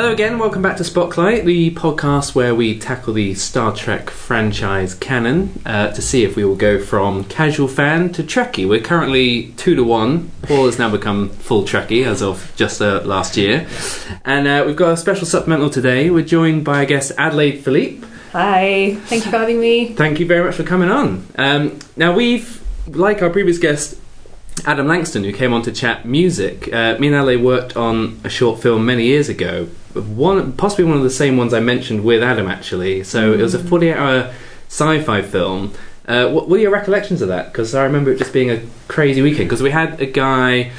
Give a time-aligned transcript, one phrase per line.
[0.00, 4.94] Hello again, welcome back to Spotlight, the podcast where we tackle the Star Trek franchise
[4.94, 8.66] canon uh, to see if we will go from casual fan to Trekkie.
[8.66, 10.30] We're currently two to one.
[10.40, 13.68] Paul has now become full Trekkie as of just uh, last year.
[14.24, 16.08] And uh, we've got a special supplemental today.
[16.08, 18.06] We're joined by, I guess, Adelaide Philippe.
[18.32, 19.92] Hi, thank you for having me.
[19.92, 21.26] Thank you very much for coming on.
[21.36, 24.00] Um, now, we've, like our previous guest,
[24.66, 28.28] Adam Langston, who came on to chat music, uh, me and Adelaide worked on a
[28.28, 29.66] short film many years ago.
[29.94, 33.04] One, possibly one of the same ones I mentioned with Adam, actually.
[33.04, 34.34] So it was a 48 hour
[34.68, 35.72] sci fi film.
[36.06, 37.52] Uh, what, were your recollections of that?
[37.52, 39.48] Because I remember it just being a crazy weekend.
[39.48, 40.72] Because we had a guy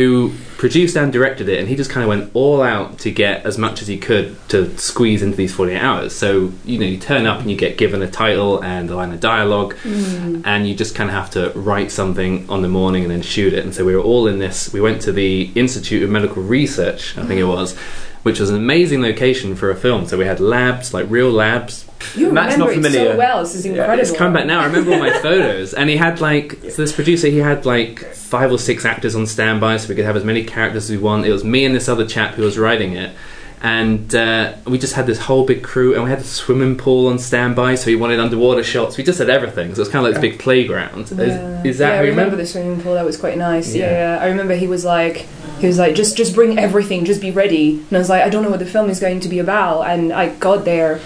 [0.00, 3.44] who produced and directed it, and he just kind of went all out to get
[3.44, 6.14] as much as he could to squeeze into these 48 hours.
[6.14, 9.12] So, you know, you turn up and you get given a title and a line
[9.12, 10.42] of dialogue, mm.
[10.46, 13.52] and you just kind of have to write something on the morning and then shoot
[13.52, 13.62] it.
[13.62, 14.72] And so we were all in this.
[14.72, 17.52] We went to the Institute of Medical Research, I think it mm.
[17.52, 17.76] was,
[18.22, 20.06] which was an amazing location for a film.
[20.06, 23.12] So we had labs, like real labs, You Matt's remember not it familiar.
[23.12, 23.42] so well.
[23.42, 24.00] This is incredible.
[24.00, 24.60] it's come back now.
[24.60, 27.28] I remember all my photos, and he had like so this producer.
[27.28, 30.44] He had like five or six actors on standby, so we could have as many
[30.44, 31.26] characters as we want.
[31.26, 33.14] It was me and this other chap who was writing it,
[33.62, 37.08] and uh, we just had this whole big crew, and we had a swimming pool
[37.08, 37.74] on standby.
[37.74, 38.96] So he wanted underwater shots.
[38.96, 39.74] We just had everything.
[39.74, 41.10] So it's kind of like this big playground.
[41.10, 41.60] Yeah.
[41.60, 42.36] Is, is that yeah, I remember remember?
[42.36, 42.94] the swimming pool.
[42.94, 43.74] That was quite nice.
[43.74, 43.84] Yeah.
[43.90, 44.16] Yeah.
[44.16, 45.26] yeah, I remember he was like,
[45.58, 47.72] he was like, just just bring everything, just be ready.
[47.88, 49.82] And I was like, I don't know what the film is going to be about.
[49.82, 51.00] And I got there.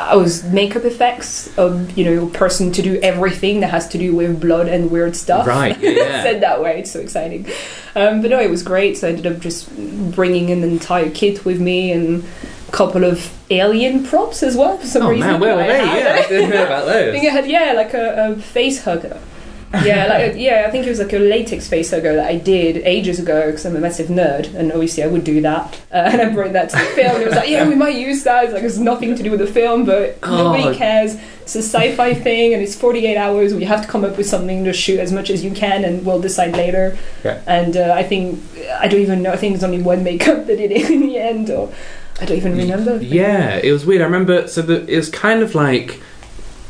[0.00, 3.98] I was makeup effects, of you know, a person to do everything that has to
[3.98, 5.46] do with blood and weird stuff.
[5.46, 6.22] Right, yeah.
[6.22, 7.46] Said that way, it's so exciting.
[7.96, 8.96] Um, but no, it was great.
[8.96, 9.68] So I ended up just
[10.14, 12.24] bringing an entire kit with me and
[12.68, 15.26] a couple of alien props as well for some Oh reason.
[15.32, 17.30] man, well, I hey, yeah, I didn't know about I think those.
[17.32, 19.18] I had yeah, like a, a face hugger.
[19.84, 22.78] Yeah, like yeah, I think it was like a latex face hugger that I did
[22.78, 25.78] ages ago because I'm a massive nerd, and obviously I would do that.
[25.92, 27.14] Uh, and I brought that to the film.
[27.16, 28.44] And it was like, yeah, we might use that.
[28.44, 30.52] It's like it's nothing to do with the film, but Oh.
[30.54, 31.16] nobody cares.
[31.42, 33.52] It's a sci-fi thing, and it's 48 hours.
[33.54, 36.04] We have to come up with something to shoot as much as you can, and
[36.04, 36.96] we'll decide later.
[37.24, 37.40] Yeah.
[37.46, 38.40] And uh, I think
[38.80, 39.32] I don't even know.
[39.32, 41.70] I think there's only one makeup that did it in the end, or
[42.20, 42.96] I don't even remember.
[43.02, 44.00] Yeah, it was weird.
[44.00, 44.48] I remember.
[44.48, 46.00] So the, it was kind of like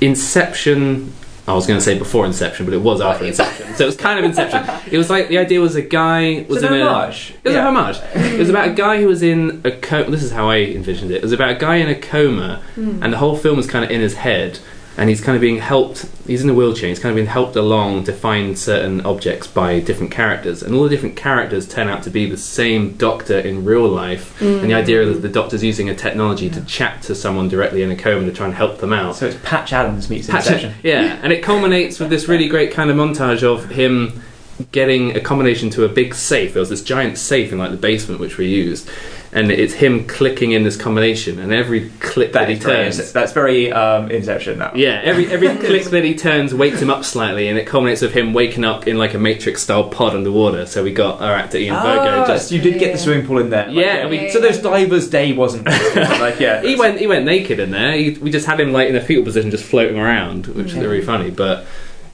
[0.01, 1.13] Inception.
[1.49, 3.75] I was going to say before Inception, but it was after Inception.
[3.75, 4.63] So it was kind of Inception.
[4.93, 6.87] It was like the idea was a guy was in a.
[6.87, 7.31] homage.
[7.43, 7.65] It was Yeah.
[7.65, 7.97] a homage.
[8.15, 10.11] It was about a guy who was in a coma.
[10.11, 11.17] This is how I envisioned it.
[11.17, 13.03] It was about a guy in a coma, Hmm.
[13.03, 14.59] and the whole film was kind of in his head,
[14.99, 16.07] and he's kind of being helped.
[16.27, 16.89] He's in a wheelchair.
[16.89, 20.83] He's kind of being helped along to find certain objects by different characters, and all
[20.83, 24.39] the different characters turn out to be the same doctor in real life.
[24.43, 27.83] And the idea is that the doctor's using a technology to chat to someone directly
[27.83, 29.17] in a coma to try and help them out.
[29.17, 30.75] So it's Patch Adams meets Patch- Inception.
[30.83, 34.21] yeah, and it culminates with this really great kind of montage of him
[34.73, 36.53] getting a combination to a big safe.
[36.55, 38.91] There was this giant safe in like the basement which we used,
[39.33, 42.85] and it's him clicking in this combination, and every click that, That he is very,
[42.85, 43.13] turns.
[43.13, 44.59] that's very um, Inception.
[44.59, 44.75] That.
[44.77, 48.13] Yeah, every every click that he turns wakes him up slightly, and it culminates with
[48.15, 50.65] him waking up in like a Matrix style pod underwater.
[50.67, 53.27] So we got our actor Ian Virgo Ah, just so you did get the swimming
[53.27, 53.67] pool in there.
[53.67, 56.63] Like, Yeah, we- so those divers' day wasn't like yeah.
[56.63, 57.93] he went he went naked in there.
[57.93, 60.75] He, we just had him like in a fetal position, just floating around, which is
[60.77, 61.31] really funny.
[61.31, 61.67] But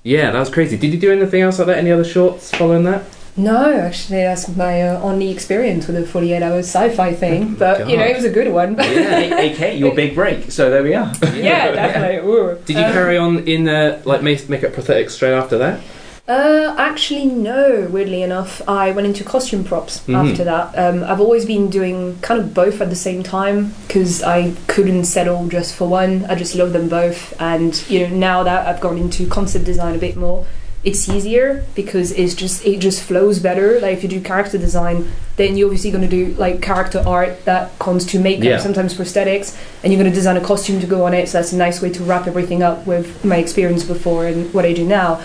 [0.02, 0.76] yeah, that was crazy.
[0.76, 1.78] Did you do anything else like that?
[1.78, 3.04] Any other shorts following that?
[3.36, 7.54] No, actually, that's my uh, only experience with a 48 hour sci fi thing.
[7.56, 8.76] But, you know, it was a good one.
[8.76, 9.18] Yeah.
[9.18, 10.52] A- AK, your big break.
[10.52, 11.12] So there we are.
[11.34, 12.28] yeah, definitely.
[12.30, 12.58] Ooh.
[12.64, 15.80] Did you Um, carry on in uh, like make makeup prosthetics straight after that?
[16.28, 17.88] Uh, actually, no.
[17.90, 20.30] Weirdly enough, I went into costume props Mhm.
[20.30, 20.78] after that.
[20.78, 25.04] Um, I've always been doing kind of both at the same time because I couldn't
[25.04, 26.24] settle just for one.
[26.28, 29.94] I just love them both, and you know, now that I've gone into concept design
[29.96, 30.46] a bit more,
[30.84, 33.80] it's easier because it's just it just flows better.
[33.80, 37.44] Like if you do character design, then you're obviously going to do like character art
[37.46, 38.58] that comes to makeup, Yeah.
[38.58, 41.28] sometimes prosthetics, and you're going to design a costume to go on it.
[41.28, 44.64] So that's a nice way to wrap everything up with my experience before and what
[44.64, 45.22] I do now.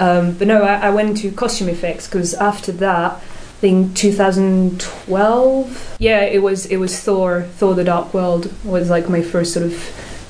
[0.00, 3.18] Um, but no, I, I went into costume effects because after that, I
[3.62, 5.96] think 2012.
[5.98, 7.42] Yeah, it was it was Thor.
[7.58, 9.74] Thor: The Dark World was like my first sort of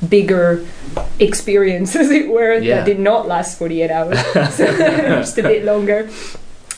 [0.09, 0.67] bigger
[1.19, 2.55] experience, as it were.
[2.55, 2.79] Yeah.
[2.79, 6.11] That did not last 48 hours, just a bit longer.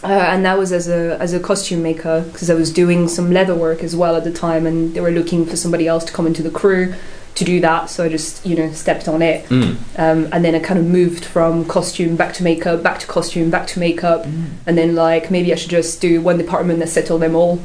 [0.03, 3.33] Uh, and that was as a as a costume maker because I was doing some
[3.33, 6.13] leather work as well at the time, and they were looking for somebody else to
[6.13, 6.95] come into the crew
[7.37, 7.89] to do that.
[7.89, 9.47] So I just you know stepped on it.
[9.47, 9.77] Mm.
[9.99, 13.49] Um, and then I kind of moved from costume back to makeup, back to costume,
[13.51, 14.27] back to makeup,
[14.67, 17.63] and then like maybe I should just do one department that settle them all.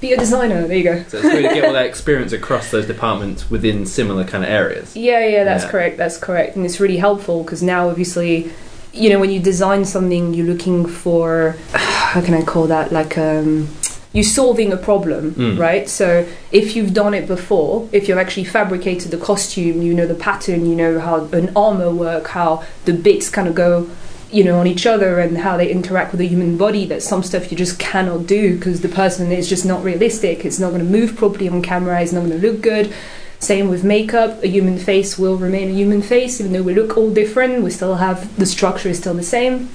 [0.00, 0.66] Be a designer.
[0.66, 1.04] There you go.
[1.08, 4.48] So it's good to get all that experience across those departments within similar kind of
[4.50, 4.96] areas.
[4.96, 5.70] Yeah, yeah, that's Yeah.
[5.70, 5.96] correct.
[5.98, 8.50] That's correct, and it's really helpful because now obviously,
[8.94, 13.18] you know, when you design something, you're looking for how can I call that like
[13.18, 13.68] um,
[14.12, 15.58] you're solving a problem, Mm.
[15.58, 15.88] right?
[15.88, 20.14] So if you've done it before, if you've actually fabricated the costume, you know the
[20.16, 23.88] pattern, you know how an armor work, how the bits kind of go,
[24.32, 26.86] you know, on each other and how they interact with the human body.
[26.86, 30.44] That some stuff you just cannot do because the person is just not realistic.
[30.44, 32.00] It's not going to move properly on camera.
[32.00, 32.92] It's not going to look good.
[33.40, 34.42] Same with makeup.
[34.42, 37.62] A human face will remain a human face, even though we look all different.
[37.64, 39.70] We still have the structure is still the same.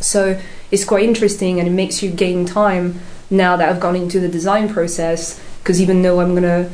[0.00, 0.40] So
[0.70, 4.28] it's quite interesting, and it makes you gain time now that I've gone into the
[4.28, 5.40] design process.
[5.62, 6.70] Because even though I'm gonna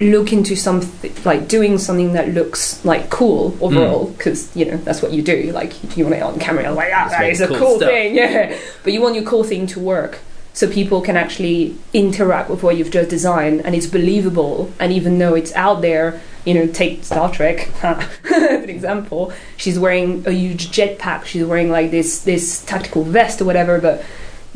[0.00, 5.02] look into something like doing something that looks like cool overall, because you know that's
[5.02, 5.52] what you do.
[5.52, 8.58] Like you want it on camera, like ah, that a cool thing, yeah.
[8.82, 10.18] But you want your cool thing to work.
[10.52, 14.72] So people can actually interact with what you've just designed, and it's believable.
[14.80, 19.32] And even though it's out there, you know, take Star Trek, an example.
[19.58, 21.24] She's wearing a huge jetpack.
[21.24, 23.78] She's wearing like this this tactical vest or whatever.
[23.80, 24.04] But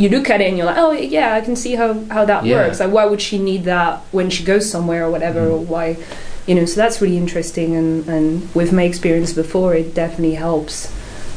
[0.00, 2.43] you look at it and you're like, oh yeah, I can see how how that
[2.44, 2.56] Yeah.
[2.56, 2.81] works.
[2.81, 5.41] Like, why would she need that when she goes somewhere or whatever?
[5.41, 5.52] Mm.
[5.52, 5.87] Or why,
[6.47, 6.64] you know?
[6.64, 7.76] So that's really interesting.
[7.81, 10.76] And and with my experience before, it definitely helps.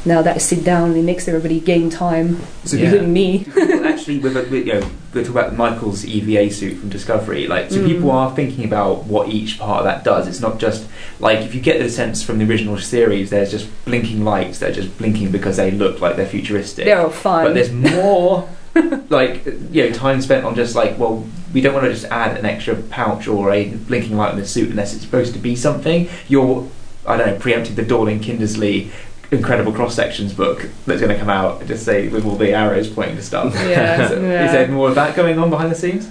[0.06, 2.27] Now that I sit down, it makes everybody gain time,
[2.65, 2.83] So Yeah.
[2.86, 3.27] including me.
[4.04, 7.72] actually with, a, with you know we talk about Michael's EVA suit from Discovery like
[7.72, 7.88] so Mm.
[7.88, 10.88] people are thinking about what each part of that does it's not just
[11.22, 14.72] like if you get the sense from the original series there's just blinking lights that
[14.72, 17.46] are just blinking because they look like they're futuristic They're all fun.
[17.46, 18.50] but there's more
[19.10, 22.36] like you know time spent on just like well we don't want to just add
[22.38, 25.56] an extra pouch or a blinking light on the suit unless it's supposed to be
[25.56, 26.68] something you're
[27.08, 28.90] I don't know preempting the Dorling Kindersley
[29.33, 32.89] incredible cross sections book that's going to come out just say with all the arrows
[32.89, 34.45] pointing to stuff Yeah, So yeah.
[34.45, 36.09] Is there more of that going on behind the scenes?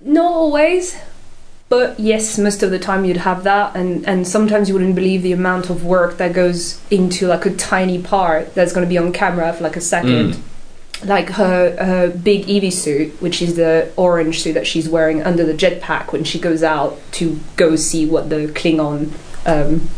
[0.00, 0.96] Not always,
[1.68, 5.22] but yes, most of the time you'd have that, and and sometimes you wouldn't believe
[5.22, 8.98] the amount of work that goes into like a tiny part that's going to be
[8.98, 10.42] on camera for like a second.
[11.02, 15.44] Like her her big EV suit, which is the orange suit that she's wearing under
[15.44, 19.10] the jetpack when she goes out to go see what the Klingon
[19.46, 19.88] um,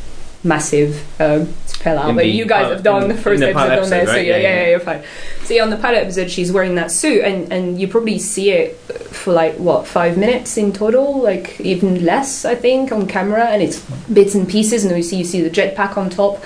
[0.47, 2.15] massive um, spell out.
[2.15, 4.21] But you guys have done in- the first the episode pilot on there, episode, so
[4.21, 4.63] yeah, Yeah, yeah, yeah.
[4.63, 5.03] yeah, you're fine.
[5.45, 8.51] So yeah, on the pilot episode, she's wearing that suit, and and you probably see
[8.51, 13.45] it for like what five minutes in total, like even less, I think, on camera,
[13.47, 13.81] and it's
[14.13, 16.43] bits and pieces, and you see you see the jetpack on top.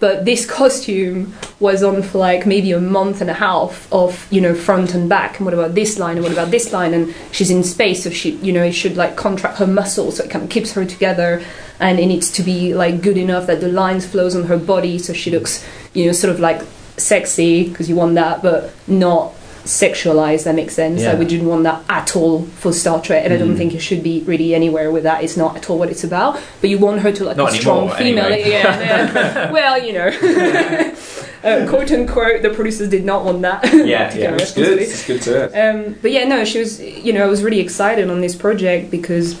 [0.00, 4.40] But this costume was on for like maybe a month and a half of you
[4.40, 5.36] know front and back.
[5.36, 6.16] And what about this line?
[6.16, 6.94] And what about this line?
[6.94, 10.24] And she's in space, so she you know it should like contract her muscles, so
[10.24, 11.42] it kind of keeps her together.
[11.78, 14.98] And it needs to be like good enough that the lines flows on her body,
[14.98, 15.64] so she looks
[15.94, 16.62] you know sort of like
[16.96, 19.34] sexy because you want that, but not
[19.64, 20.44] sexualized.
[20.44, 21.00] That makes sense.
[21.02, 21.10] Yeah.
[21.10, 23.58] Like we didn't want that at all for Star Trek, and I don't Mm.
[23.58, 25.22] think it should be really anywhere with that.
[25.24, 26.38] It's not at all what it's about.
[26.60, 28.24] But you want her to like Not a strong female.
[28.26, 28.50] anyway.
[28.50, 30.06] Yeah, well, you know,
[31.44, 33.64] uh, quote unquote, the producers did not want that.
[33.72, 34.78] Yeah, yeah, It's good.
[34.78, 35.44] It's good to.
[35.60, 38.90] Um, but yeah, no, she was, you know, I was really excited on this project
[38.90, 39.34] because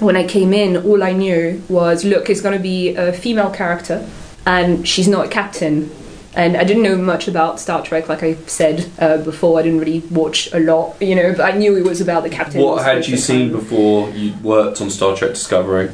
[0.00, 3.50] when I came in, all I knew was, look, it's going to be a female
[3.50, 4.08] character
[4.46, 5.90] and she's not a captain.
[6.38, 9.58] And I didn't know much about Star Trek, like I said uh, before.
[9.58, 12.30] I didn't really watch a lot, you know, but I knew it was about the
[12.30, 12.62] captain.
[12.62, 15.90] What had you seen before you worked on Star Trek Discovery?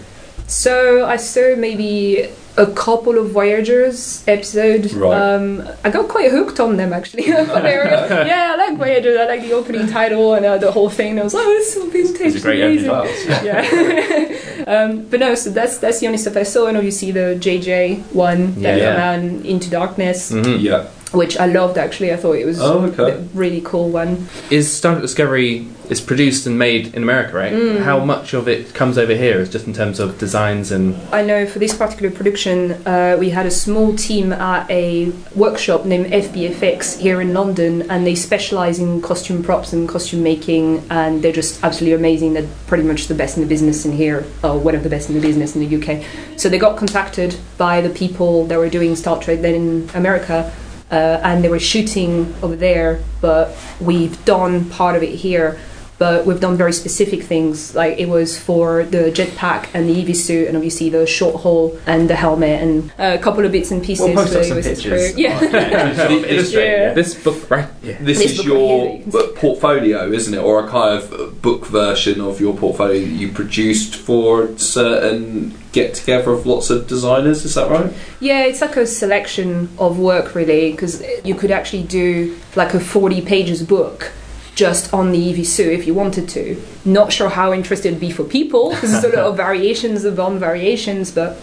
[0.46, 4.94] So I saw maybe a couple of Voyagers episodes.
[4.94, 5.16] Right.
[5.20, 7.32] Um, I got quite hooked on them actually.
[7.32, 9.18] I were- yeah, I like Voyagers.
[9.18, 11.18] I like the opening title and uh, the whole thing.
[11.18, 12.20] I was like, oh, this is so vintage.
[12.20, 12.90] It's a great amazing.
[13.44, 14.64] yeah.
[14.68, 16.66] um, but no, so that's that's the only stuff I saw.
[16.68, 19.18] And obviously the JJ one that Yeah.
[19.18, 20.60] came Into Darkness, Mhm.
[20.62, 20.86] Yeah.
[21.12, 22.12] Which I loved actually.
[22.12, 23.12] I thought it was Oh, okay.
[23.12, 24.26] a really cool one.
[24.50, 27.52] Is Star Trek Discovery is produced and made in America, right?
[27.52, 27.82] Mm.
[27.82, 31.22] How much of it comes over here, is just in terms of designs and I
[31.22, 36.06] know for this particular production, uh, we had a small team at a workshop named
[36.06, 41.32] FBFX here in London, and they specialize in costume props and costume making, and they're
[41.32, 42.32] just absolutely amazing.
[42.32, 45.10] They're pretty much the best in the business in here, or one of the best
[45.10, 46.02] in the business in the UK.
[46.38, 50.50] So they got contacted by the people that were doing Star Trek then in America.
[50.90, 55.58] Uh, and they were shooting over there, but we've done part of it here.
[55.96, 60.16] But we've done very specific things, like it was for the jetpack and the EV
[60.16, 63.80] suit, and obviously the short haul and the helmet, and a couple of bits and
[63.82, 64.04] pieces.
[64.06, 65.12] We'll post so up it some was pictures.
[65.12, 65.40] through- Yeah.
[65.44, 66.08] yeah.
[66.10, 66.88] Illustrate, Yeah.
[66.88, 66.94] yeah.
[66.94, 67.68] this book, right?
[67.82, 67.96] Yeah.
[68.00, 70.38] This This is book your right you portfolio, isn't it?
[70.38, 75.94] Or a kind of book version of your portfolio that you produced for certain get
[75.94, 77.92] together of lots of designers, is that right?
[78.20, 82.80] Yeah, it's like a selection of work, really, because you could actually do like a
[82.80, 84.10] 40 pages book
[84.54, 86.60] just on the EV suit if you wanted to.
[86.84, 90.18] Not sure how interested it'd be for people, because there's a lot of variations of
[90.20, 91.36] on variations, but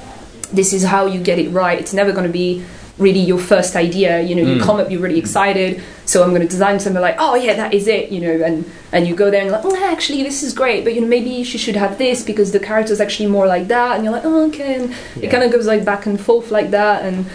[0.54, 1.80] this is how you get it right.
[1.80, 2.64] It's never going to be
[2.98, 4.22] really your first idea.
[4.22, 4.64] You know, you Mm.
[4.64, 5.82] come up, you're really excited.
[6.06, 8.12] So I'm going to design something like, oh yeah, that is it.
[8.12, 10.84] You know, and and you go there and you're like, oh, actually, this is great,
[10.84, 13.96] but you know, maybe she should have this because the character's actually more like that.
[13.96, 14.76] And you're like, oh, okay.
[14.76, 15.24] And Yeah.
[15.28, 17.04] it kind of goes like back and forth like that.
[17.06, 17.26] And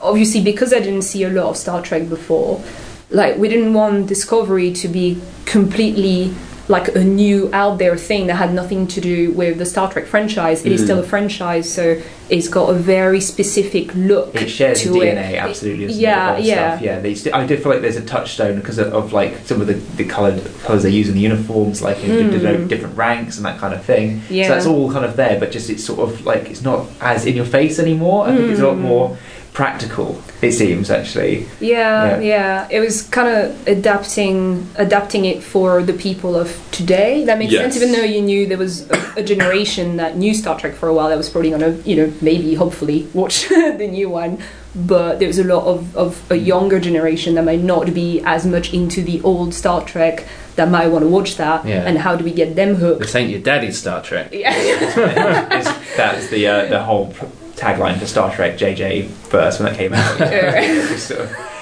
[0.00, 2.62] obviously, because I didn't see a lot of Star Trek before,
[3.12, 6.32] like we didn't want Discovery to be completely
[6.68, 10.06] like a new out there thing that had nothing to do with the Star Trek
[10.06, 10.64] franchise.
[10.64, 10.84] It is Mm.
[10.84, 12.00] still a franchise, so
[12.30, 15.16] it's got a very specific look It shares to the it.
[15.16, 15.92] DNA, absolutely.
[15.92, 16.70] Yeah, it, of all the yeah.
[16.76, 16.82] Stuff.
[16.86, 19.60] Yeah, they st- I did feel like there's a touchstone because of, of like some
[19.60, 22.40] of the, the coloured colours they use in the uniforms, like you know, to Mm.
[22.40, 24.22] denote different ranks and that kind of thing.
[24.30, 24.46] Yeah.
[24.46, 27.26] So that's all kind of there, but just it's sort of like it's not as
[27.26, 28.26] in your face anymore.
[28.28, 28.82] I think it's a lot Mm.
[28.92, 29.18] more
[29.52, 30.20] practical.
[30.40, 31.46] It seems actually.
[31.60, 32.20] Yeah, Yeah.
[32.20, 37.24] yeah, It was kind of adapting, adapting it for the people of today.
[37.26, 37.76] That makes sense.
[37.76, 40.94] Even though you knew there was a, a generation that knew Star Trek for a
[40.94, 44.38] while, that was probably gonna, you know, maybe hopefully watch the new one.
[44.74, 48.46] But there was a lot of, of a younger generation that might not be as
[48.46, 51.66] much into the old Star Trek that might want to watch that.
[51.66, 51.82] Yeah.
[51.86, 53.00] And how do we get them hooked?
[53.00, 54.30] This ain't your daddy's Star Trek.
[54.32, 54.54] Yeah.
[55.96, 59.92] That's the uh, the whole pr- tagline for Star Trek JJ first when that came
[59.94, 60.18] out.
[60.20, 60.60] Yeah.
[60.88, 61.10] Just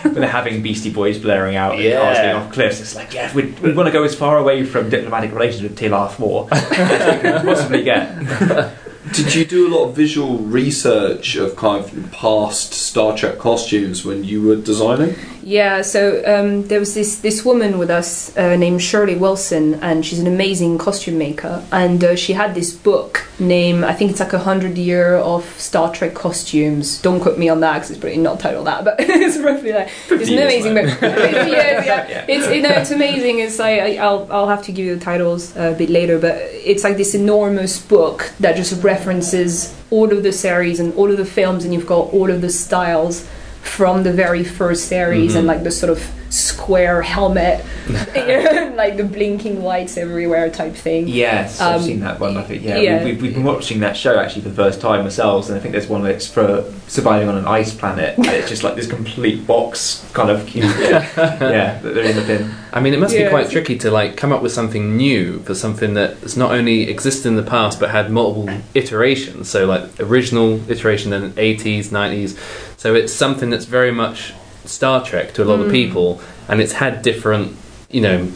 [0.03, 2.01] when they're having Beastie Boys blaring out and Yeah.
[2.01, 4.65] cars going off cliffs, it's like, yeah, we, we want to go as far away
[4.65, 8.73] from diplomatic relations with Till War as we can possibly get.
[9.13, 14.05] Did you do a lot of visual research of kind of past Star Trek costumes
[14.05, 15.15] when you were designing?
[15.43, 20.05] Yeah, so um, there was this, this woman with us uh, named Shirley Wilson, and
[20.05, 21.65] she's an amazing costume maker.
[21.73, 25.45] And uh, she had this book named, I think it's like a hundred year of
[25.59, 27.01] Star Trek costumes.
[27.01, 29.89] Don't quote me on that because it's probably not titled that, but it's roughly like
[30.11, 30.91] it's an amazing book.
[31.01, 31.49] 50 years,
[31.87, 32.09] yeah.
[32.09, 32.27] Yeah.
[32.29, 33.39] It's you know it's amazing.
[33.39, 36.19] It's like I- I'll I'll have to give you the titles uh, a bit later,
[36.19, 41.11] but it's like this enormous book that just references all of the series and all
[41.11, 43.27] of the films, and you've got all of the styles
[43.63, 45.39] from the very first series Mhm.
[45.39, 46.01] and like the sort of
[46.31, 51.09] square helmet, like the blinking lights everywhere type thing.
[51.09, 52.37] Yes, Um, I've seen that one.
[52.37, 53.05] I think yeah, yeah.
[53.05, 55.61] We, we've, we've been watching that show actually for the first time ourselves, and I
[55.61, 58.17] think there's one that's for surviving on an ice planet.
[58.17, 60.65] and it's just like this complete box kind of cube.
[60.81, 62.55] yeah, that they're in the bin.
[62.73, 63.25] I mean, it must Yeah.
[63.25, 66.89] be quite tricky to like come up with something new for something that's not only
[66.89, 69.49] existed in the past but had multiple iterations.
[69.51, 72.39] So like original iteration, then 80s, 90s.
[72.79, 74.33] So it's something that's very much
[74.65, 75.73] Star Trek to a lot of Mm.
[75.73, 77.57] people, and it's had different,
[77.91, 78.29] you know,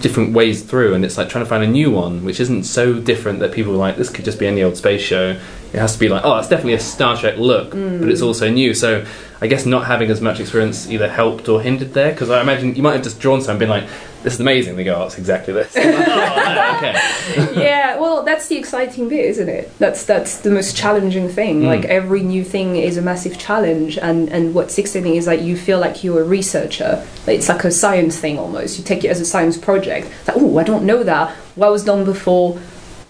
[0.00, 0.94] different ways through.
[0.94, 3.72] And it's like trying to find a new one which isn't so different that people
[3.74, 5.36] are like this could just be any old space show.
[5.72, 8.50] It has to be like, oh, it's definitely a Star Trek look, but it's also
[8.50, 8.72] new.
[8.72, 9.04] So
[9.40, 12.74] I guess not having as much experience either helped or hindered there because I imagine
[12.74, 13.88] you might have just drawn something and been like,
[14.22, 14.74] this is amazing.
[14.74, 15.72] They go, oh, it's exactly this.
[15.76, 17.62] oh, okay.
[17.62, 19.76] yeah, well, that's the exciting bit, isn't it?
[19.78, 21.62] That's that's the most challenging thing.
[21.62, 21.66] Mm.
[21.66, 25.56] Like every new thing is a massive challenge, and and what's exciting is like you
[25.56, 27.06] feel like you're a researcher.
[27.26, 28.78] It's like a science thing almost.
[28.78, 30.08] You take it as a science project.
[30.08, 31.30] It's like, oh, I don't know that.
[31.54, 32.58] What was done before?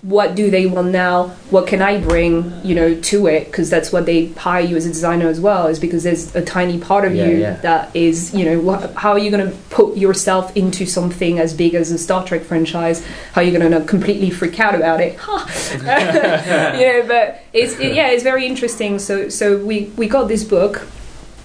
[0.03, 1.29] What do they want now?
[1.51, 3.47] What can I bring, you know, to it?
[3.47, 5.67] Because that's what they hire you as a designer as well.
[5.67, 7.55] Is because there's a tiny part of Yeah, you yeah.
[7.63, 11.53] that is, you know, wha how are you going to put yourself into something as
[11.53, 13.05] big as a Star Trek franchise?
[13.33, 15.19] How are you going to completely freak out about it?
[15.83, 19.01] yeah, but it's it, yeah, it's very interesting.
[19.01, 20.87] So so we we got this book.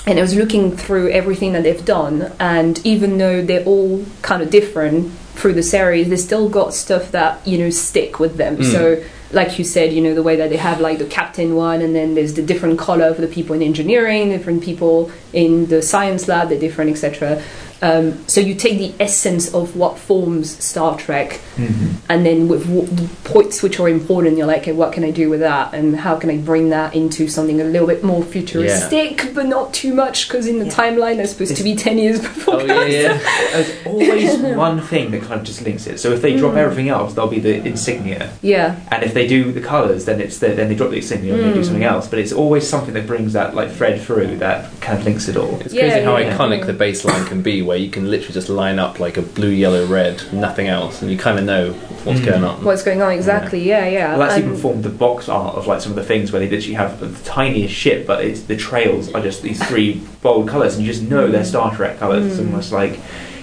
[0.05, 4.43] And I was looking through everything that they've done, and even though they're all kind
[4.43, 8.57] of different through the series, they still got stuff that you know stick with them.
[8.57, 8.71] Mm.
[8.71, 11.81] So, like you said, you know the way that they have like the captain one,
[11.81, 15.81] and then there's the different color for the people in engineering, different people in the
[15.81, 17.41] science lab, they're different, etc.
[17.83, 22.87] Um, so you take the essence of what forms Star Trek, and then with w-
[22.87, 25.93] the points which are important, you're like, okay, what can I do with that, and
[25.97, 29.93] how can I bring that into something a little bit more futuristic, but not too
[29.93, 30.71] much, because in the Yeah.
[30.71, 32.61] timeline they're supposed to be ten years before.
[32.61, 33.19] Oh yeah, yeah.
[33.51, 35.99] There's always one thing that kind of just links it.
[35.99, 36.57] So if they drop Mm.
[36.59, 38.29] everything else, they'll be the insignia.
[38.41, 41.33] yeah, And if they do the colours, then it's the, then they drop the insignia
[41.35, 41.65] and they do Mm.
[41.65, 42.07] something else.
[42.07, 45.35] But it's always something that brings that like thread through that kind of links it
[45.35, 45.59] all.
[45.65, 46.37] It's Yeah, crazy how yeah.
[46.37, 49.49] iconic the baseline can be, where you can literally just line up like a blue,
[49.49, 51.71] yellow, red, nothing else, and you kind of know
[52.03, 52.25] what's Mm.
[52.25, 52.63] going on.
[52.63, 53.67] what's going on exactly?
[53.67, 54.09] Yeah, yeah.
[54.11, 56.39] Well, that's And- even formed the box art of like some of the things where
[56.39, 60.47] they literally have the tiniest shit, but it's the trails are just these three bold
[60.47, 62.27] colours, and you just know they're Star Trek colours.
[62.27, 62.45] It's Mm.
[62.51, 62.99] almost like,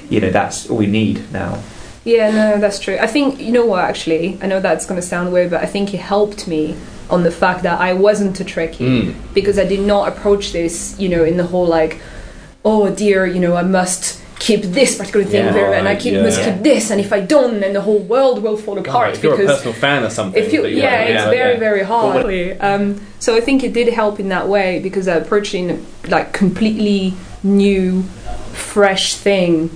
[0.09, 1.59] you know, that's all we need now.
[2.05, 2.99] Yeah, no, that's true.
[3.01, 4.39] I think you know what actually.
[4.41, 6.77] I know that's going to sound weird, but I think it helped me
[7.11, 9.15] on the fact that I wasn't a Trekkie Mm.
[9.35, 11.99] because I did not approach this, you know, in the whole like,
[12.65, 16.15] oh dear, you know, I must keep this particular thing Yeah, very, and I keep
[16.15, 16.23] yeah.
[16.23, 19.23] must keep this, and if I don't, then the whole world will fall apart if
[19.23, 21.59] you're a personal fan of something, if you, but yeah, it's very yeah.
[21.69, 22.25] very hard.
[22.61, 26.33] Um, so I think it did help in that way because I approached in like
[26.33, 28.03] completely new,
[28.53, 29.71] fresh thing.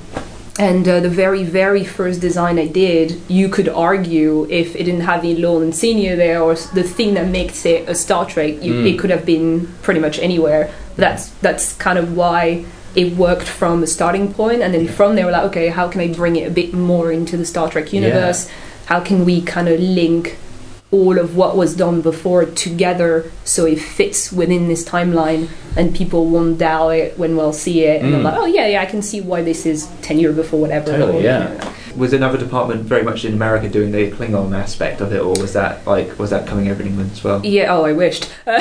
[0.56, 5.00] And uh, the very, very first design I did, you could argue if it didn't
[5.00, 8.62] have the logo and insignia there, or the thing that makes it a Star Trek,
[8.62, 8.94] you, Mm.
[8.94, 10.70] it could have been pretty much anywhere.
[10.96, 15.26] That's that's kind of why it worked from a starting point, and then from there,
[15.26, 17.92] we're like, okay, how can I bring it a bit more into the Star Trek
[17.92, 18.48] universe?
[18.86, 20.38] How can we kind of link
[20.90, 26.26] all of what was done before together so it fits within this timeline and people
[26.26, 28.24] won't doubt it when we'll see it and they're Mm.
[28.24, 31.18] like oh yeah yeah i can see why this is 10 years before whatever Totally,
[31.18, 31.50] or, yeah.
[31.52, 31.72] you know.
[31.96, 35.52] Was another department very much in America doing the Klingon aspect of it, or was
[35.54, 37.44] that like was that coming over in England as well?
[37.44, 38.58] yeah oh i wished yeah,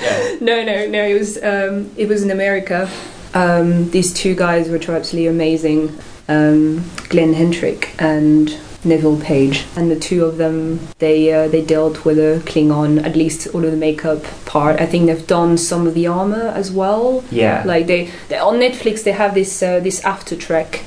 [0.00, 0.36] yeah.
[0.40, 2.88] no no no it was um, it was in america
[3.34, 9.90] um, these two guys which were absolutely amazing um, Glenn Hetrick and Neville Page, and
[9.90, 13.70] the two of them they uh, they dealt with a Klingon, at least all of
[13.70, 14.80] the makeup part.
[14.80, 17.22] I think they've done some of the armor as well.
[17.30, 17.62] Yeah.
[17.66, 20.84] Like they, they on Netflix, they have this uh, this After Trek uh,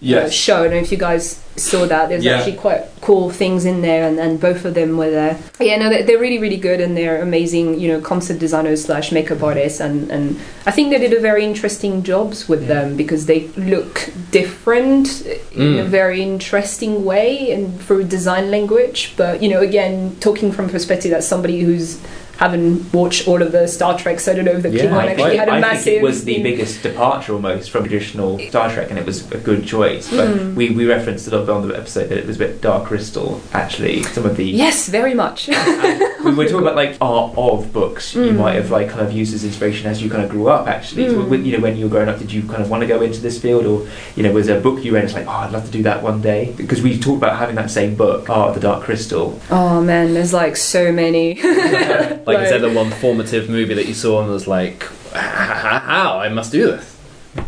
[0.00, 0.32] Yes.
[0.32, 0.60] show.
[0.60, 2.08] I don't know if you guys saw that.
[2.08, 2.36] There's Yeah.
[2.36, 5.38] actually quite cool things in there, and, and both of them were there.
[5.60, 7.80] Yeah, no, they're, they're really really good, and they're amazing.
[7.80, 11.44] You know, concept designers slash makeup artists, and and I think they did a very
[11.44, 15.22] interesting jobs with them because they look different
[15.54, 15.86] in a Mm.
[15.86, 19.14] very interesting way and through design language.
[19.16, 21.98] But you know, again, talking from perspective that somebody who's
[22.38, 25.06] haven't watched all of the Star Treks, I don't know if the Yeah, Klingon I-
[25.12, 25.84] actually had a I massive.
[25.84, 29.38] think it was the biggest departure almost from traditional Star Trek, and it was a
[29.38, 30.10] good choice.
[30.10, 30.54] But Mm.
[30.54, 32.84] we, we referenced a little bit on the episode that it was a bit Dark
[32.86, 33.40] Crystal.
[33.52, 35.48] Actually, some of the Yes, very much.
[36.24, 38.36] we were talking about like art of books you Mm.
[38.36, 40.66] might have like kind of used as inspiration as you kind of grew up.
[40.68, 41.28] Actually, Mm.
[41.28, 43.00] when, you know when you were growing up, did you kind of want to go
[43.02, 45.04] into this field, or you know was there a book you read?
[45.04, 47.54] It's like oh, I'd love to do that one day because we talked about having
[47.56, 49.40] that same book, Art of the Dark Crystal.
[49.50, 51.38] oh man, there's like so many.
[52.26, 54.82] Like, is there the one formative movie that you saw and was like,
[55.14, 56.18] "H- h- how?
[56.20, 56.94] I must do this.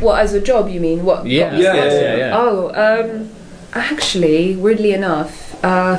[0.00, 0.68] What as a job?
[0.68, 1.26] You mean what?
[1.26, 2.16] Yeah, Yeah, yeah, yeah, yeah.
[2.16, 2.36] yeah.
[2.38, 3.30] Oh, um,
[3.74, 5.96] actually, weirdly enough, uh,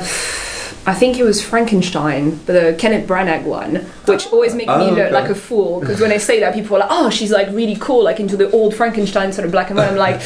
[0.86, 4.98] I think it was Frankenstein, the Kenneth Branagh one, which always makes me Oh, look
[4.98, 5.12] okay.
[5.12, 7.76] like a fool because when I say that, people are like, "Oh, she's like really
[7.78, 10.20] cool, like into the old Frankenstein sort of black and white." I'm like.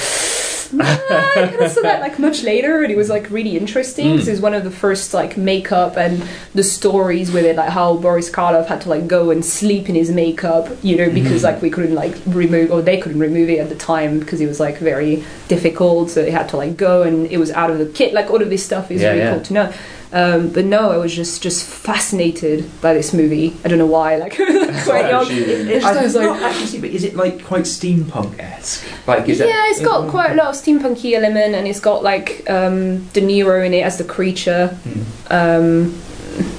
[0.77, 4.07] Nah, I kind of saw that like much later, and it was like really interesting
[4.07, 4.27] Mm.
[4.27, 6.23] it was one of the first like makeup and
[6.55, 9.95] the stories with it, like how Boris Karloff had to like go and sleep in
[9.95, 13.59] his makeup, you know, because like we couldn't like remove or they couldn't remove it
[13.61, 17.03] at the time because it was like very difficult, so they had to like go
[17.03, 18.13] and it was out of the kit.
[18.15, 19.35] Like all of this stuff is Yeah, really yeah.
[19.35, 19.73] cool to know.
[20.15, 23.53] Um, but no, I was just just fascinated by this movie.
[23.65, 24.15] I don't know why.
[24.17, 25.27] Like quite young.
[25.29, 28.85] It's I was like, not actually but is it like quite steampunk esque?
[29.09, 29.49] Like is it?
[29.49, 33.21] yeah, it's got quite a lot of steampunky element, and it's got like um, De
[33.21, 34.79] Niro in it as the creature.
[34.85, 35.05] Mm.
[35.33, 36.01] Um,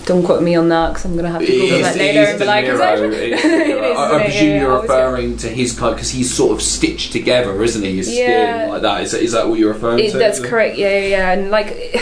[0.06, 2.20] don't quote me on that because I'm gonna have to Google that later.
[2.32, 4.82] and be like, is that- It- It is, I, I presume Yeah, you're I was-
[4.84, 7.98] referring to his kind because he's sort of stitched together, isn't he?
[7.98, 8.60] His Yeah.
[8.64, 9.02] skin like that.
[9.04, 10.18] Is, that- is that what you're referring It, to?
[10.18, 10.78] that's correct.
[10.78, 11.32] Yeah, yeah, yeah.
[11.34, 11.96] And like,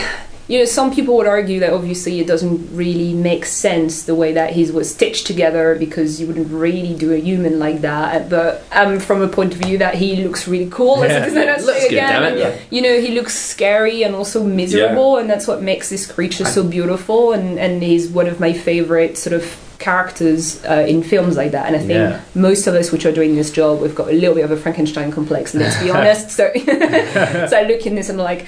[0.54, 4.32] you know, some people would argue that obviously it doesn't really make sense the way
[4.34, 8.30] that his was stitched together because you wouldn't really do a human like that.
[8.30, 10.98] But um, from a point of view that he looks really cool.
[10.98, 11.26] Yeah.
[11.26, 12.38] As I Looks say good, damn it.
[12.38, 12.56] Yeah.
[12.70, 16.62] You know, he looks scary and also miserable, and that's what makes this creature so
[16.62, 17.32] beautiful.
[17.32, 19.44] And and he's one of my favorite sort of
[19.80, 21.66] characters uh, in films like that.
[21.66, 22.20] And I think Yeah.
[22.36, 24.56] most of us which are doing this job, we've got a little bit of a
[24.56, 25.52] Frankenstein complex.
[25.52, 26.30] Let's be honest.
[26.30, 26.44] So,
[27.50, 28.46] so I look in this and I'm like.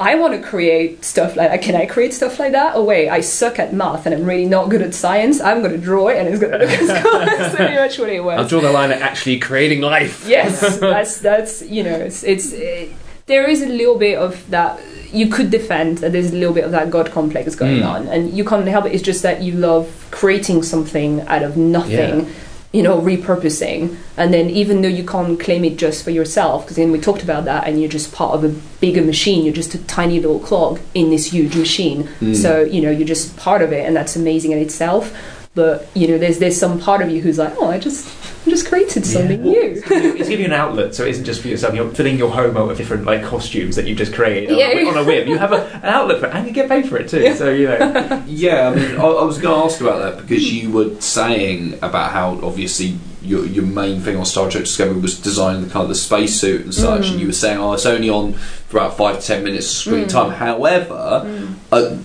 [0.00, 1.60] I want to create stuff like that.
[1.62, 2.74] Can I create stuff like that?
[2.76, 5.40] Oh wait, I suck at math and I'm really not good at science.
[5.40, 7.18] I'm going to draw it and it's going to look as cool.
[7.18, 8.38] That's pretty much what it was.
[8.38, 10.24] I'll draw the line at actually creating life.
[10.26, 12.92] yes, that's that's you know it's it's it,
[13.26, 14.80] there is a little bit of that
[15.12, 17.88] you could defend that there's a little bit of that god complex going Mm.
[17.88, 18.92] on and you can't help it.
[18.92, 22.26] It's just that you love creating something out of nothing.
[22.26, 22.32] Yeah.
[22.70, 26.76] You know, repurposing, and then even though you can't claim it just for yourself, because
[26.76, 29.44] then we talked about that, and you're just part of a bigger machine.
[29.44, 32.04] You're just a tiny little clog in this huge machine.
[32.20, 32.36] Mm.
[32.36, 35.14] So you know, you're just part of it, and that's amazing in itself.
[35.54, 38.06] But you know, there's there's some part of you who's like, oh, I just
[38.46, 39.60] I just created something Well, new.
[39.62, 41.74] It's giving, you, it's giving you an outlet, so it isn't just for yourself.
[41.74, 44.68] You're filling your home out with different like costumes that you've just created on, Yeah.
[44.68, 45.26] a, on a whim.
[45.26, 47.34] You have a, an outlet for it, and you get paid for it too.
[47.34, 50.52] So you know, Yeah, I mean, I, I was going to ask about that because
[50.52, 55.18] you were saying about how obviously your, your main thing on Star Trek Discovery was
[55.20, 57.10] designing the kind of the spacesuit and such, Mm.
[57.12, 59.72] and you were saying, oh, it's only on for about five to ten minutes of
[59.76, 60.08] screen Mm.
[60.10, 60.30] time.
[60.30, 61.54] However, Mm.
[61.72, 61.96] uh,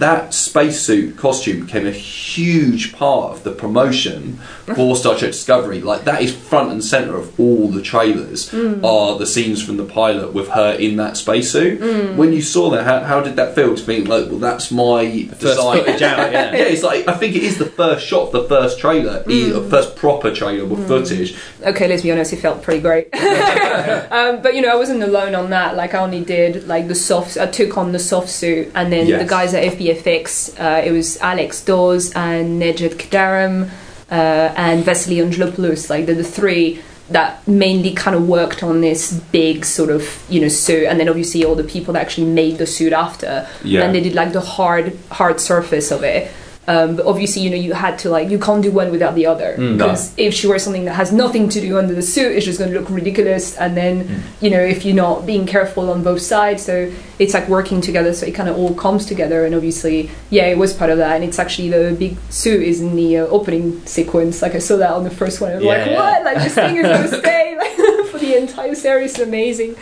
[0.00, 4.38] that spacesuit costume became a huge part of the promotion
[4.74, 5.80] for Star Trek Discovery.
[5.80, 8.82] Like that is front and center of all the trailers mm.
[8.82, 11.80] are the scenes from the pilot with her in that spacesuit.
[11.80, 12.16] Mm.
[12.16, 15.26] When you saw that, how, how did that feel to think like, well, that's my
[15.28, 15.80] First design?
[15.80, 16.30] out, yeah.
[16.32, 19.70] yeah, it's like I think it is the first shot, the first trailer, the mm.
[19.70, 21.36] first proper trailer with footage.
[21.62, 23.08] okay, let's be honest, it felt pretty great.
[24.10, 25.76] um, but you know, I wasn't alone on that.
[25.76, 27.36] Like, I only did like the soft.
[27.36, 29.22] I took on the soft suit, and then Yes.
[29.22, 30.58] the guys at FBFX.
[30.60, 33.70] Uh, it was Alex Dawes and Nejad Kadaram
[34.10, 35.90] uh, and Vasily Angelopoulos.
[35.90, 40.40] Like, they're the three that mainly kind of worked on this big sort of you
[40.40, 43.48] know suit, and then obviously all the people that actually made the suit after.
[43.64, 43.82] Yeah.
[43.82, 46.30] And they did like the hard hard surface of it.
[46.68, 49.26] Um, but obviously, you know, you had to like you can't do one without the
[49.26, 49.76] other Mm.
[49.76, 49.86] No.
[49.88, 52.58] because if she wears something that has nothing to do under the suit, it's just
[52.60, 53.56] going to look ridiculous.
[53.56, 54.20] And then, Mm.
[54.42, 58.12] you know, if you're not being careful on both sides, so it's like working together.
[58.12, 59.44] So it kind of all comes together.
[59.46, 61.16] And obviously, yeah, it was part of that.
[61.16, 64.40] And it's actually the big suit is in the uh, opening sequence.
[64.42, 65.52] Like I saw that on the first one.
[65.52, 65.96] I was like, Yeah.
[65.98, 66.24] what?
[66.24, 69.12] Like this thing is going to stay like for the entire series.
[69.12, 69.74] It's amazing.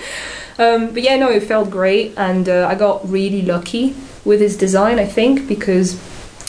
[0.58, 4.56] Um, but yeah, no, it felt great, and uh, I got really lucky with his
[4.56, 4.98] design.
[4.98, 5.96] I think because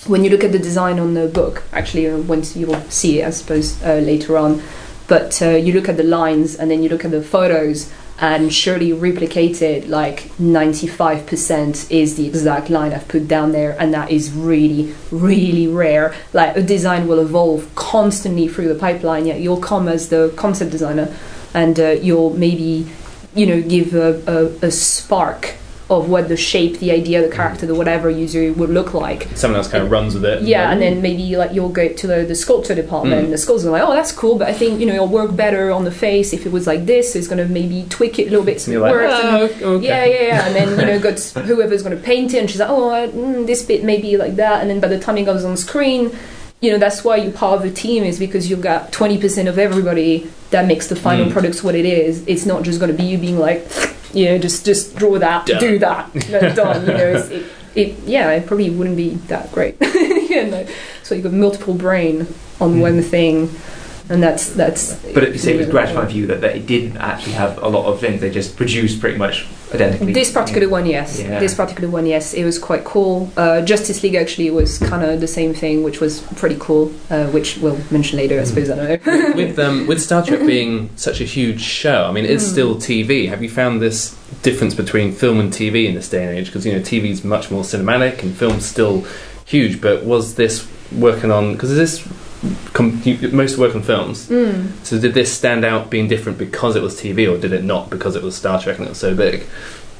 [0.07, 3.21] when you look at the design on the book, actually, uh, once you will see
[3.21, 4.61] it, I suppose uh, later on,
[5.07, 7.91] but uh, you look at the lines and then you look at the photos.
[8.21, 14.11] And surely replicated like 95% is the exact line I've put down there, and that
[14.11, 16.13] is really, really rare.
[16.33, 19.25] Like a design will evolve constantly through the pipeline.
[19.25, 21.15] Yeah, you'll come as the concept designer,
[21.53, 22.87] and uh, you'll maybe
[23.35, 25.55] you know give a, a, a spark
[25.89, 29.23] of what the shape the idea the character the whatever you do would look like
[29.35, 30.43] Someone else kind of runs with it.
[30.43, 33.23] yeah and then maybe like you'll go to the, the sculpture department Mm.
[33.25, 35.35] and the sculptors are like oh that's cool but i think you know it'll work
[35.35, 38.19] better on the face if it was like this so it's going to maybe tweak
[38.19, 39.87] it a little bit so it you're like, works and oh, okay.
[39.87, 40.45] yeah, yeah, yeah.
[40.45, 43.07] And then you know, got whoever's going to paint it, and she's like, "Oh, I,
[43.07, 45.57] mm, this bit may be like that." And then by the time it goes on
[45.57, 46.11] screen,
[46.61, 49.47] you know, that's why you're part of a team is because you've got twenty percent
[49.47, 51.31] of everybody that makes the final Mm.
[51.31, 52.23] product what it is.
[52.27, 53.65] It's not just going to be you being like,
[54.13, 55.59] you know, just just draw that, Done.
[55.59, 56.13] do that,
[56.55, 56.81] done.
[56.87, 57.45] You know, it's, it,
[57.75, 59.75] it, yeah, it probably wouldn't be that great.
[59.81, 60.65] you know,
[61.03, 62.21] so you've got multiple brain
[62.59, 62.81] on Mm.
[62.81, 63.49] one thing,
[64.09, 64.95] and that's that's.
[65.13, 67.67] But it, so it was gratifying for you that, that it didn't actually have a
[67.67, 68.21] lot of things.
[68.21, 70.13] They just produced pretty much identically.
[70.13, 71.19] This particular one, yes.
[71.19, 71.39] Yeah.
[71.39, 72.33] This particular one, yes.
[72.33, 73.31] It was quite cool.
[73.37, 76.91] Uh, Justice League actually was kind of the same thing, which was pretty cool.
[77.09, 78.69] Uh, which we'll mention later, I suppose.
[78.69, 79.33] I don't know.
[79.35, 82.51] with um, with Star Trek being such a huge show, I mean, it's Mm.
[82.51, 83.27] still TV.
[83.29, 86.47] Have you found this difference between film and TV in this day and age?
[86.47, 89.05] Because you know, TV is much more cinematic and film's still
[89.45, 89.79] huge.
[89.81, 91.53] But was this working on?
[91.53, 92.28] Because is this
[92.73, 94.27] com- you, most work on films.
[94.29, 94.71] Mm.
[94.85, 97.89] So did this stand out being different because it was TV, or did it not
[97.89, 99.43] because it was Star Trek and it was so big?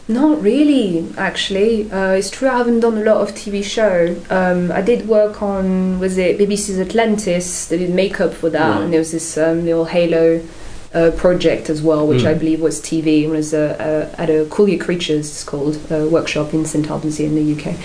[0.08, 1.92] Not really, actually.
[1.92, 4.16] Uh, it's true I haven't done a lot of TV show.
[4.32, 7.68] Um, I did work on was it BBC's Atlantis?
[7.68, 8.82] They did makeup for that, Right.
[8.84, 10.42] and there was this um, little Halo.
[10.92, 12.30] Uh, project as well, which Mm.
[12.30, 13.26] I believe was TV.
[13.26, 17.20] It was uh, uh, at a Collier Creatures, it's called, uh, workshop in St Albans
[17.20, 17.76] in the UK.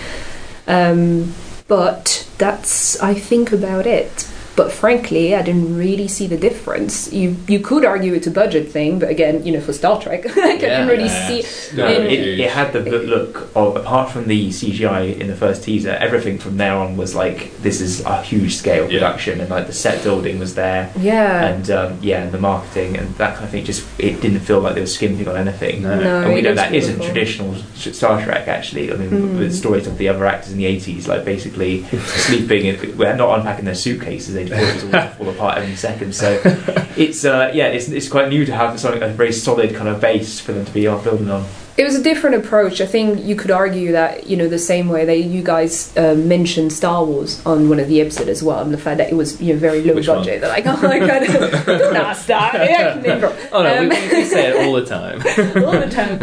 [0.67, 1.35] Um,
[1.69, 4.27] but that's, I think, about it.
[4.57, 7.12] But frankly, I didn't really see the difference.
[7.12, 10.25] You you could argue it's a budget thing, but again, you know, for Star Trek,
[10.37, 11.77] like, I didn't really see.
[11.77, 15.64] No, in- it, it had the look of apart from the CGI in the first
[15.64, 18.99] teaser, everything from there on was like this is a huge scale Yeah.
[19.01, 21.47] production, and like the set building was there, Yeah.
[21.47, 23.64] and um, yeah, and the marketing and that kind of thing.
[23.64, 25.83] Just it didn't feel like they were skimping on anything.
[25.83, 25.99] No.
[25.99, 28.47] No, and we it know looks that isn't traditional Star Trek.
[28.47, 29.38] Actually, I mean, Mm.
[29.40, 33.38] with stories of the other actors in the eighties, like basically sleeping, in, we're not
[33.40, 34.43] unpacking their suitcases.
[34.48, 36.14] They just want it all fall apart every second.
[36.14, 36.40] So
[36.96, 40.00] it's uh, yeah, it's, it's quite new to have something a very solid kind of
[40.00, 41.44] base for them to be building on.
[41.76, 42.80] It was a different approach.
[42.80, 46.14] I think you could argue that you know the same way that you guys uh,
[46.14, 49.14] mentioned Star Wars on one of the episodes as well, and the fact that it
[49.16, 50.18] was you know very low Which one?
[50.18, 50.40] budget.
[50.40, 51.26] They're like, oh my god,
[51.66, 52.54] don't ask that.
[52.70, 53.32] Yeah.
[53.52, 55.16] Oh no, Um, we, we say it all the time.
[55.64, 56.14] all the time.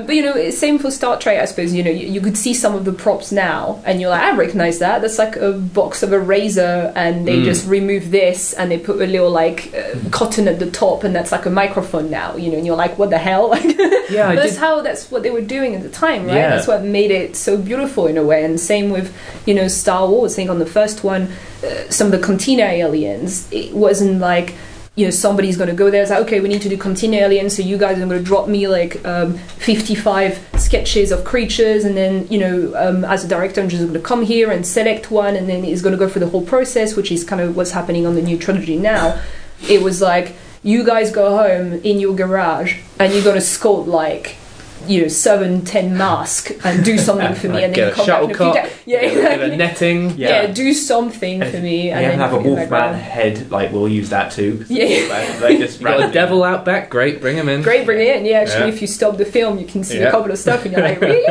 [0.00, 1.38] Um, but you know, same for Star Trek.
[1.40, 4.10] I suppose you know you, you could see some of the props now, and you're
[4.10, 5.02] like, I recognize that.
[5.02, 7.44] That's like a box of a razor, and they Mm.
[7.44, 11.14] just remove this, and they put a little like uh, cotton at the top, and
[11.14, 12.36] that's like a microphone now.
[12.36, 13.52] You know, and you're like, what the hell?
[14.10, 14.56] Yeah, I did.
[14.56, 16.36] how that's what they were doing at the time, right?
[16.36, 16.50] Yeah.
[16.50, 18.44] That's what made it so beautiful in a way.
[18.44, 19.14] And same with
[19.46, 20.34] you know Star Wars.
[20.34, 21.28] I think on the first one,
[21.64, 24.54] uh, some of the Cantina aliens, it wasn't like
[24.96, 26.02] you know somebody's going to go there.
[26.02, 28.22] It's like okay, we need to do Cantina aliens, so you guys are going to
[28.22, 33.28] drop me like um, 55 sketches of creatures, and then you know um, as a
[33.28, 35.98] director, I'm just going to come here and select one, and then it's going to
[35.98, 38.76] go through the whole process, which is kind of what's happening on the new trilogy
[38.76, 39.20] now.
[39.68, 43.86] It was like you guys go home in your garage and you're going to sculpt
[43.86, 44.36] like
[44.86, 48.06] you know seven ten mask and do something for me and then Get you a
[48.06, 48.72] come back in a few days.
[48.86, 49.56] yeah Get a exactly.
[49.56, 50.10] netting.
[50.18, 50.28] yeah.
[50.42, 50.46] Yeah.
[50.52, 53.50] do something And for me And and you then have a it back Wolfman head,
[53.50, 54.64] like we'll use that too.
[54.68, 55.36] Yeah.
[55.42, 56.88] Like, just You got a devil out back.
[56.90, 57.62] Great, bring him in.
[57.62, 58.24] Great, bring it in.
[58.24, 58.74] Yeah, actually, Yeah.
[58.74, 60.08] if you stop the film, you can see Yeah.
[60.08, 61.22] a couple of stuff, and you're like, really?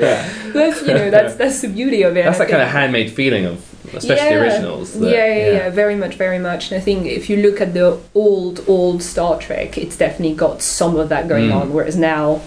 [0.00, 0.28] Yeah.
[0.52, 2.24] That's you know, that's that's the beauty of it.
[2.24, 3.56] That's I that kind of handmade feeling of,
[3.94, 4.42] especially the Yeah.
[4.42, 4.92] originals.
[4.98, 6.70] that- yeah, yeah, yeah, very much, very much.
[6.72, 10.62] And I think if you look at the old, old Star Trek, it's definitely got
[10.62, 11.60] some of that going Mm.
[11.60, 11.72] on.
[11.72, 12.40] Whereas now,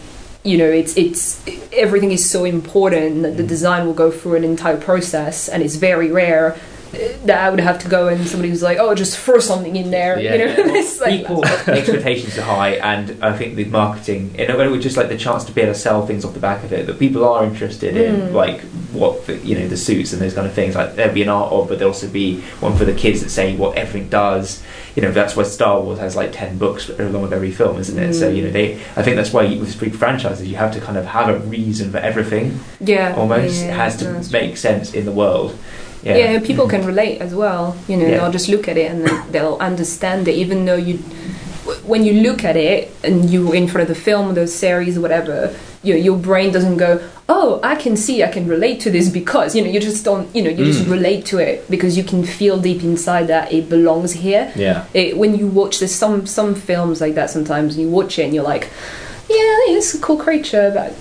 [0.50, 3.48] you know, it's it's everything is so important that the mm.
[3.48, 6.58] design will go through an entire process, and it's very rare
[7.26, 9.92] that I would have to go and somebody was like, oh, just throw something in
[9.92, 10.20] there.
[10.20, 10.56] Yeah, you know, yeah.
[10.80, 14.82] it's like People expectations are high, and I think the marketing, in a way, with
[14.82, 16.88] just like the chance to be able to sell things off the back of it,
[16.88, 18.34] that people are interested in, Mm.
[18.34, 20.74] like what the, you know the suits and those kind of things.
[20.76, 23.30] Like there'd be an art of, but there'll also be one for the kids that
[23.30, 24.64] say what everything does.
[24.96, 27.98] You know, that's why Star Wars has like ten books along with every film, isn't
[28.00, 28.14] it?
[28.16, 28.36] So Mm.
[28.36, 28.76] you know, they.
[28.96, 31.38] I think that's why you, with big franchises, you have to kind of have a
[31.40, 32.60] reason for everything.
[32.80, 35.56] yeah, Almost yeah, it has to no, that's make sense in the world.
[36.04, 36.16] Yeah.
[36.18, 36.40] Yeah.
[36.40, 37.76] people can relate as well.
[37.88, 38.18] You know, Yeah.
[38.20, 40.98] they'll just look at it and then they'll understand it, even though you,
[41.86, 44.98] when you look at it and you're in front of the film, or the series,
[44.98, 48.90] or whatever, your your brain doesn't go, oh, I can see, I can relate to
[48.90, 50.92] this because you know you just don't, you know, you just Mm.
[50.92, 54.52] relate to it because you can feel deep inside that it belongs here.
[54.56, 54.86] Yeah.
[54.94, 58.34] It, when you watch there's some some films like that sometimes you watch it and
[58.34, 58.68] you're like
[59.30, 60.92] yeah it's a cool creature but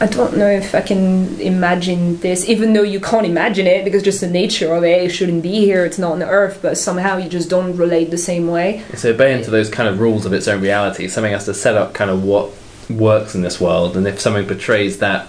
[0.00, 4.02] i don't know if i can imagine this even though you can't imagine it because
[4.02, 6.78] just the nature of it it shouldn't be here it's not on the earth but
[6.78, 10.24] somehow you just don't relate the same way It's obeying to those kind of rules
[10.24, 11.08] of its own reality.
[11.08, 12.50] Something has to set up kind of what
[12.88, 15.28] works in this world, and if something betrays that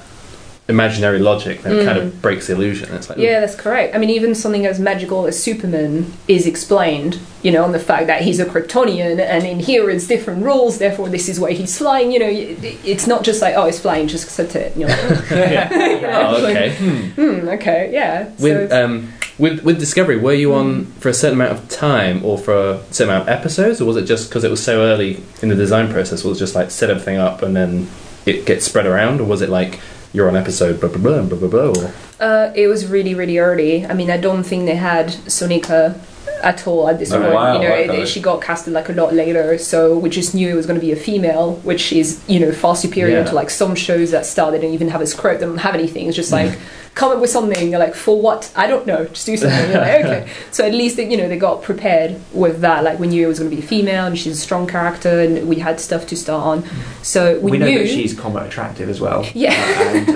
[0.68, 2.92] imaginary logic, then it kind of breaks the illusion.
[2.96, 7.20] It's like, yeah that's correct i mean even something as magical as superman is explained
[7.44, 10.80] you know on the fact that he's a kryptonian and in here it's different rules
[10.80, 14.08] therefore this is why he's flying you know it's not just like oh he's flying
[14.08, 14.96] just accept it You know,
[15.30, 16.76] Oh, okay.
[16.76, 17.00] Hmm.
[17.22, 18.30] Hmm, okay, yeah.
[18.40, 22.24] With it's- um, with with Discovery, were you on for a certain amount of time,
[22.24, 24.82] or for a certain amount of episodes, or was it just because it was so
[24.82, 26.24] early in the design process?
[26.24, 27.90] Was it just like set everything up and then
[28.26, 29.80] it gets spread around, or was it like
[30.16, 31.92] you're on episode blah blah blah blah blah blah?
[32.20, 33.86] Uh, it was really, really early.
[33.86, 36.00] I mean, I don't think they had Sonequa
[36.46, 37.34] at all at this Oh, point.
[37.34, 38.06] wow, you know, okay.
[38.06, 40.86] she got casted like a lot later, so we just knew it was going to
[40.86, 43.26] be a female, which is you know far superior Yeah.
[43.26, 45.74] to like some shows that start they don't even have a script, they don't have
[45.74, 46.08] anything.
[46.08, 46.46] It's just mm.
[46.50, 46.60] like
[46.94, 47.70] come up with something.
[47.72, 48.52] You're like for what?
[48.56, 49.06] I don't know.
[49.06, 49.72] Just do something.
[49.72, 50.30] You're like okay.
[50.52, 52.84] So at least they, you know they got prepared with that.
[52.84, 55.20] Like we knew it was going to be a female, and she's a strong character,
[55.22, 56.70] and we had stuff to start on.
[57.02, 59.26] So we, We, know knew that she's combat attractive as well.
[59.34, 59.54] Yeah.
[59.54, 60.10] And,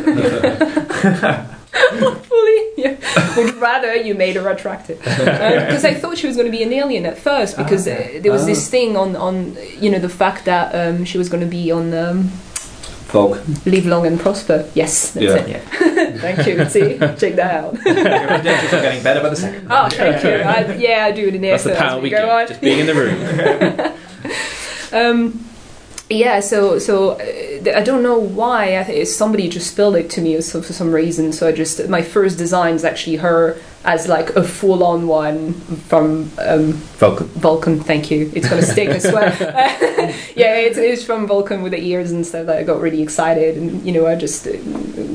[1.24, 1.44] uh,
[2.00, 2.49] Fully,
[2.84, 3.36] yeah.
[3.38, 6.74] Would rather you made her attractive because I thought she was going to be an
[6.74, 10.10] alien at first because Ah, uh, there was this thing on on you know the
[10.24, 12.32] fact that um, she was going to be on um,
[13.12, 13.39] Volk.
[13.65, 14.70] Live Long and Prosper.
[14.76, 15.36] Yes, that's Yeah.
[15.38, 15.50] it.
[15.50, 16.18] yeah.
[16.26, 16.54] Thank you.
[16.70, 17.74] See, check that out.
[17.86, 19.68] Your credentials are getting better by the second.
[19.72, 20.30] Oh, thank you.
[20.30, 21.58] I, yeah, I do it in there.
[21.58, 22.48] That's the power we go get, on.
[22.48, 23.18] just being in the room.
[24.92, 25.46] Um,
[26.10, 29.04] yeah, so so uh, I don't know why.
[29.04, 31.32] Somebody just spilled it to me for some reason.
[31.32, 35.54] So I just my first design is actually her as like a full on one
[35.54, 37.28] from um, Vulcan.
[37.28, 37.80] Vulcan.
[37.80, 38.30] Thank you.
[38.36, 38.89] It's gonna stick.
[38.89, 39.30] I swear.
[40.36, 42.50] yeah, it's, it's from Vulcan with the ears and stuff.
[42.50, 44.52] I got really excited, and you know, I just uh,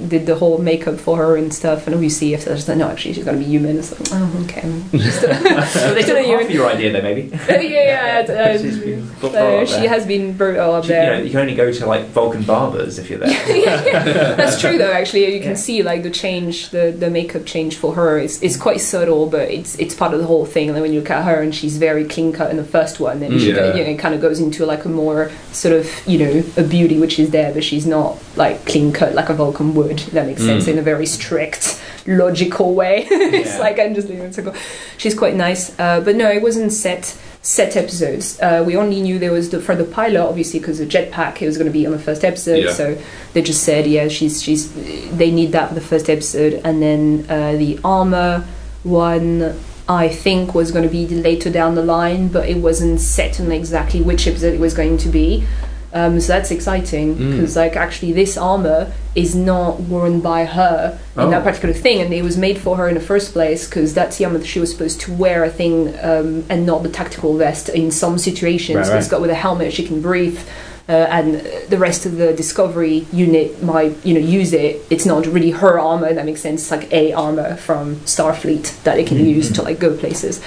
[0.09, 1.87] did the whole makeup for her and stuff.
[1.87, 3.79] And obviously, if I was like, no, actually, she's gonna be human.
[3.79, 4.63] It's like, oh, okay.
[4.99, 7.29] Just, So they Still took a half of your idea there, maybe.
[7.49, 8.25] yeah, yeah.
[8.27, 9.89] yeah, She's uh, been uh, brought up she there.
[9.89, 12.99] has been brutal up You, you know, you can only go to like Vulcan barbers
[12.99, 14.37] if you're there.
[14.37, 14.91] That's true though.
[14.93, 15.57] Actually, you can Yeah.
[15.57, 19.51] see like the change, the, the makeup change for her is, is quite subtle, but
[19.51, 20.69] it's it's part of the whole thing.
[20.69, 23.01] And then when you look at her, and she's very clean cut in the first
[23.01, 23.75] one, then she Yeah.
[23.75, 26.63] you know, it kind of goes into like a more sort of you know a
[26.63, 29.93] beauty which is there, but she's not like clean cut like a Vulcan would.
[30.01, 30.73] If that makes sense Mm.
[30.73, 33.07] in a very strict, logical way.
[33.11, 33.59] it's Yeah.
[33.61, 34.55] like I'm just leaving it.
[34.99, 37.15] She's quite nice, uh, but no, it wasn't set
[37.45, 38.41] set episodes.
[38.41, 41.47] Uh, we only knew there was the for the pilot, obviously, because the jetpack it
[41.47, 42.65] was going to be on the first episode.
[42.65, 42.73] Yeah.
[42.73, 42.99] So
[43.35, 44.73] they just said, yeah, she's she's.
[45.17, 48.45] They need that for the first episode, and then uh, the armor
[48.83, 49.61] one.
[49.87, 53.53] I think was going to be later down the line, but it wasn't set on
[53.53, 55.47] exactly which episode it was going to be.
[55.95, 57.31] Um, so that's exciting Mm.
[57.37, 61.31] because, like, actually, this armor is not worn by her in Oh.
[61.31, 64.17] that particular thing, and it was made for her in the first place because that's
[64.19, 67.37] the armor that she was supposed to wear, I think, um, and not the tactical
[67.37, 68.77] vest in some situations.
[68.77, 69.11] Right, So It's right.
[69.13, 70.39] got with a helmet, she can breathe.
[70.87, 74.85] Uh, and the rest of the discovery unit might, you know, use it.
[74.91, 76.13] It's not really her armor.
[76.13, 76.61] That makes sense.
[76.63, 80.41] It's like a armor from Starfleet that they can use to like go places.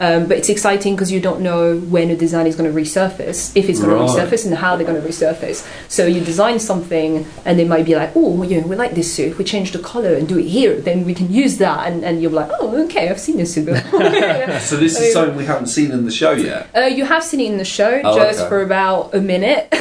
[0.00, 3.56] Um, but it's exciting because you don't know when a design is going to resurface,
[3.56, 4.08] if it's going Right.
[4.08, 5.64] to resurface, and how they're going to resurface.
[5.88, 9.14] So you design something, and they might be like, "Oh, you know, we like this
[9.14, 9.28] suit.
[9.32, 12.04] If we change the color and do it here, then we can use that." And,
[12.04, 14.00] and you're like, "Oh, okay, I've seen this suit before."
[14.60, 16.68] So this is something we haven't seen in the show yet.
[16.76, 18.48] Uh, you have seen it in the show Oh, just okay.
[18.48, 19.68] for about a minute.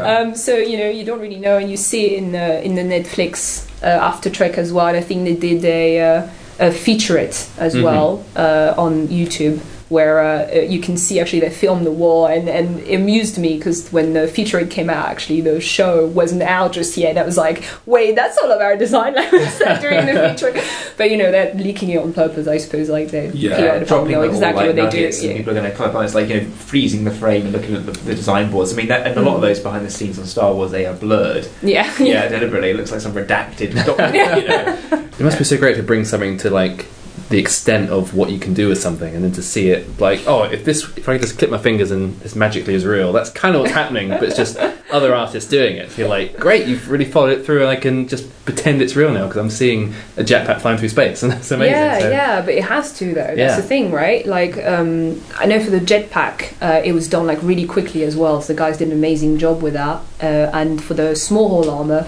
[0.00, 2.74] um, so you know you don't really know, and you see it in the in
[2.74, 4.86] the Netflix uh, After Trek as well.
[4.86, 6.70] I think they did a, uh, a
[7.18, 7.82] it as Mhm.
[7.82, 9.60] well uh, on YouTube.
[9.92, 13.56] Where uh, you can see actually they filmed the war, and, and it amused me
[13.58, 17.18] because when the featurette came out, actually the show wasn't out just yet.
[17.18, 20.96] I was like, wait, that's all of our design levels during the featurette.
[20.96, 22.88] But you know they're leaking it on purpose, I suppose.
[22.88, 25.06] Like they Yeah, PR department dropping know little, exactly like, what they do.
[25.06, 25.36] and yeah.
[25.36, 27.74] people are going to come up it's like you know freezing the frame and looking
[27.76, 28.72] at the, the design boards.
[28.72, 29.46] I mean, that, and a lot of Mm.
[29.46, 31.46] those behind the scenes on Star Wars they are blurred.
[31.62, 32.70] Yeah, Yeah, deliberately.
[32.70, 34.42] It looks like some redacted document.
[34.42, 35.08] you know.
[35.18, 36.86] It must be so great to bring something to like
[37.28, 40.20] the extent of what you can do with something, and then to see it like,
[40.26, 43.30] oh, if this, if I just clip my fingers and this magically is real, that's
[43.30, 44.08] kind of what's happening.
[44.10, 44.56] But it's just
[44.92, 45.96] other artists doing it.
[45.96, 49.12] You're like, great, you've really followed it through, and I can just pretend it's real
[49.12, 51.74] now because I'm seeing a jetpack flying through space, and that's amazing.
[51.74, 53.14] Yeah, So- yeah, but it has to though.
[53.14, 53.56] That's Yeah.
[53.56, 54.26] the thing, right?
[54.26, 58.16] Like, um, I know for the jetpack, uh, it was done like really quickly as
[58.16, 58.40] well.
[58.42, 60.00] So the guys did an amazing job with that.
[60.22, 62.06] Uh, and for the small hull armor,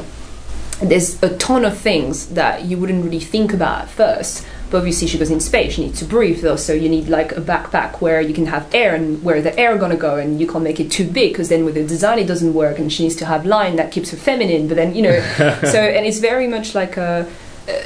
[0.83, 4.44] there's a ton of things that you wouldn't really think about at first.
[4.70, 5.79] But obviously, she goes in space.
[5.79, 6.57] You need to breathe, though.
[6.57, 9.77] So you need like a backpack where you can have air and where the air
[9.79, 12.27] gonna go, and you can't make it too big because then with the design it
[12.27, 12.79] doesn't work.
[12.79, 14.66] And she needs to have line that keeps her feminine.
[14.68, 15.20] But then you know,
[15.64, 17.27] so and it's very much like a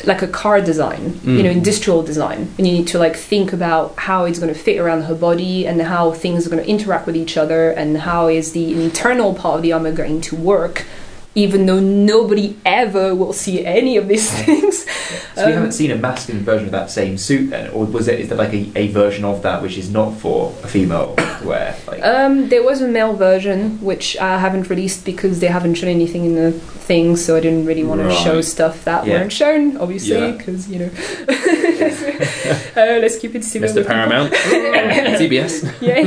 [0.04, 1.58] like a car design, you know, Mm.
[1.58, 5.02] industrial design, and you need to like think about how it's going to fit around
[5.02, 8.50] her body and how things are going to interact with each other and how is
[8.52, 10.84] the internal part of the armor going to work,
[11.44, 14.84] even though nobody ever will see any of these things.
[15.34, 18.08] So we Um, haven't seen a masculine version of that same suit then, or was
[18.08, 18.18] it?
[18.22, 21.46] Is there like a, a version of that which is not for a female to
[21.50, 21.76] wear?
[21.86, 25.90] Like, Um, there was a male version which I haven't released because they haven't shown
[25.90, 26.50] anything in the
[26.88, 29.14] thing, so I didn't really want to show stuff that Yeah.
[29.14, 30.32] weren't shown, obviously, Yeah.
[30.38, 30.90] because you know,
[32.82, 33.68] uh, let's keep it civil.
[33.68, 33.86] Mr.
[33.86, 34.32] Paramount,
[35.20, 35.54] CBS.
[35.80, 36.02] yeah,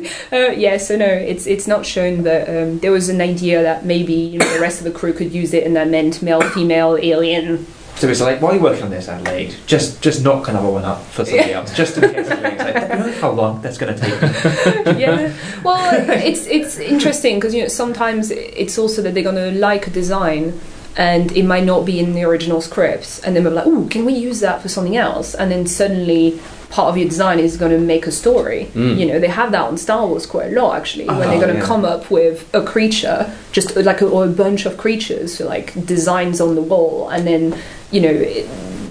[0.00, 0.48] please don't kill me.
[0.48, 3.84] Uh, yeah, so no, it's it's not shown, but um, there was an idea that
[3.84, 6.40] maybe you know the rest of the crew could use it, and that meant male,
[6.40, 7.66] female, alien.
[7.96, 9.54] so it's like, why are you working on this, Adelaide?
[9.66, 12.28] Just, just knock another one up for somebody else, just in case.
[12.28, 14.20] Like, you know how long that's going to take?
[14.98, 15.32] yeah.
[15.62, 19.90] Well, it's it's interesting because you know sometimes it's also that they're gonna like a
[19.90, 20.58] design.
[20.98, 24.06] And it might not be in the original scripts and then we're like, "Oh, can
[24.06, 27.72] we use that for something else?" And then suddenly, part of your design is going
[27.72, 28.70] to make a story.
[28.74, 28.98] Mm.
[28.98, 31.40] You know, they have that on Star Wars quite a lot actually, when Oh, they're
[31.40, 31.66] going to yeah.
[31.66, 35.72] come up with a creature, just like a, or a bunch of creatures, so like
[35.86, 37.58] designs on the wall, and then
[37.90, 38.46] you know, it,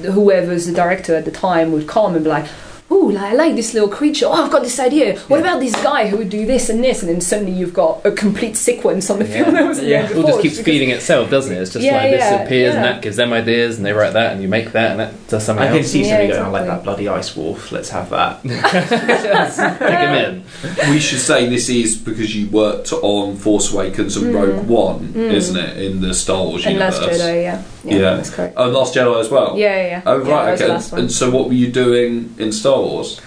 [0.05, 2.47] whoever's the director at the time would come and be like.
[2.87, 4.27] Oh, I like this little creature.
[4.27, 5.17] Oh, I've got this idea.
[5.21, 7.01] What about this guy who would do this and this?
[7.01, 9.31] And then suddenly you've got a complete sequence on the Yeah.
[9.43, 10.03] film that was Yeah.
[10.03, 11.59] there It all just keeps because- feeding itself, doesn't it?
[11.61, 14.13] It's just Yeah, like this yeah, appears and that gives them ideas, and they write
[14.13, 15.87] that, and you make that, and that does something I can else.
[15.87, 17.71] see Yeah, somebody going, I like that bloody ice wolf.
[17.71, 18.41] Let's have that.
[19.51, 20.43] Stick 'em
[20.83, 20.89] in.
[20.91, 25.57] we should say this is because you worked on Force Awakens and Rogue One, isn't
[25.57, 26.67] it, in the Star Wars Mm.
[26.67, 27.01] And universe?
[27.01, 27.61] Last Jedi, yeah.
[27.83, 28.15] Yeah, Yeah.
[28.15, 28.53] that's correct.
[28.57, 29.55] Oh, Last Jedi as well.
[29.57, 30.01] Yeah, yeah, yeah.
[30.05, 30.61] Oh right, was
[30.93, 31.01] okay.
[31.01, 33.21] And so, what were you doing in Star Wars?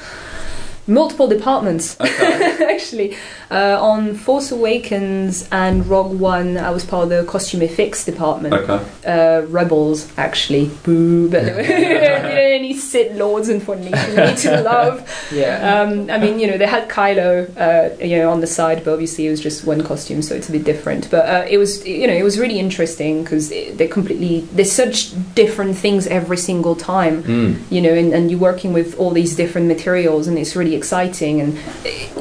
[0.89, 1.97] Multiple departments.
[2.01, 2.57] Okay.
[2.75, 3.17] actually.
[3.51, 8.55] Uh, on Force Awakens and Rogue One, I was part of the costume effects department.
[8.55, 8.85] okay.
[9.07, 10.71] Uh, Rebels, actually.
[10.85, 11.31] Boo.
[11.31, 15.09] But any Sith Lords and for me to love.
[15.33, 15.83] Yeah.
[15.83, 18.93] Um, I mean, you know, they had Kylo, uh, you know, on the side, but
[18.93, 21.11] obviously it was just one costume, so it's a bit different.
[21.11, 25.13] But uh, it was, you know, it was really interesting because they're completely, there's such
[25.35, 27.59] different things every single time Mm.
[27.71, 31.41] you know, and, and you're working with all these different materials, and it's really exciting.
[31.41, 31.51] And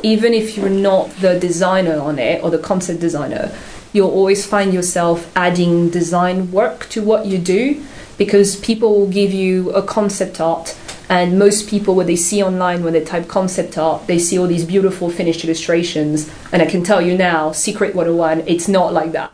[0.04, 3.46] even if you're not the designer on it or the concept designer,
[3.93, 7.84] you'll always find yourself adding design work to what you do
[8.17, 10.76] because people will give you a concept art.
[11.10, 14.48] And most people, what they see online when they type concept art, they see all
[14.48, 16.30] these beautiful finished illustrations.
[16.52, 19.30] And I can tell you now, Secret 101, it's not like that.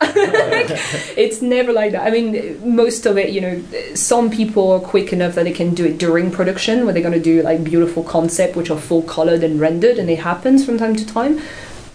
[1.16, 2.06] it's never like that.
[2.06, 3.62] I mean, most of it, you know,
[3.94, 7.14] some people are quick enough that they can do it during production, where they're going
[7.14, 10.78] to do like beautiful concept, which are full colored and rendered, and it happens from
[10.78, 11.40] time to time.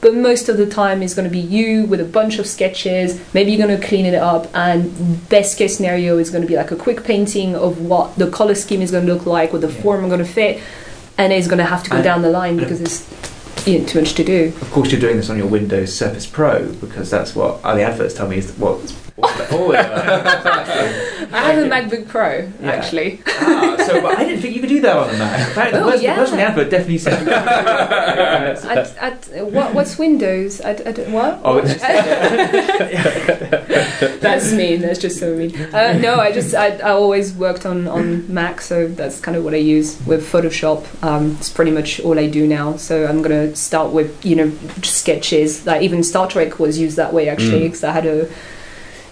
[0.02, 3.20] But most of the time, it's going to be you with a bunch of sketches.
[3.34, 6.56] Maybe you're going to clean it up, and best case scenario is going to be
[6.56, 9.62] like a quick painting of what the color scheme is going to look like, what
[9.62, 9.82] the Yeah.
[9.82, 10.62] form are going to fit,
[11.18, 13.06] and it's going to have to go And- down the line because it's
[13.74, 14.54] you know, too much to do.
[14.62, 17.84] Of course, you're doing this on your Windows Surface Pro because that's what uh, the
[17.84, 18.80] adverts tell me is what.
[19.52, 19.76] all
[21.32, 22.72] I have a MacBook Pro Yeah.
[22.72, 23.22] actually.
[23.28, 25.48] ah, so but I didn't think you could do that on a Mac.
[25.48, 26.16] In fact, the, Oh, person, yeah.
[26.16, 27.28] the person in the advert definitely said.
[27.30, 30.60] At, at, what, what's Windows?
[30.62, 31.40] At, at, what?
[31.44, 31.74] Oh, it's
[34.20, 34.82] that's mean.
[34.82, 35.56] That's just so mean.
[35.74, 39.44] Uh, no, I just I, I always worked on on Mac, so that's kind of
[39.44, 40.86] what I use with Photoshop.
[41.04, 42.78] Um, it's pretty much all I do now.
[42.78, 44.52] So I'm gonna start with you know
[44.84, 45.66] sketches.
[45.66, 47.64] Like even Star Trek was used that way actually, Mm.
[47.70, 48.28] because I had a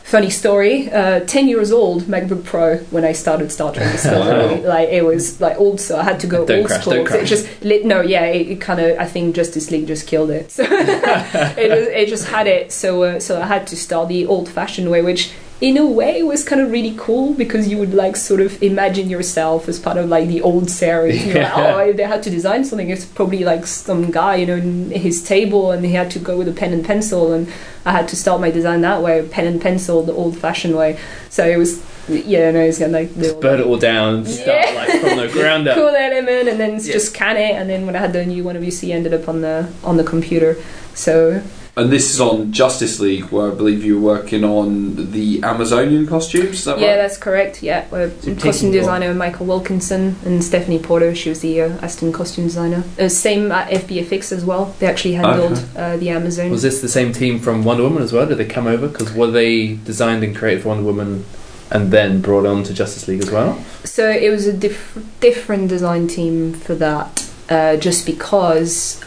[0.08, 0.90] funny story.
[0.90, 4.62] Uh, Ten years old MacBook Pro when I started Star Trek Discovery.
[4.62, 4.70] Wow.
[4.70, 7.06] Like it was like old, so I had to go Don't old crash, school.
[7.08, 10.08] So It just lit, no, yeah, it, it kind of I think Justice League just
[10.08, 10.52] killed it.
[10.58, 12.72] So it, was, it just had it.
[12.72, 16.24] So uh, so I had to start the old-fashioned way, which in a way it
[16.28, 19.98] was kind of really cool because you would like sort of imagine yourself as part
[19.98, 21.26] of like the old series.
[21.26, 24.46] You're like, oh, if they had to design something, it's probably like some guy, you
[24.46, 27.52] know, in his table, and he had to go with a pen and pencil, and
[27.86, 31.00] I had to start my design that way, pen and pencil, the old-fashioned way.
[31.30, 34.74] So it was, yeah, no, it's of like old- Burn it all down start Yeah.
[34.76, 35.76] like from the ground up.
[35.76, 36.94] cool element and then Yeah.
[36.94, 39.42] just scan it and then when I had the new one obviously ended up on
[39.42, 40.56] the on the computer
[40.94, 41.42] so
[41.78, 46.08] And this is on Justice League, where I believe you were working on the Amazonian
[46.08, 46.60] costumes.
[46.60, 46.96] Is that yeah right?
[46.98, 51.42] that's correct yeah uh, So costume taking designer Michael Wilkinson and Stephanie Porter she was
[51.42, 55.98] the uh, Aston costume designer uh, same at FBFX as well they actually handled uh,
[55.98, 58.26] the Amazon Was this the same team from Wonder Woman as well?
[58.26, 58.88] Did they come over?
[58.88, 61.26] Because were they designed and created for Wonder Woman
[61.70, 63.64] and then brought on to Justice League as well?
[63.84, 69.04] So it was a diff- different design team for that, uh, just because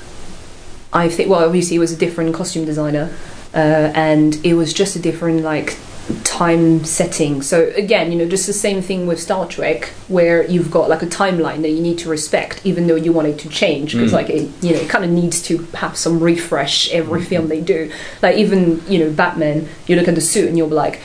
[0.92, 1.28] I think.
[1.30, 3.14] Well, obviously, it was a different costume designer,
[3.54, 3.56] uh,
[3.94, 5.76] and it was just a different like
[6.24, 7.40] time setting.
[7.42, 11.02] So again, you know, just the same thing with Star Trek, where you've got like
[11.02, 14.10] a timeline that you need to respect, even though you want it to change, because
[14.10, 14.14] Mm.
[14.14, 17.60] like it, you know, it kind of needs to have some refresh every film they
[17.60, 17.92] do.
[18.22, 20.98] Like even you know, Batman, you look at the suit and you'll be like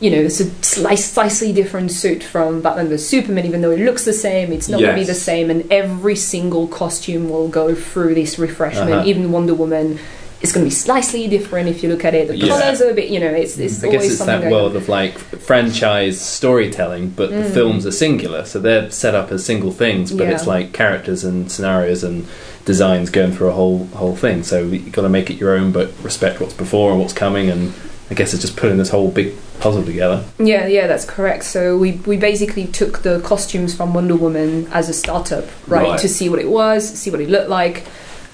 [0.00, 3.80] you know, it's a slice, slightly different suit from Batman vs Superman, even though it
[3.80, 7.48] looks the same, it's not going to be the same, and every single costume will
[7.48, 8.90] go through this refreshment.
[8.92, 9.06] Uh-huh.
[9.06, 9.98] Even Wonder Woman
[10.42, 12.28] is going to be slightly different if you look at it.
[12.28, 12.48] The Yeah.
[12.48, 15.16] colours are a bit, you know, it's, it's I guess it's that world of like
[15.18, 17.54] franchise storytelling, but the Mm.
[17.54, 20.34] films are singular, so they're set up as single things, but Yeah.
[20.34, 22.26] it's like characters and scenarios and
[22.66, 24.42] designs going through a whole whole thing.
[24.42, 27.48] So you've got to make it your own, but respect what's before and what's coming.
[27.48, 27.72] And
[28.10, 30.24] I guess it's just putting this whole big puzzle together.
[30.38, 31.44] Yeah, yeah, that's correct.
[31.44, 35.98] So we we basically took the costumes from Wonder Woman as a startup, right, Right.
[36.00, 37.84] to see what it was, see what it looked like.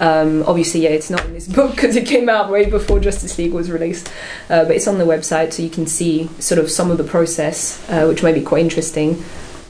[0.01, 3.39] Um, obviously, yeah, it's not in this book because it came out way before Justice
[3.39, 4.09] League was released,
[4.51, 7.05] uh, but it's on the website, so you can see sort of some of the
[7.05, 9.23] process, uh, which may be quite interesting.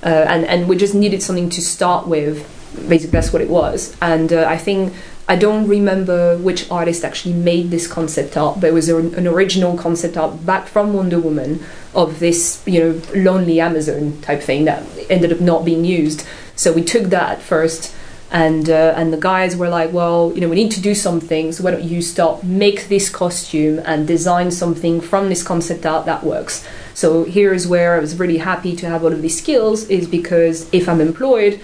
[0.02, 2.42] Uh, and and we just needed something to start with.
[2.88, 3.94] Basically, that's what it was.
[4.00, 4.94] And uh, I think
[5.32, 9.78] I don't remember which artist actually made this concept art, but it was an original
[9.78, 11.64] concept art back from Wonder Woman
[11.94, 16.26] of this, you know, lonely Amazon type thing that ended up not being used.
[16.54, 17.94] So we took that at first,
[18.30, 21.50] and uh, and the guys were like, well, you know, we need to do something.
[21.52, 26.04] So why don't you start make this costume and design something from this concept art
[26.04, 26.62] that works.
[26.92, 30.68] So here's where I was really happy to have all of these skills is because
[30.74, 31.58] if I'm employed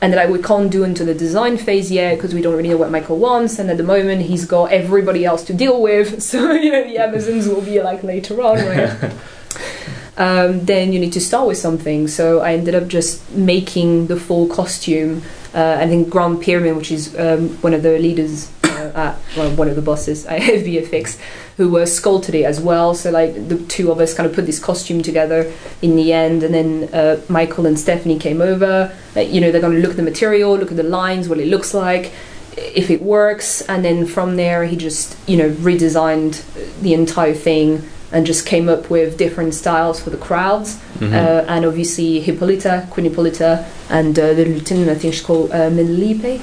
[0.00, 2.68] and that I we can't do into the design phase yet because we don't really
[2.68, 6.22] know what Michael wants, and at the moment he's got everybody else to deal with.
[6.28, 9.12] So you know the Amazons will be like later on, right?
[10.18, 12.06] um, then you need to start with something.
[12.06, 15.22] So I ended up just making the full costume.
[15.54, 19.50] Uh, I think Grant Pierman, which is um, one of the leaders uh, at well,
[19.56, 21.18] one of the bosses at VFX,
[21.58, 22.94] who were sculpted it as well.
[22.94, 25.52] So like the two of us kind of put this costume together
[25.82, 28.90] in the end, and then uh, Michael and Stephanie came over.
[29.16, 31.38] Uh, you know, they're going to look at the material, look at the lines, what
[31.38, 32.12] it looks like,
[32.56, 36.42] if it works, and then from there he just you know redesigned
[36.80, 40.78] the entire thing and just came up with different styles for the crowds.
[40.98, 41.12] Mhm.
[41.12, 45.70] Uh, and obviously Hippolyta, Queen Hippolyta, and uh, the lieutenant, I think she's called uh,
[45.70, 46.40] Melipe,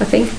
[0.00, 0.30] I think.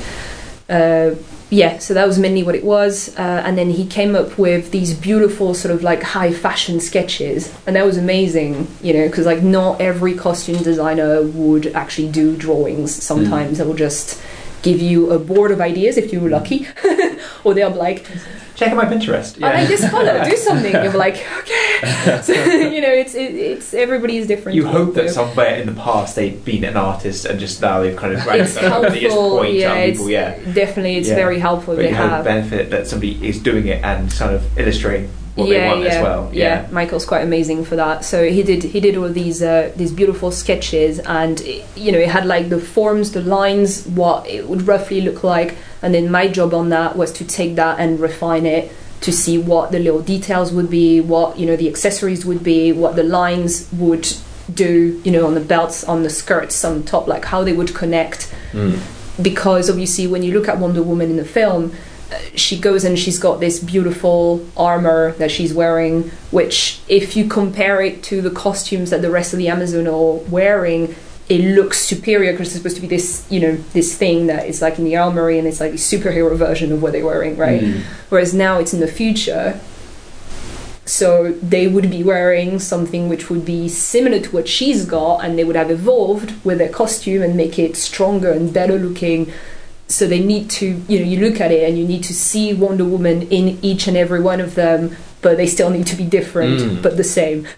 [0.69, 1.11] Uh,
[1.49, 3.15] yeah, so that was mainly what it was.
[3.17, 7.53] Uh, and then he came up with these beautiful, sort of like high fashion sketches.
[7.65, 12.35] And that was amazing, you know, because like not every costume designer would actually do
[12.35, 12.93] drawings.
[12.93, 14.21] Sometimes they will just
[14.61, 16.67] give you a board of ideas if you're lucky,
[17.45, 18.05] or they'll be like,
[18.57, 19.41] Check out my Pinterest.
[19.43, 20.73] I just follow, do something.
[20.73, 21.63] You're like, okay.
[22.23, 24.55] So, you know, it's it, it's everybody is different.
[24.55, 27.95] You hope that somewhere in the past they've been an artist and just now they've
[27.95, 29.37] kind of it's something that they just helpful.
[29.39, 30.09] point Yeah, people.
[30.09, 31.15] Yeah, definitely it's Yeah.
[31.15, 31.75] very helpful.
[31.75, 35.09] but They you have have benefit that somebody is doing it and kind of illustrating
[35.37, 36.29] what they want as well.
[36.33, 36.67] Yeah.
[36.71, 38.03] Michael's quite amazing for that.
[38.03, 41.39] So he did he did all these uh, these beautiful sketches, and
[41.75, 45.55] you know it had like the forms, the lines, what it would roughly look like,
[45.81, 49.37] and then my job on that was to take that and refine it to see
[49.37, 53.03] what the little details would be, what you know the accessories would be, what the
[53.03, 54.07] lines would
[54.53, 57.75] do, you know, on the belts, on the skirts, on top, like how they would
[57.75, 58.33] connect.
[58.51, 58.79] Mm.
[59.21, 61.73] Because obviously, when you look at Wonder Woman in the film,
[62.35, 67.81] she goes and she's got this beautiful armor that she's wearing, which, if you compare
[67.81, 70.95] it to the costumes that the rest of the Amazon are wearing,
[71.29, 74.61] it looks superior because it's supposed to be this, you know, this thing that is
[74.61, 77.61] like in the armory and it's like a superhero version of what they're wearing, right?
[77.61, 77.81] Mm.
[78.09, 79.59] Whereas now it's in the future.
[80.85, 85.37] So they would be wearing something which would be similar to what she's got, and
[85.37, 89.31] they would have evolved with their costume and make it stronger and better looking.
[89.89, 92.53] So they need to, you know, you look at it and you need to see
[92.53, 96.03] Wonder Woman in each and every one of them, but they still need to be
[96.03, 96.81] different Mm.
[96.81, 97.47] but the same.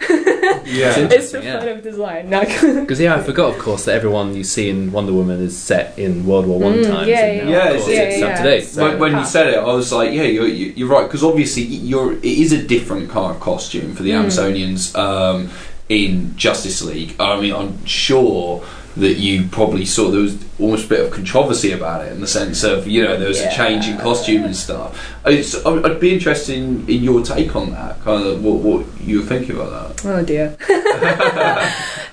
[0.70, 0.96] Yeah.
[0.98, 1.58] it's the yeah.
[1.58, 2.30] fun of design.
[2.30, 5.98] Because yeah, I forgot, of course, that everyone you see in Wonder Woman is set
[5.98, 7.08] in World War One Mm, times.
[7.08, 7.70] yeah, and now, yeah.
[7.72, 8.64] course, Yeah, it's yeah, up to date.
[8.66, 8.82] So.
[8.88, 12.12] when, when you said it, I was like, yeah, you're, you're right because obviously you're
[12.12, 14.26] it is a different kind of costume for the Mm.
[14.26, 15.50] Amazonians um,
[15.88, 17.16] in Justice League.
[17.18, 18.62] I mean, I'm sure
[18.96, 22.26] that you probably saw there was almost a bit of controversy about it in the
[22.26, 25.14] sense of you know there was a change in costume and stuff.
[25.24, 29.00] It's, I'd I'd be interested in, in your take on that, kind of what, what
[29.00, 30.06] you were thinking about that.
[30.06, 30.56] Oh dear.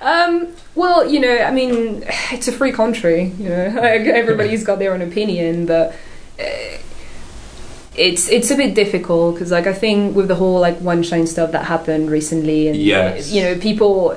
[0.00, 3.32] um, well, you know, I mean, it's a free country.
[3.38, 5.90] You know, like, everybody's got their own opinion, but
[6.38, 6.78] uh,
[7.96, 11.50] it's it's a bit difficult because, like, I think with the whole like Weinstein stuff
[11.52, 13.32] that happened recently, and Yes.
[13.32, 14.16] you know, people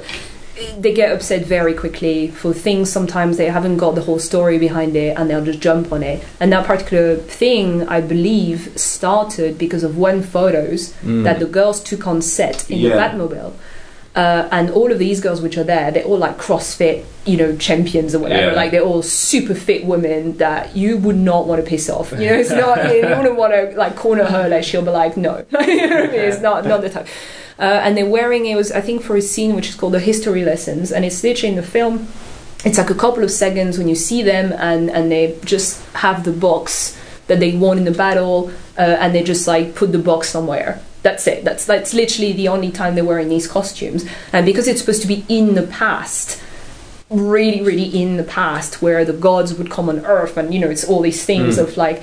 [0.80, 4.96] they get upset very quickly for things sometimes they haven't got the whole story behind
[4.96, 9.84] it and they'll just jump on it and that particular thing i believe started because
[9.84, 11.24] of one photos Mm.
[11.24, 12.90] that the girls took on set in Yeah.
[12.90, 13.54] the Batmobile.
[14.14, 17.56] Uh, and all of these girls which are there, they're all like CrossFit, you know,
[17.56, 18.48] champions or whatever.
[18.52, 18.56] Yeah.
[18.62, 22.12] Like they're all super fit women that you would not want to piss off.
[22.12, 24.50] You know, it's not you wouldn't want to like corner her.
[24.50, 26.16] Like she'll be like, no, you know I mean?
[26.30, 27.08] it's not not the type.
[27.62, 30.00] Uh, and they're wearing it was I think for a scene which is called the
[30.00, 32.08] history lessons, and it's literally in the film.
[32.66, 36.24] It's like a couple of seconds when you see them, and and they just have
[36.24, 36.98] the box
[37.28, 40.82] that they won in the battle, uh, and they just like put the box somewhere.
[41.04, 41.44] That's it.
[41.44, 45.08] That's that's literally the only time they're wearing these costumes, and because it's supposed to
[45.08, 46.42] be in the past,
[47.10, 50.70] really, really in the past, where the gods would come on Earth, and you know,
[50.70, 51.64] it's all these things Mm.
[51.64, 52.02] of like,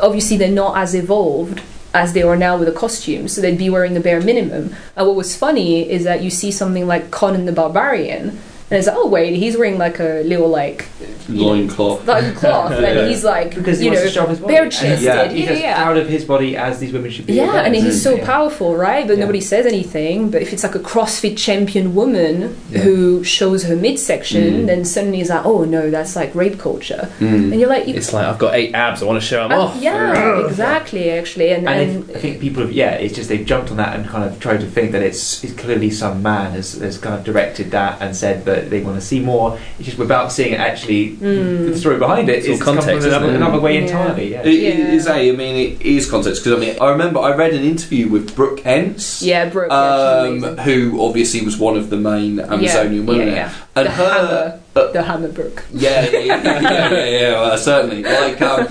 [0.00, 1.60] obviously they're not as evolved
[1.94, 4.74] as they are now with the costumes, so they'd be wearing the bare minimum.
[4.96, 8.38] And what was funny is that you see something like Conan the Barbarian,
[8.70, 10.86] and it's like, oh wait, he's wearing like a little like
[11.28, 12.06] Loincloth.
[12.06, 12.86] like cloth, Yeah.
[12.88, 14.54] and he's like because he you wants know to his body.
[14.54, 15.82] bare And chested, he's- yeah, he's as yeah.
[15.82, 17.34] proud of his body as these women should be.
[17.34, 18.24] Yeah, and he's so Yeah.
[18.26, 19.06] powerful, right?
[19.06, 19.20] But Yeah.
[19.24, 20.30] nobody says anything.
[20.30, 22.80] But if it's like a CrossFit champion woman Yeah.
[22.80, 24.66] who shows her midsection, Mm.
[24.66, 27.08] then suddenly it's like, oh no, that's like rape culture.
[27.20, 27.52] Mm.
[27.52, 29.02] And you're like, you, It's like I've got eight abs.
[29.02, 29.76] I want to show them uh, off.
[29.80, 33.70] yeah, exactly, actually, and, And and I think people have, yeah, it's just they've jumped
[33.70, 36.74] on that and kind of tried to think that it's, it's clearly some man has,
[36.74, 39.58] has kind of directed that and said that they want to see more.
[39.78, 41.72] It's just without seeing it actually, Mm.
[41.72, 43.36] the story behind it It's all is come from context, another, it?
[43.36, 43.80] another way Yeah.
[43.82, 44.32] entirely.
[44.32, 44.40] Yeah.
[44.42, 44.92] It, it Yeah.
[44.94, 47.64] is a, I mean, it is context because I mean, I remember I read an
[47.64, 50.58] interview with Brooke Ence, yeah, Brooke, um, amazing.
[50.58, 53.50] who obviously was one of the main Amazonian yeah, women, yeah, yeah.
[53.76, 55.64] And the her, hammer, uh, the hammer Brooke.
[55.72, 58.02] yeah, yeah, yeah, yeah, yeah, yeah, well, certainly.
[58.02, 58.66] Like, um,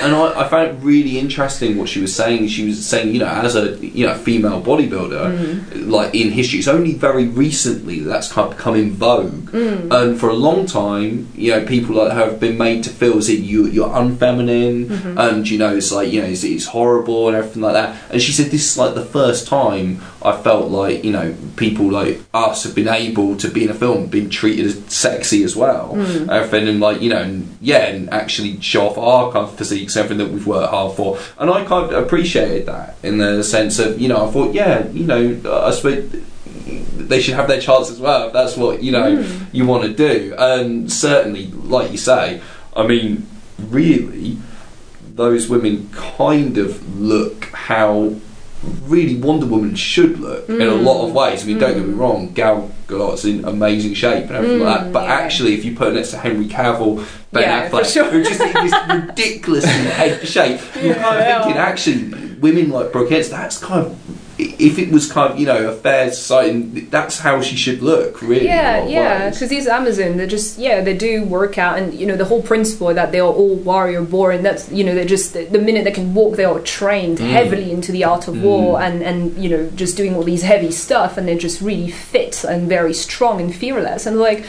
[0.00, 2.48] and I, I found it really interesting what she was saying.
[2.48, 5.90] She was saying, you know, as a you know female bodybuilder, Mm.
[5.90, 9.50] like in history, it's only very recently that that's kind of become in vogue.
[9.50, 9.90] Mm.
[9.92, 13.28] And for a long time, you know, people like have been made to feel as
[13.28, 15.18] if you you're unfeminine, Mhm.
[15.18, 17.96] and you know, it's like you know, it's, it's horrible and everything like that.
[18.10, 21.90] And she said this is like the first time I felt like you know, people
[21.90, 25.54] like us have been able to be in a film, been treated as sexy as
[25.56, 26.28] well, Mm.
[26.30, 29.96] everything, and like you know, and, yeah, and actually show off our kind of physiques,
[29.96, 31.18] everything that we've worked hard for.
[31.38, 34.86] And I kind of appreciated that in the sense of you know, I thought, yeah,
[34.92, 36.10] you know, I suppose
[36.96, 39.46] they should have their chance as well if that's what you know Mm.
[39.52, 42.40] you want to do and certainly like you say
[42.74, 43.26] i mean
[43.58, 44.38] really
[45.14, 48.14] those women kind of look how
[48.86, 50.84] really wonder woman should look in a Mm.
[50.84, 51.98] lot of ways i mean don't get me Mm.
[51.98, 55.14] wrong gal gadot's in amazing shape and everything like that Mm, but yeah.
[55.14, 57.02] actually if you put next to henry cavill
[57.32, 58.04] ben Yeah, affleck sure.
[58.10, 63.10] who just in this ridiculously head shape you're kind of thinking actually women like brooke
[63.12, 63.96] Ence, that's kind of
[64.38, 68.20] if it was kind of you know a fair society, that's how she should look.
[68.20, 71.56] Really, in a lot Yeah, yeah, because these Amazon, they're just yeah, they do work
[71.58, 74.42] out, and you know the whole principle that they are all warrior born.
[74.42, 77.30] That's you know they're just the, the minute they can walk, they are trained Mm.
[77.30, 80.70] heavily into the art of war, and and you know just doing all these heavy
[80.72, 84.44] stuff, and they're just really fit and very strong and fearless, and like.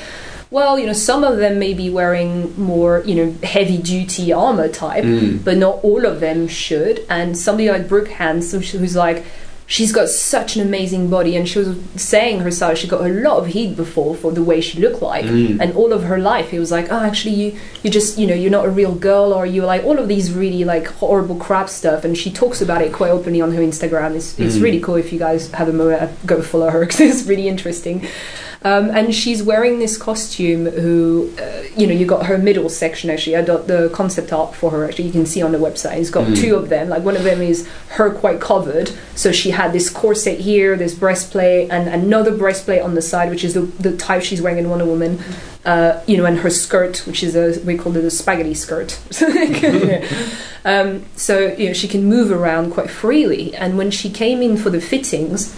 [0.52, 4.70] Well, you know, some of them may be wearing more, you know, heavy duty armor
[4.70, 5.44] type, Mm.
[5.44, 7.04] but not all of them should.
[7.10, 9.26] And somebody like Brooke Ence, who's like,
[9.68, 13.38] she's got such an amazing body, and she was saying herself she got a lot
[13.38, 15.60] of heat before for the way she looked like, Mm.
[15.60, 18.36] and all of her life it was like, oh, actually, you you just you know
[18.36, 21.70] you're not a real girl, or you're like all of these really like horrible crap
[21.70, 24.16] stuff, and she talks about it quite openly on her Instagram.
[24.16, 24.62] It's it's Mm.
[24.64, 28.06] really cool if you guys have a moment, go follow her because it's really interesting.
[28.66, 30.66] Um, and she's wearing this costume.
[30.66, 33.12] Who, uh, you know, you got her middle section.
[33.12, 34.86] Actually, I got the concept art for her.
[34.86, 35.98] Actually, you can see on the website.
[36.00, 36.42] It's got Mm.
[36.42, 36.90] two of them.
[36.90, 38.90] Like one of them is her quite covered.
[39.16, 43.44] So she had this corset here, this breastplate, and another breastplate on the side, which
[43.44, 45.20] is the, the type she's wearing in Wonder Woman.
[45.64, 49.00] Uh, you know, and her skirt, which is a we call it a spaghetti skirt.
[50.66, 53.56] um, so you know, she can move around quite freely.
[53.56, 55.56] And when she came in for the fittings.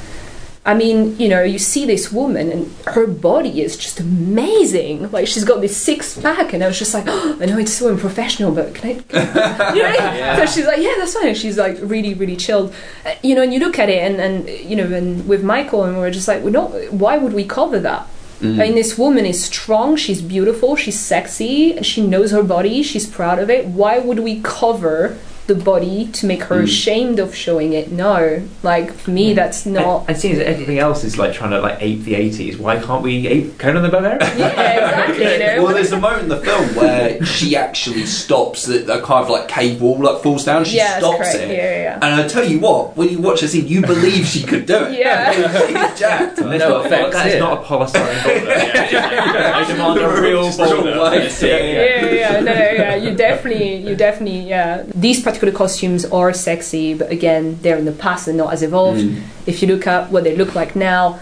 [0.68, 5.10] I mean, you know, you see this woman and her body is just amazing.
[5.12, 7.72] Like she's got this six pack, and I was just like, oh, I know it's
[7.72, 8.94] so unprofessional, but can I?
[9.08, 10.46] Can I you know?
[10.46, 11.30] So she's like, yeah, that's fine.
[11.30, 12.74] And she's like really, really chilled.
[13.06, 15.84] Uh, you know, and you look at it, and and you know, and with Michael,
[15.86, 16.72] and we're just like, we're not.
[16.92, 18.06] Why would we cover that?
[18.42, 18.56] Mm.
[18.56, 19.96] I mean, this woman is strong.
[19.96, 20.76] She's beautiful.
[20.76, 21.82] She's sexy.
[21.82, 22.84] She knows her body.
[22.84, 23.68] She's proud of it.
[23.68, 25.18] Why would we cover?
[25.48, 26.64] The body to make her Mm.
[26.66, 27.90] ashamed of showing it.
[27.92, 30.02] No, like for me, that's not.
[30.02, 32.78] And, and seeing as everything else is like trying to like ape the 80s, why
[32.82, 34.20] can't we ape Conan the Barbarian?
[34.38, 35.24] Yeah, exactly.
[35.34, 35.64] You know?
[35.64, 39.30] Well, there's a moment in the film where she actually stops the, the kind of
[39.30, 40.66] like cave wall like falls down.
[40.66, 41.36] She Yeah, that's stops correct.
[41.36, 42.00] it, Yeah, yeah.
[42.02, 44.84] and I tell you what, when you watch the scene, you believe she could do
[44.84, 45.00] it.
[45.00, 45.32] Yeah.
[45.92, 46.40] She's jacked.
[46.40, 48.52] And No not, that is not a polystyrene boulder.
[48.52, 50.90] I demand a real Just boulder.
[50.90, 51.48] yeah.
[51.48, 52.32] yeah, yeah, yeah.
[52.42, 52.96] No, no, yeah.
[52.96, 54.84] You definitely, you definitely, yeah.
[54.94, 59.02] These particular costumes are sexy, but again, they're in the past and not as evolved.
[59.02, 59.22] Mm.
[59.46, 61.20] If you look at what they look like now,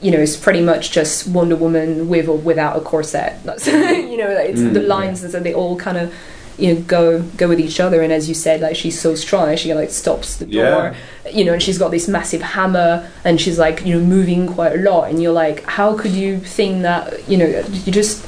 [0.00, 3.42] you know, it's pretty much just Wonder Woman with or without a corset.
[3.44, 6.14] That's, you know, like, it's Mm, the lines and so they all kind of.
[6.60, 9.54] You know, go go with each other, and as you said, like she's so strong,
[9.54, 10.92] she like stops the door.
[11.32, 14.72] You know, and she's got this massive hammer, and she's like, you know, moving quite
[14.72, 17.28] a lot, and you're like, how could you think that?
[17.28, 17.46] You know,
[17.84, 18.26] you just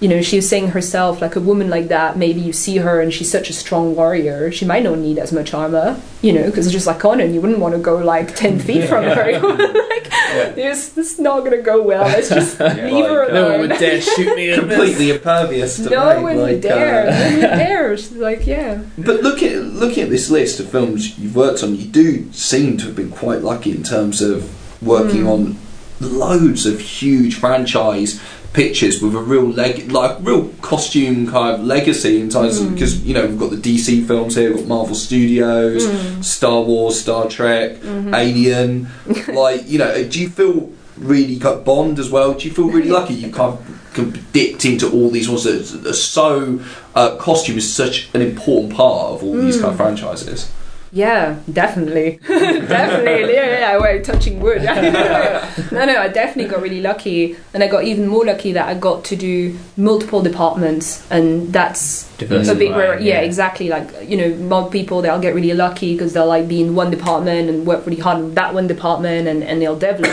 [0.00, 3.00] you know, she was saying herself, like a woman like that, maybe you see her
[3.00, 6.44] and she's such a strong warrior, she might not need as much armor, you know,
[6.44, 9.32] because it's just like Conan, you wouldn't want to go like 10 feet from her.
[9.40, 12.04] like, this, this is not going to go well.
[12.04, 14.60] Let's just leave her like, No one would dare shoot me in.
[14.60, 17.08] Completely impervious to No rain, one like, would dare.
[17.08, 17.96] uh, No one would dare.
[17.96, 18.82] She's like, yeah.
[18.98, 22.76] But look at looking at this list of films you've worked on, you do seem
[22.78, 24.48] to have been quite lucky in terms of
[24.80, 25.28] working Mm.
[25.32, 25.56] on
[26.00, 28.20] loads of huge franchise
[28.52, 32.74] pictures with a real leg like real costume kind of legacy in terms of Mm.
[32.74, 36.24] because you know we've got the DC films here, we've got Marvel Studios, Mm.
[36.24, 38.14] Star Wars, Star Trek, Mhm.
[38.14, 38.88] Alien.
[39.34, 42.32] like you know, do you feel really got Bond as well?
[42.34, 43.58] Do you feel really lucky you kind of
[43.94, 46.58] can dipped into all these ones that are so
[46.94, 49.76] uh, costume is such an important part of all these kind of Mm.
[49.76, 50.46] franchises.
[50.92, 52.18] Yeah, definitely.
[52.28, 53.34] definitely.
[53.34, 54.62] Yeah, yeah, we're touching wood.
[54.62, 57.36] no, no, I definitely got really lucky.
[57.52, 61.06] And I got even more lucky that I got to do multiple departments.
[61.10, 63.00] And that's a Diversify, bit rare.
[63.00, 63.68] Yeah, exactly.
[63.68, 66.90] Like, you know, more people, they'll get really lucky because they'll like be in one
[66.90, 70.10] department and work really hard in that one department and, and they'll develop.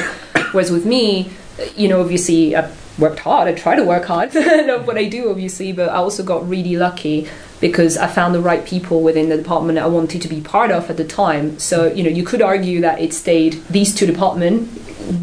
[0.51, 1.32] Whereas with me,
[1.76, 2.69] you know, obviously, I
[2.99, 3.47] worked hard.
[3.47, 4.32] I try to work hard.
[4.36, 7.28] I love what I do, obviously, but I also got really lucky
[7.61, 10.89] because I found the right people within the department I wanted to be part of
[10.89, 11.57] at the time.
[11.59, 14.73] So, you know, you could argue that it stayed these two departments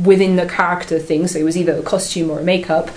[0.05, 1.27] within the character thing.
[1.27, 2.91] So it was either a costume or a makeup.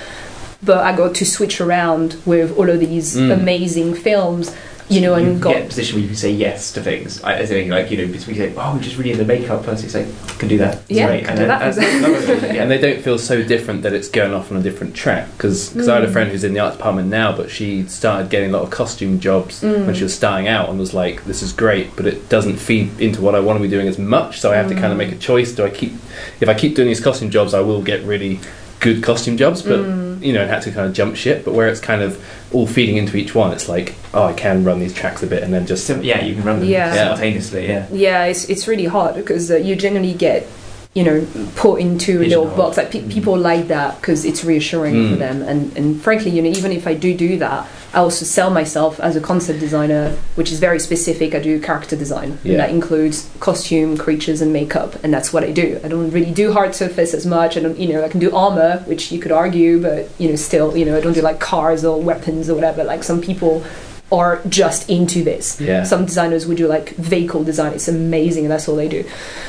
[0.63, 3.33] But I got to switch around with all of these Mm.
[3.33, 4.51] amazing films,
[4.88, 6.81] you know, you and got get in a position where you can say yes to
[6.81, 7.23] things.
[7.23, 9.63] I, I think, like, you know, because we say, oh, I'm just really into makeup
[9.63, 9.86] person.
[9.86, 10.75] It's like, can do that.
[10.88, 11.21] It's Yeah, great.
[11.25, 11.77] can And do then- that.
[11.77, 12.61] and another- yeah.
[12.61, 15.27] And they don't feel so different that it's going off on a different track.
[15.36, 16.13] Because I had a Mm.
[16.13, 19.19] friend who's in the art department now, but she started getting a lot of costume
[19.19, 19.88] jobs Mm.
[19.88, 22.91] when she was starting out and was like, this is great, but it doesn't feed
[22.99, 24.39] into what I want to be doing as much.
[24.39, 24.97] So I have to kind of Mm.
[24.97, 25.51] make a choice.
[25.51, 25.93] Do I keep,
[26.41, 28.39] if I keep doing these costume jobs, I will get really
[28.81, 30.23] good costume jobs, but, Mm.
[30.23, 31.43] you know, and had to kind of jump ship.
[31.43, 32.19] But where it's kind of
[32.52, 35.43] all feeding into each one, it's like, oh, I can run these tracks a bit
[35.43, 35.86] and then just.
[35.86, 36.93] Sim- yeah, you can run them Yeah.
[36.93, 37.68] simultaneously.
[37.68, 37.88] Yeah.
[37.91, 40.48] yeah, it's it's really hard because uh, you generally get
[40.93, 42.78] you know put into a little box.
[42.78, 45.20] Like pe- people like that because it's reassuring for Mm.
[45.20, 45.41] them.
[45.41, 49.00] And and frankly, you know, even if I do do that, I also sell myself
[49.00, 51.34] as a concept designer, which is very specific.
[51.34, 52.52] I do character design, Yeah.
[52.52, 55.80] and that includes costume, creatures, and makeup, and that's what I do.
[55.82, 57.56] I don't really do hard surface as much.
[57.56, 60.36] I don't, you know, I can do armor, which you could argue, but you know,
[60.36, 62.84] still, you know, I don't do like cars or weapons or whatever.
[62.84, 63.64] Like some people
[64.12, 65.60] are just into this.
[65.60, 65.84] Yeah.
[65.84, 67.74] Some designers would do like vehicle design.
[67.74, 69.03] It's amazing, and that's all they do.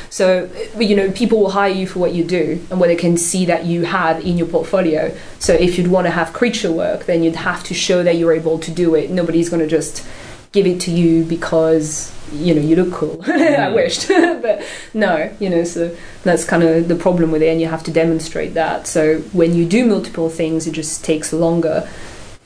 [0.09, 2.97] So, uh, you know, people will hire you for what you do and what they
[2.97, 5.15] can see that you have in your portfolio.
[5.39, 8.33] So, if you'd want to have creature work, then you'd have to show that you're
[8.33, 9.11] able to do it.
[9.11, 10.07] Nobody's going to just
[10.53, 13.23] give it to you because you know you look cool.
[13.27, 13.75] I mm.
[13.75, 14.09] wished,
[14.43, 15.65] but no, you know.
[15.65, 18.87] So that's kind of the problem with it, and you have to demonstrate that.
[18.87, 21.87] So when you do multiple things, it just takes longer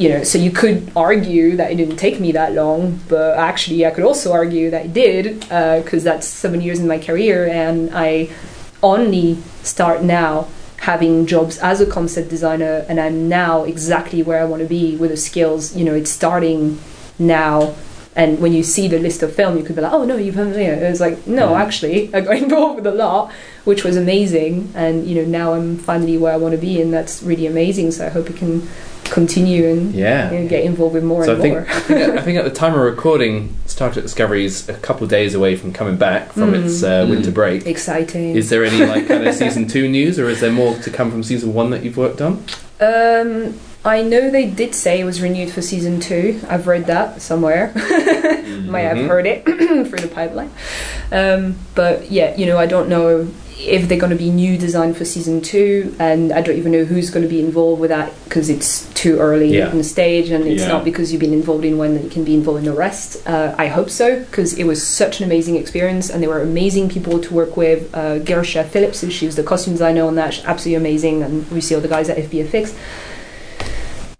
[0.00, 3.84] you know, so you could argue that it didn't take me that long, but actually,
[3.84, 7.46] I could also argue that it did, uh, because that's seven years in my career,
[7.46, 8.30] and I
[8.82, 10.48] only start now
[10.78, 14.96] having jobs as a concept designer, and I'm now exactly where I want to be
[14.96, 15.76] with the skills.
[15.76, 16.80] You know, it's starting
[17.18, 17.74] now.
[18.16, 20.34] And when you see the list of film, you could be like, "Oh no, you've
[20.36, 23.30] you It was like, no, actually, I got involved with a lot,
[23.64, 24.72] which was amazing.
[24.74, 27.92] And you know, now I'm finally where I want to be, and that's really amazing.
[27.92, 28.68] So I hope it can
[29.04, 30.30] continue and Yeah.
[30.32, 31.66] you know, get involved with more So I and think, more.
[31.68, 35.02] I think I think at the time of recording, Star Trek Discovery is a couple
[35.04, 36.64] of days away from coming back from Mm.
[36.64, 37.10] its uh, Mm.
[37.10, 37.66] winter break.
[37.66, 38.36] Exciting.
[38.36, 41.10] Is there any like kind of season two news, or is there more to come
[41.10, 42.42] from season one that you've worked on?
[42.80, 43.54] um,
[43.84, 46.40] I know they did say it was renewed for season two.
[46.48, 47.72] I've read that somewhere.
[47.74, 49.08] Might have Mhm.
[49.08, 49.44] heard it
[49.88, 50.50] through the pipeline.
[51.10, 53.28] Um, but yeah, you know, I don't know
[53.58, 56.84] if they're going to be new design for season two, and I don't even know
[56.84, 59.70] who's going to be involved with that because it's too early Yeah.
[59.70, 60.68] in the stage, and it's Yeah.
[60.68, 63.18] not because you've been involved in one that you can be involved in the rest.
[63.26, 66.88] Uh, I hope so because it was such an amazing experience, and there were amazing
[66.90, 67.88] people to work with.
[67.94, 71.60] Uh, Gersha Phillips, she was the costume designer on that, she's absolutely amazing, and we
[71.62, 72.72] see all the guys at FBFX.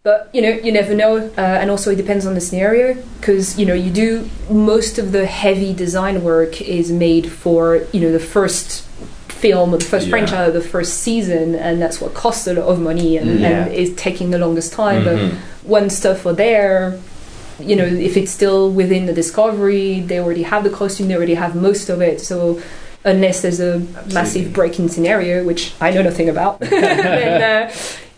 [0.03, 3.59] But you know, you never know, uh, and also it depends on the scenario because
[3.59, 8.11] you know you do most of the heavy design work is made for you know
[8.11, 8.83] the first
[9.29, 10.11] film or the first Yeah.
[10.11, 13.45] franchise or the first season, and that's what costs a lot of money and, Mm.
[13.45, 15.03] and is taking the longest time.
[15.03, 15.05] Mhm.
[15.05, 15.19] But
[15.71, 16.99] when stuff are there,
[17.59, 21.35] you know, if it's still within the discovery, they already have the costume, they already
[21.35, 22.23] have most of it.
[22.23, 22.59] So
[23.05, 23.81] unless there's a
[24.13, 27.71] massive break-in scenario, which I know nothing about, then uh,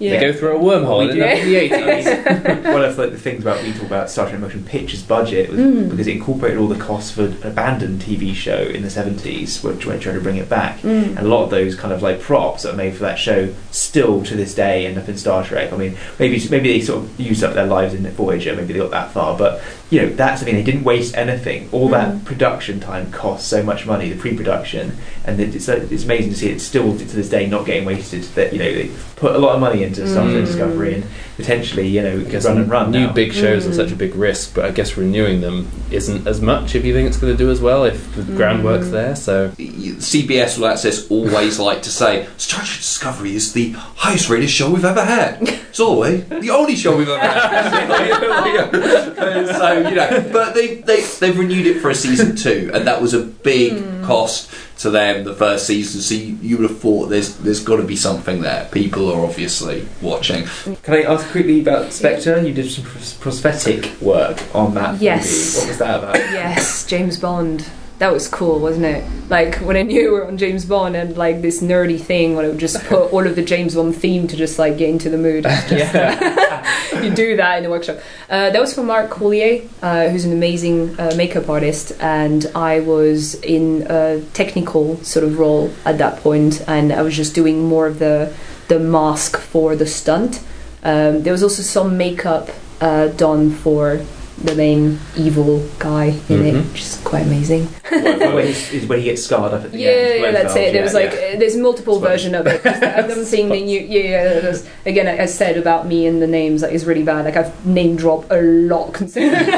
[0.02, 0.18] yeah.
[0.18, 1.22] They go through a wormhole We and do.
[1.22, 2.64] end up in the eighties.
[2.74, 5.58] One of like, the things about we talk about Star Trek Motion Pictures budget was
[5.60, 5.90] Mm.
[5.90, 9.86] because it incorporated all the costs for an abandoned TV show in the seventies, which
[9.86, 10.78] when trying to bring it back.
[10.80, 11.16] Mm.
[11.16, 13.52] And a lot of those kind of like props that are made for that show
[13.70, 15.72] still to this day end up in Star Trek.
[15.72, 18.78] I mean, maybe maybe they sort of used up their lives in Voyager, maybe they
[18.80, 19.62] got that far, but
[19.92, 20.54] you know that's the thing.
[20.54, 21.68] They didn't waste anything.
[21.70, 22.24] All that Mm.
[22.24, 26.60] production time costs so much money, the pre-production, and it's it's amazing to see it
[26.62, 28.22] still to this day not getting wasted.
[28.34, 30.46] That you know they put a lot of money into Star Trek Mm.
[30.46, 31.04] Discovery and
[31.36, 32.90] potentially you know I guess run and run.
[32.90, 33.12] new now.
[33.12, 33.76] big shows are Mm.
[33.76, 37.06] such a big risk, but I guess renewing them isn't as much if you think
[37.08, 38.36] it's going to do as well if the Mm.
[38.36, 39.14] groundwork's there.
[39.14, 44.48] So CBS All Access always like to say Star Trek Discovery is the highest rated
[44.50, 45.36] show we've ever had.
[45.72, 49.08] It's always the only show we've ever had.
[49.46, 53.00] so you know, but they they they've renewed it for a season two, and that
[53.00, 54.04] was a big hmm.
[54.04, 54.50] cost
[54.82, 56.00] to them the first season.
[56.00, 58.68] So you, you would have thought there's there's got to be something there.
[58.70, 60.44] People are obviously watching.
[60.82, 62.40] Can I ask quickly about Spectre?
[62.42, 65.00] You did some pros- prosthetic work on that.
[65.00, 65.24] Yes.
[65.24, 65.58] movie.
[65.58, 66.14] What was that about?
[66.16, 67.68] Yes, James Bond.
[67.98, 69.04] That was cool, wasn't it?
[69.30, 72.44] Like when I knew we were on James Bond and like this nerdy thing when
[72.44, 75.08] I would just put all of the James Bond theme to just like get into
[75.08, 75.44] the mood.
[75.70, 76.66] yeah.
[77.02, 77.98] you do that in the workshop.
[78.30, 82.80] Uh, that was for Mark Coulier, uh, who's an amazing uh, makeup artist, and I
[82.80, 87.64] was in a technical sort of role at that point, and I was just doing
[87.64, 88.34] more of the
[88.68, 90.40] the mask for the stunt.
[90.82, 92.48] Um, there was also some makeup
[92.80, 94.00] uh, done for
[94.44, 96.72] the main evil guy in it, Mhm.
[96.72, 97.68] which is quite amazing.
[97.90, 100.22] where, he, is where he gets scarred up at the Yeah, end.
[100.22, 100.72] yeah, that's it.
[100.72, 101.34] There was like yeah.
[101.36, 102.08] uh, there's multiple Spot.
[102.10, 102.64] version of it.
[102.66, 103.80] I don't think that you.
[103.80, 104.40] Yeah, yeah.
[104.40, 107.24] there's- Again, I I said about me and the names like is really bad.
[107.24, 108.92] Like I've name dropped a lot.
[109.00, 109.48] Considering.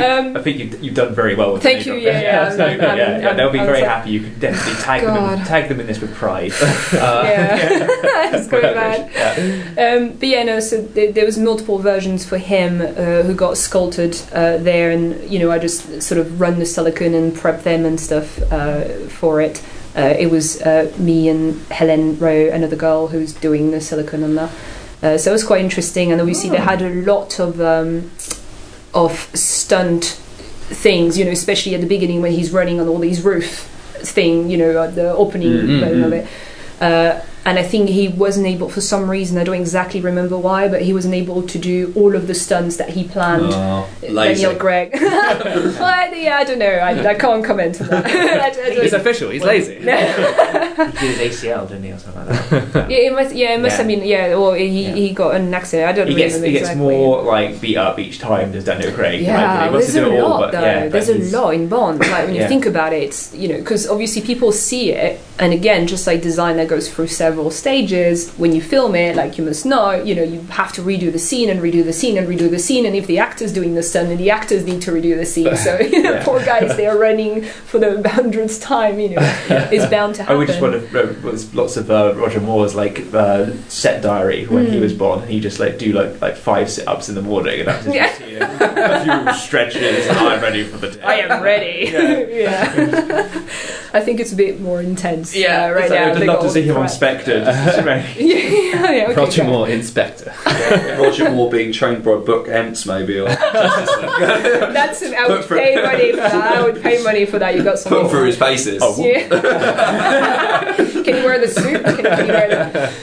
[0.00, 2.64] um, I think you've, you've done very well with Thank you, name yeah, yeah, so,
[2.66, 4.10] I'm- yeah, I'm- yeah, I'm- they'll be I was very like- happy.
[4.10, 6.52] You can definitely tag them, in, tag them in this with pride.
[7.08, 7.86] Uh, Yeah.
[8.34, 9.10] it's quite bad.
[9.14, 9.84] Yeah.
[9.96, 10.60] Um, but yeah, no.
[10.60, 15.30] So there, there was multiple versions for him uh, who got sculpted uh, there, and
[15.30, 18.84] you know I just sort of run the silicone and prep them and stuff uh,
[19.08, 19.62] for it.
[19.96, 24.34] Uh, it was uh, me and Helen Rowe, another girl who's doing the silicone on
[24.34, 24.50] that.
[25.02, 28.10] Uh, so it was quite interesting, and obviously they had a lot of um,
[28.94, 30.04] of stunt
[30.84, 31.16] things.
[31.16, 33.60] You know, especially at the beginning when he's running on all these roof
[34.02, 34.50] thing.
[34.50, 36.26] You know, at the opening Mm, version mm, of it.
[36.80, 40.68] Uh, and I think he wasn't able, for some reason, I don't exactly remember why,
[40.68, 43.52] but he wasn't able to do all of the stunts that he planned.
[43.54, 43.88] Oh.
[44.02, 44.90] Daniel Craig.
[45.00, 46.66] well, yeah, I don't know.
[46.66, 48.06] I, I can't comment on that.
[48.06, 48.52] I I
[48.82, 49.30] It's official.
[49.30, 49.78] He's lazy.
[50.78, 52.90] He did his ACL, didn't he, or something like that?
[52.90, 53.34] yeah, it must.
[53.34, 53.78] Yeah, it must Yeah.
[53.78, 54.04] have been.
[54.06, 54.94] Yeah, or he, Yeah.
[54.94, 55.88] he got an accident.
[55.88, 56.86] I don't He gets remember he gets exactly.
[56.96, 59.20] more like beat up each time does Daniel Craig.
[59.22, 60.60] Yeah, like, there's a it all, lot but though.
[60.62, 61.98] yeah, there's a lot in Bond.
[62.00, 65.52] Like when you think about it, it's you know because obviously people see it, and
[65.52, 68.30] again, just like design that goes through several stages.
[68.36, 71.18] When you film it, like you must know, you know, you have to redo the
[71.18, 73.82] scene and redo the scene and redo the scene, and if the actor's doing the
[73.82, 75.48] stunt, then the actors need to redo the scene.
[75.58, 79.00] So you know, poor guys, they are running for the hundredth time.
[79.00, 79.16] You know,
[79.72, 80.38] it's bound to I happen.
[80.70, 84.80] Want to was lots of uh, Roger Moore's like uh, set diary when he Mm.
[84.82, 85.26] was born.
[85.26, 87.94] He just like do like like five sit ups in the morning, and that's his
[87.94, 88.12] Yeah.
[88.12, 88.42] routine.
[88.78, 91.02] a few stretches, and I'm ready for the day.
[91.02, 91.90] I am ready.
[91.92, 92.18] Yeah.
[92.38, 93.28] Yeah.
[93.98, 95.34] I think it's a bit more intense.
[95.36, 96.10] uh, right It's like, now.
[96.12, 96.90] I'd They love to see him on prep.
[96.90, 97.44] Spectre.
[97.44, 98.06] just ready.
[98.24, 98.36] yeah,
[98.90, 99.48] yeah, okay, Roger go.
[99.50, 100.32] Moore, Inspector.
[100.98, 105.74] Roger Moore being trained by Brooke Ence, maybe, or That's I would Put for- pay
[105.82, 106.56] money for that.
[106.56, 107.54] I would pay money for that.
[107.56, 107.92] You got some.
[107.92, 108.80] put through his faces.
[108.82, 109.28] Oh, Yeah.
[110.76, 111.82] can you wear the suit?
[111.84, 112.48] Can, can you wear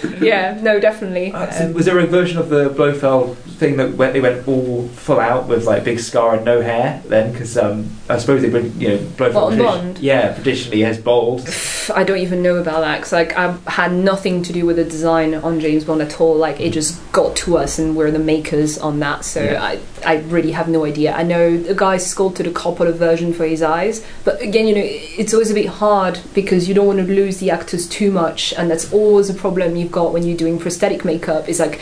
[0.01, 0.25] the...
[0.25, 1.31] Yeah, no, definitely.
[1.31, 4.87] Uh, Um, was there a version of the Blofeld thing that went, they went all
[4.89, 7.31] full out with like big scar and no hair then?
[7.31, 9.57] Because um, I suppose they would, you know, Blofeld.
[9.57, 9.99] What?
[9.99, 11.47] Yeah, traditionally has bald.
[11.95, 14.83] I don't even know about that because like I had nothing to do with the
[14.83, 16.35] design on James Bond at all.
[16.35, 19.25] Like it just got to us, and we're the makers on that.
[19.25, 19.63] So Yeah.
[19.63, 21.13] I I really have no idea.
[21.13, 24.75] I know the guy sculpted a couple of versions for his eyes, but again, you
[24.75, 28.11] know, it's always a bit hard because you don't want to lose the actors too
[28.11, 31.47] much, and that's always a problem you've got when you're doing prosthetic makeup.
[31.49, 31.79] Is like.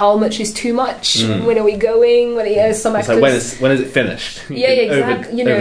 [0.00, 1.06] How much is too much?
[1.18, 1.44] Mm.
[1.44, 2.34] When are we going?
[2.34, 3.10] When yeah, some actors.
[3.16, 4.34] like when is when is it finished?
[4.48, 5.36] You Yeah, yeah, exactly.
[5.38, 5.56] you know,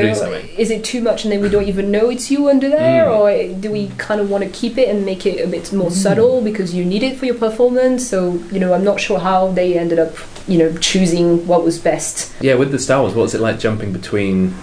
[0.64, 3.18] is it too much and then we don't even know it's you under there, Mm.
[3.20, 5.92] or do we kind of want to keep it and make it a bit more
[5.92, 8.08] subtle because you need it for your performance?
[8.08, 8.18] So
[8.54, 10.14] you know, I'm not sure how they ended up,
[10.48, 12.32] you know, choosing what was best.
[12.42, 14.54] Yeah, with the Star Wars, what was it like jumping between,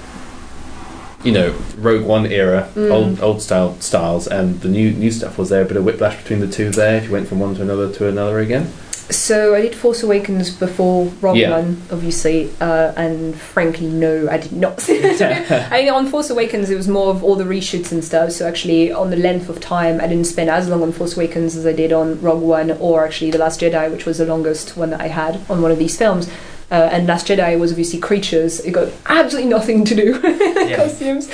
[1.22, 2.90] you know, Rogue One era, Mm.
[2.96, 5.36] old old style styles, and the new new stuff?
[5.36, 6.96] Was there a bit of whiplash between the two there?
[6.96, 8.72] If you went from one to another to another again?
[9.08, 11.50] So I did Force Awakens before Rogue Yeah.
[11.50, 14.78] One, obviously, uh, and frankly, no, I did not.
[14.90, 18.32] I think on Force Awakens it was more of all the reshoots and stuff.
[18.32, 21.54] So actually, on the length of time, I didn't spend as long on Force Awakens
[21.56, 24.76] as I did on Rogue One, or actually The Last Jedi, which was the longest
[24.76, 26.28] one that I had on one of these films.
[26.68, 28.58] Uh, and Last Jedi was obviously creatures.
[28.58, 30.74] It got absolutely nothing to do with Yeah.
[30.76, 31.30] costumes.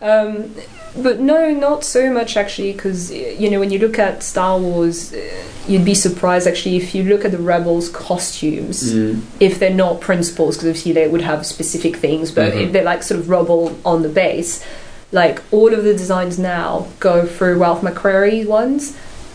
[0.00, 0.54] Um,
[0.96, 5.12] but no, not so much actually, because you know when you look at Star Wars,
[5.12, 5.18] uh,
[5.68, 9.20] you'd be surprised actually if you look at the Rebels costumes, Mm.
[9.40, 12.62] if they're not principals, because obviously they would have specific things, but Mhm.
[12.66, 14.60] if they're like sort of rubble on the base,
[15.12, 18.92] like all of the designs now go through Ralph McQuarrie ones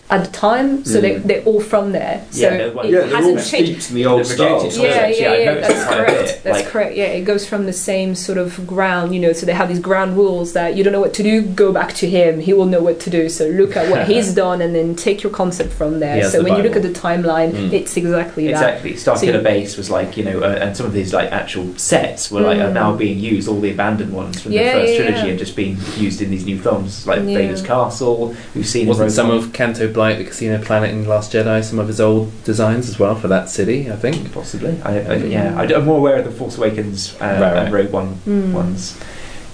[0.08, 1.24] at the time, so they, Mm.
[1.24, 2.22] they're all from there.
[2.30, 3.90] So Yeah, they're it Yeah, they're all hasn't changed.
[3.90, 4.74] in the old The rejected styles.
[4.76, 4.78] styles.
[4.78, 6.40] Yeah, yeah, yeah, that's correct.
[6.44, 6.96] That's like- correct.
[6.96, 9.34] Yeah, it goes from the same sort of ground, you know.
[9.34, 11.94] So they have these ground rules that you don't know what to do, go back
[11.96, 12.40] to him.
[12.40, 13.30] He will know what to do.
[13.30, 16.18] So look at what he's done, and then take your concept from there.
[16.18, 17.74] He so the when you look at the timeline, Mm.
[17.74, 18.52] it's exactly that.
[18.52, 18.94] Exactly.
[18.94, 22.30] Starkiller So- Base was like you know, uh, and some of these like actual sets
[22.30, 22.74] were like are Mm.
[22.74, 23.48] now being used.
[23.50, 25.34] All the abandoned ones from Yeah, the first yeah, trilogy yeah.
[25.34, 27.38] are just being used in these new films, like Yeah.
[27.38, 28.36] Vader's Castle.
[28.56, 31.88] We've seen Wasn't some of Canto Bight, the Casino Planet in Last Jedi, some of
[31.88, 33.92] his old designs as well for that city?
[33.92, 34.32] I think.
[34.34, 34.80] possibly?
[34.84, 37.58] I, I, yeah, I, am more aware of the Force Awakens uh, Right, right.
[37.66, 38.52] and Rogue One Mm.
[38.54, 39.00] ones.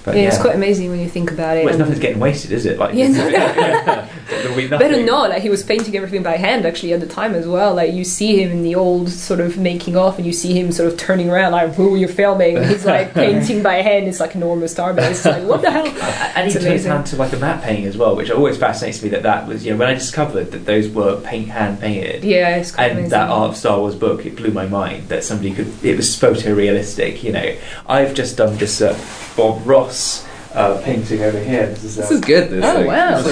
[0.04, 1.60] But yeah, yeah, it's quite amazing when you think about it.
[1.64, 2.76] well, it's nothing's getting wasted, is it?
[2.76, 3.06] Like, Yeah,
[4.42, 4.88] there'll be nothing.
[4.90, 5.30] Better not.
[5.30, 7.74] Like he was painting everything by hand actually at the time as well.
[7.74, 10.72] Like you see him in the old sort of making off, and you see him
[10.72, 14.08] sort of turning around like, "Who you're filming?" And he's like painting by hand.
[14.08, 15.10] It's like enormous starbase.
[15.10, 15.86] It's like, what the hell?
[16.34, 16.90] And It's he turns amazing.
[16.92, 19.08] hand to like a matte painting as well, which always fascinates me.
[19.10, 22.24] That that was you know when I discovered that those were paint hand painted.
[22.24, 23.10] Yeah, it's quite and amazing.
[23.10, 25.72] that art of Star Wars book, it blew my mind that somebody could.
[25.84, 27.54] It was photorealistic, you know.
[27.86, 28.98] I've just done this uh,
[29.36, 31.66] Bob Ross uh, painting over here.
[31.66, 32.50] This is, uh, This is good.
[32.50, 32.86] This Oh thing.
[32.86, 33.22] wow!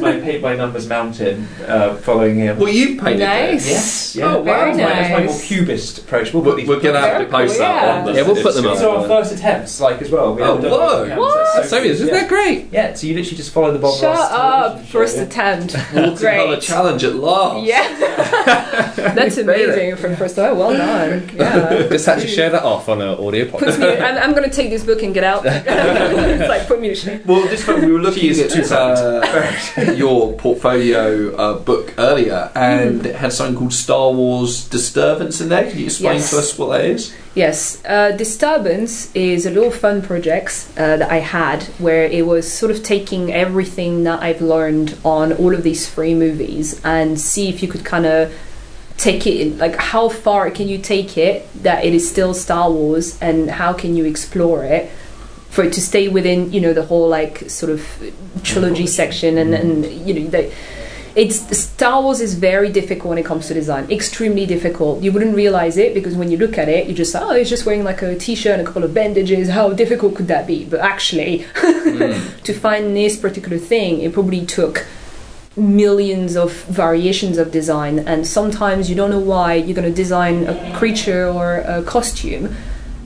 [0.00, 2.58] This is my paint by numbers mountain uh, following him.
[2.58, 3.64] Well, you painted Nice.
[3.64, 3.70] this.
[3.70, 4.44] Yes, yeah, Oh, wow.
[4.44, 6.32] that's, my, that's my more cubist approach.
[6.32, 6.68] We'll We're, put these.
[6.68, 7.98] we're gonna have to post cool, that yeah.
[7.98, 8.12] on the.
[8.14, 8.84] Yeah, we'll put them These up.
[8.90, 10.34] are our first attempts, like as well.
[10.34, 11.16] We Oh, whoa.
[11.18, 11.54] What?
[11.56, 12.68] that's so So is good, that great?
[12.72, 14.62] Yeah, so you literally just follow the Bob Shut Ross up!
[14.62, 15.22] television First show.
[15.22, 15.72] attempt.
[15.74, 16.62] Multicolour Great.
[16.62, 17.66] challenge at last.
[17.66, 20.38] Yeah, that's amazing for first.
[20.38, 21.30] Oh, well done.
[21.34, 21.86] Yeah.
[21.90, 23.78] Just had to share that off on an audio podcast.
[23.78, 25.42] me, I'm, I'm going to take this book and get out.
[25.46, 27.22] it's like put me to shame.
[27.24, 29.20] Well, this one we were looking Jeez, at two uh,
[29.94, 33.06] your portfolio uh, book earlier, and Mm-hmm.
[33.06, 35.68] it had something called Star Wars Disturbance in there.
[35.70, 36.30] Can you explain Yes.
[36.30, 37.12] to us what that is?
[37.34, 42.50] Yes, uh, Disturbance is a little fun project uh, that I had where it was
[42.50, 47.48] sort of taking everything that I've learned on all of these three movies and see
[47.48, 48.32] if you could kind of
[48.96, 53.18] take it, like how far can you take it that it is still Star Wars
[53.20, 54.90] and how can you explore it
[55.56, 57.80] for it to stay within, you know, the whole like sort of
[58.42, 59.84] trilogy section and, mm-hmm.
[59.84, 60.52] and you know, the,
[61.14, 63.90] it's Star Wars is very difficult when it comes to design.
[63.90, 65.02] Extremely difficult.
[65.02, 67.48] You wouldn't realize it because when you look at it, you just say, oh, he's
[67.48, 69.48] just wearing like a t-shirt and a couple of bandages.
[69.48, 70.66] How difficult could that be?
[70.66, 72.42] But actually, mm.
[72.42, 74.86] to find this particular thing, it probably took
[75.56, 78.00] millions of variations of design.
[78.00, 82.54] And sometimes you don't know why you're going to design a creature or a costume,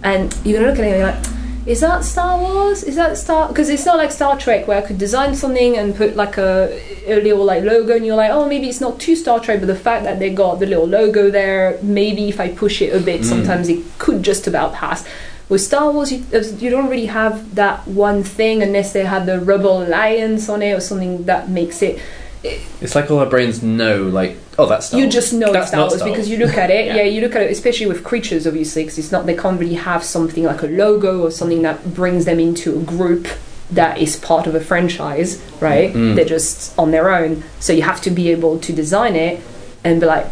[0.02, 2.82] and you're going to look at it and you're like is that Star Wars?
[2.82, 3.48] Is that Star?
[3.48, 6.80] Because it's not like Star Trek where I could design something and put like a,
[7.06, 9.66] a little like logo, and you're like, oh, maybe it's not too Star Trek, but
[9.66, 13.04] the fact that they got the little logo there, maybe if I push it a
[13.04, 13.24] bit, mm.
[13.24, 15.06] sometimes it could just about pass.
[15.48, 16.24] With Star Wars, you,
[16.58, 20.72] you don't really have that one thing unless they have the Rebel Alliance on it
[20.72, 22.00] or something that makes it.
[22.42, 25.68] It's like all our brains know, like, oh, that's Star you just know That's it's
[25.68, 26.86] Star not Wars Star because you look at it.
[26.86, 26.94] Yeah.
[26.96, 27.02] yeah.
[27.02, 30.02] you look at it, especially with creatures, obviously, because it's not they can't really have
[30.02, 33.28] something like a logo or something that brings them into a group
[33.70, 35.92] that is part of a franchise, right?
[35.92, 36.16] Mm.
[36.16, 39.42] They're just on their own, so you have to be able to design it
[39.84, 40.26] and be like.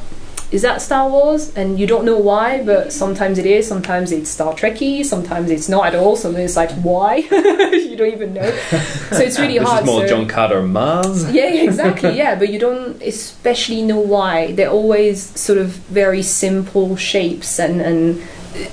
[0.51, 1.55] Is that Star Wars?
[1.55, 3.69] And you don't know why, but sometimes it is.
[3.69, 5.05] Sometimes it's Star Trekky.
[5.05, 6.17] Sometimes it's not at all.
[6.17, 8.51] Sometimes it's like why you don't even know.
[9.11, 9.83] So it's really this hard.
[9.83, 11.31] is more so- John Carter Mars.
[11.33, 12.17] yeah, yeah, exactly.
[12.17, 14.53] Yeah, but you don't especially know why.
[14.53, 18.23] They're always sort of very simple shapes and and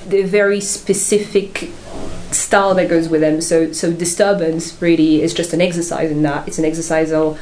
[0.06, 1.70] they're very specific
[2.32, 3.40] style that goes with them.
[3.42, 6.48] So so disturbance really is just an exercise in that.
[6.48, 7.38] It's an exercise of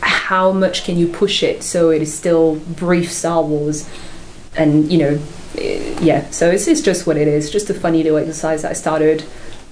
[0.00, 3.88] how much can you push it so it is still brief Star Wars,
[4.56, 5.20] and you know,
[5.56, 6.28] eh, yeah.
[6.30, 7.50] So it's, it's just what it is.
[7.50, 9.24] Just a funny little exercise that I started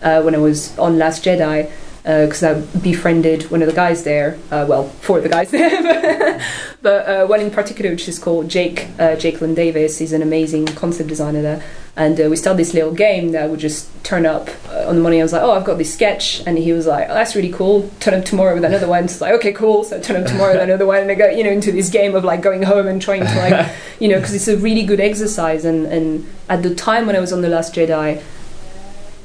[0.03, 1.71] uh, when I was on Last Jedi
[2.07, 4.39] because I befriended one of the guys there.
[4.53, 6.41] Uh, well, four of the guys there,
[6.83, 8.89] but uh, one in particular, which is called Jake.
[8.99, 9.99] Uh, Jake Lunt Davies.
[9.99, 11.65] He's an amazing concept designer there,
[11.97, 15.01] and uh, we started this little game that would just turn up uh, on the
[15.01, 15.21] morning.
[15.21, 17.51] I was like, "Oh, I've got this sketch," and he was like, oh, "That's really
[17.51, 19.09] cool." Turn up tomorrow with another one.
[19.09, 21.15] So it's like, "Okay, cool." So I turn up tomorrow with another one, and I
[21.15, 24.09] go, you know, into this game of like going home and trying to like, you
[24.09, 25.65] know, because it's a really good exercise.
[25.65, 28.23] And and at the time when I was on the Last Jedi,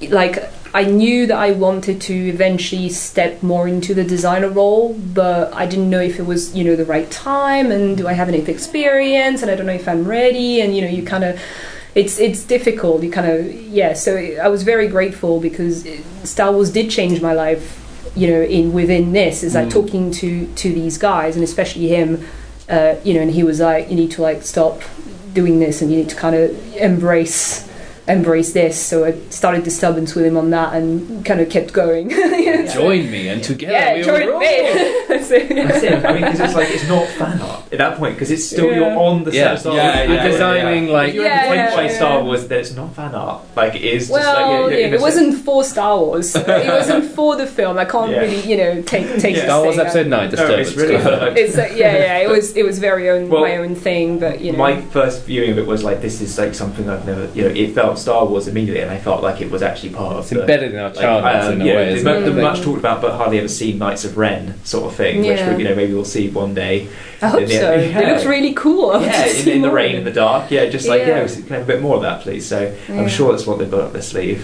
[0.10, 5.54] like I knew that I wanted to eventually step more into the designer role, but
[5.54, 8.30] I didn't know if it was, you know, the right time and do I have
[8.30, 11.42] enough experience and I don't know if I'm ready and you know, you kind of
[11.96, 13.04] it's it's difficult.
[13.04, 15.86] You kind of yeah, so I was very grateful because
[16.24, 17.66] Star Wars did change my life,
[18.16, 19.72] you know, in within this is like Mm.
[19.72, 22.26] talking to to these guys and especially him
[22.70, 24.82] uh, you know, and he was like you need to like stop
[25.34, 27.68] doing this and you need to kind of embrace
[28.12, 28.80] embrace this.
[28.82, 32.10] So I started disturbance with him on that and kind of kept going.
[32.72, 34.40] Join me, and together yeah, we join will roll.
[34.40, 34.98] me.
[35.22, 35.68] So, yeah.
[35.68, 36.06] That's it.
[36.06, 38.66] I mean, because it's like it's not fan art at that point because it's still
[38.68, 38.76] Yeah.
[38.78, 39.84] you're on the set of Star Wars.
[39.84, 41.96] yeah, You're designing, like- if you're Yeah, influenced yeah, by yeah.
[41.98, 43.42] Star Wars, then it's not fan art.
[43.56, 46.36] Like it is just Well, like yeah, yeah, it wasn't for Star Wars.
[46.36, 47.78] it wasn't for the film.
[47.78, 48.20] I can't Yeah.
[48.22, 49.42] really, you know, take take Yeah.
[49.42, 49.86] the Star Wars thing.
[49.86, 50.32] Episode Nine.
[50.32, 52.18] No, it's really like, It's uh, yeah, yeah.
[52.20, 54.58] It was it was very own Well, my own thing, but you know.
[54.58, 57.50] my first viewing of it was like this is like something I've never you know
[57.56, 60.30] it felt Star Wars immediately and I felt like it was actually part of It's
[60.32, 61.86] the embedded in our like, childhoods um, in a yeah, way.
[61.90, 64.86] the, Isn't mu- the much talked about but hardly ever seen Knights of Ren sort
[64.92, 65.50] of thing, Yeah.
[65.50, 66.88] which you know maybe we'll see one day.
[67.22, 67.74] I hope the- so.
[67.76, 68.00] yeah.
[68.00, 68.92] It looks really cool.
[68.92, 70.52] I'll yeah, in, in the rain, in the dark.
[70.52, 71.24] Yeah, just like Yeah.
[71.24, 72.46] yeah, we can have a bit more of that, please.
[72.48, 73.02] So Yeah.
[73.02, 74.44] I'm sure that's what they've got up their sleeve.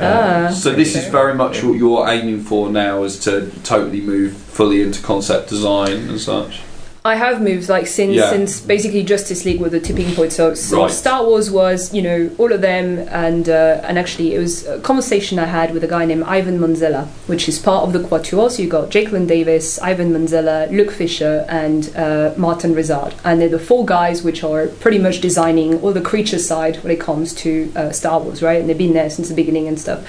[0.00, 0.50] Ah.
[0.54, 4.82] So this is very much what you're aiming for now, is to totally move fully
[4.82, 6.60] into concept design and such.
[7.04, 8.30] I have moved like since Yeah.
[8.30, 10.32] since basically Justice League was the tipping point.
[10.32, 10.90] So, so Right.
[10.90, 14.78] Star Wars was you know all of them, and uh, and actually it was a
[14.80, 18.50] conversation I had with a guy named Ivan Manzella, which is part of the Quatuor.
[18.50, 23.40] So you got Jake Lunt Davies, Ivan Manzella, Luke Fisher, and uh, Martin Rezard, and
[23.40, 27.00] they're the four guys which are pretty much designing all the creature side when it
[27.00, 28.60] comes to uh, Star Wars, right?
[28.60, 30.04] And they've been there since the beginning and stuff.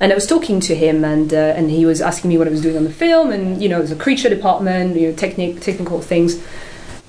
[0.00, 2.50] And I was talking to him, and uh, and he was asking me what I
[2.50, 5.60] was doing on the film, and you know, was a creature department, you know, technic
[5.60, 6.42] technical things.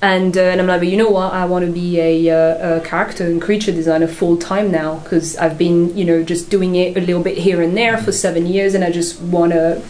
[0.01, 1.33] And, uh, and I'm like, but you know what?
[1.33, 5.35] I want to be a, uh, a character and creature designer full time now because
[5.35, 8.45] I've been, you know, just doing it a little bit here and there for seven
[8.45, 9.81] years, and I just want to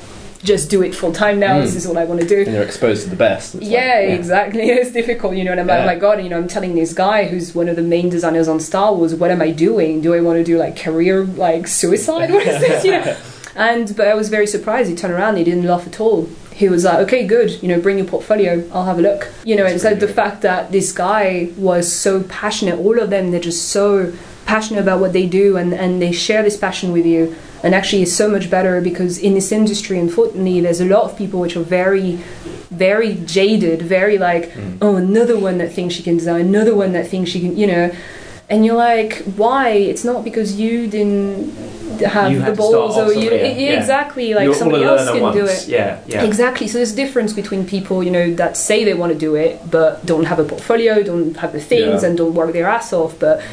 [0.44, 1.58] just do it full time now.
[1.58, 1.62] Mm.
[1.64, 2.42] This is what I want to do.
[2.44, 3.56] and you're exposed to the best.
[3.56, 4.70] It's like- Yeah, exactly.
[4.70, 5.52] It's difficult, you know.
[5.52, 7.76] And I'm like, oh my god, you know, I'm telling this guy who's one of
[7.76, 10.02] the main designers on Star Wars, what am I doing?
[10.02, 12.30] Do I want to do like career like suicide?
[12.36, 12.86] What is this?
[12.86, 13.18] You know.
[13.56, 14.90] And but I was very surprised.
[14.90, 15.36] He turned around.
[15.36, 16.30] He didn't laugh at all.
[16.54, 17.62] He was like, "Okay, good.
[17.62, 18.64] You know, bring your portfolio.
[18.72, 22.24] I'll have a look." You know, and so the fact that this guy was so
[22.24, 24.14] passionate, all of them, they're just so
[24.46, 27.36] passionate about what they do, and and they share this passion with you.
[27.64, 31.18] And actually, it's so much better because in this industry, unfortunately, there's a lot of
[31.18, 32.14] people which are very,
[32.72, 34.52] very jaded, very like,
[34.82, 37.68] oh, another one that thinks she can design, another one that thinks she can, you
[37.68, 37.92] know.
[38.50, 39.70] And you're like, why?
[39.72, 41.54] It's not because you didn't
[42.00, 43.80] have You the balls, or you yeah, yeah.
[43.80, 45.68] exactly like You're somebody else can do it.
[45.68, 46.24] Yeah, yeah.
[46.24, 46.68] Exactly.
[46.68, 49.70] So there's a difference between people, you know, that say they want to do it
[49.70, 52.10] but don't have a portfolio, don't have the things, Yeah.
[52.10, 53.20] and don't work their ass off.
[53.20, 53.44] But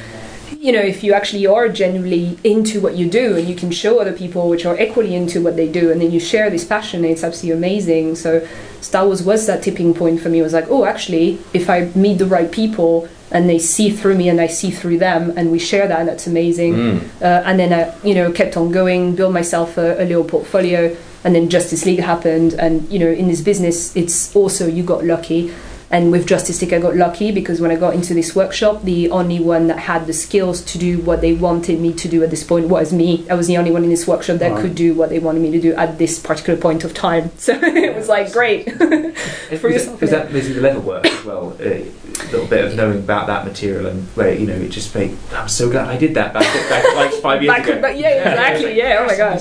[0.52, 3.98] you know, if you actually are genuinely into what you do and you can show
[3.98, 7.04] other people which are equally into what they do, and then you share this passion,
[7.04, 8.16] it's absolutely amazing.
[8.16, 8.46] So
[8.80, 10.40] Star Wars was that tipping point for me.
[10.40, 14.16] It was like, oh, actually, if I meet the right people and they see through
[14.16, 16.74] me and I see through them, and we share that, and that's amazing.
[16.74, 17.22] Mm.
[17.22, 20.96] Uh, and then I, you know, kept on going, built myself a, a little portfolio,
[21.24, 22.54] and then Justice League happened.
[22.54, 25.52] And you know, in this business, it's also you got lucky.
[25.88, 29.38] And with Justice I got lucky because when I got into this workshop, the only
[29.38, 32.42] one that had the skills to do what they wanted me to do at this
[32.42, 33.24] point was me.
[33.30, 34.60] I was the only one in this workshop that Right.
[34.62, 37.30] could do what they wanted me to do at this particular point of time.
[37.38, 38.66] So it was like great.
[38.66, 38.76] Is,
[39.60, 40.18] for is yourself, that, is yeah.
[40.18, 41.56] that basically the level work as well?
[41.60, 41.86] A
[42.32, 45.16] little bit of knowing about that material and where you know it just made.
[45.32, 47.80] I'm so glad I did that back, back like five years Back- ago.
[47.80, 49.38] back- yeah, exactly, yeah, oh my God.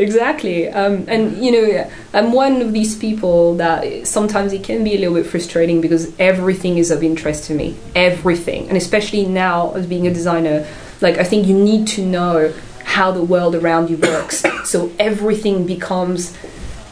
[0.00, 0.68] Exactly.
[0.68, 4.98] Um, and you know i'm one of these people that sometimes it can be a
[4.98, 7.76] little bit frustrating because everything is of interest to me.
[7.94, 8.68] Everything.
[8.68, 10.66] And especially now as being a designer
[11.00, 12.52] like i think you need to know
[12.90, 14.44] how the world around you works.
[14.70, 16.36] So everything becomes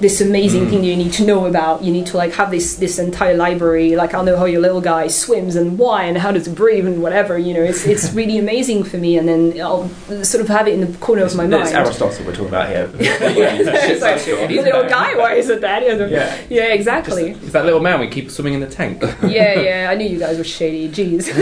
[0.00, 0.70] this amazing mm.
[0.70, 1.82] thing that you need to know about.
[1.82, 3.96] You need to like have this this entire library.
[3.96, 6.86] Like I'll know how your little guy swims and why and how does it breathe
[6.86, 7.36] and whatever.
[7.38, 9.18] You know, it's it's really amazing for me.
[9.18, 9.88] And then I'll
[10.22, 11.64] sort of have it in the corner of my mind.
[11.64, 12.90] It's Aristotle we're talking about here.
[13.88, 15.82] It's like, the little guy, why is it that?
[15.82, 16.40] Yeah, Yeah.
[16.48, 17.30] yeah exactly.
[17.30, 19.02] It's that little man we keep swimming in the tank.
[19.22, 20.88] yeah, yeah, I knew you guys were shady.
[20.88, 21.32] Jeez.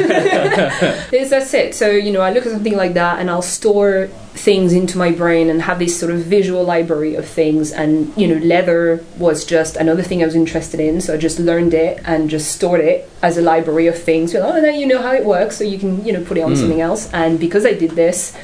[1.11, 1.75] That's it.
[1.75, 5.11] So, you know, I look at something like that and I'll store things into my
[5.11, 7.73] brain and have this sort of visual library of things.
[7.73, 11.01] And, you know, leather was just another thing I was interested in.
[11.01, 14.35] So I just learned it and just stored it as a library of things.
[14.35, 15.57] Know, oh, now you know how it works.
[15.57, 16.57] So you can, you know, put it on Mm.
[16.59, 17.09] something else.
[17.13, 18.37] And because I did this,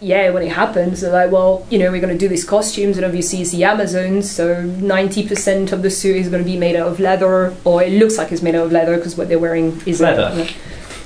[0.00, 2.96] yeah, when it happens, they're like, well, you know, we're going to do these costumes,
[2.96, 6.74] and obviously it's the Amazons, so 90% of the suit is going to be made
[6.74, 9.38] out of leather, or it looks like it's made out of leather because what they're
[9.38, 10.22] wearing is Leather.
[10.22, 10.50] leather.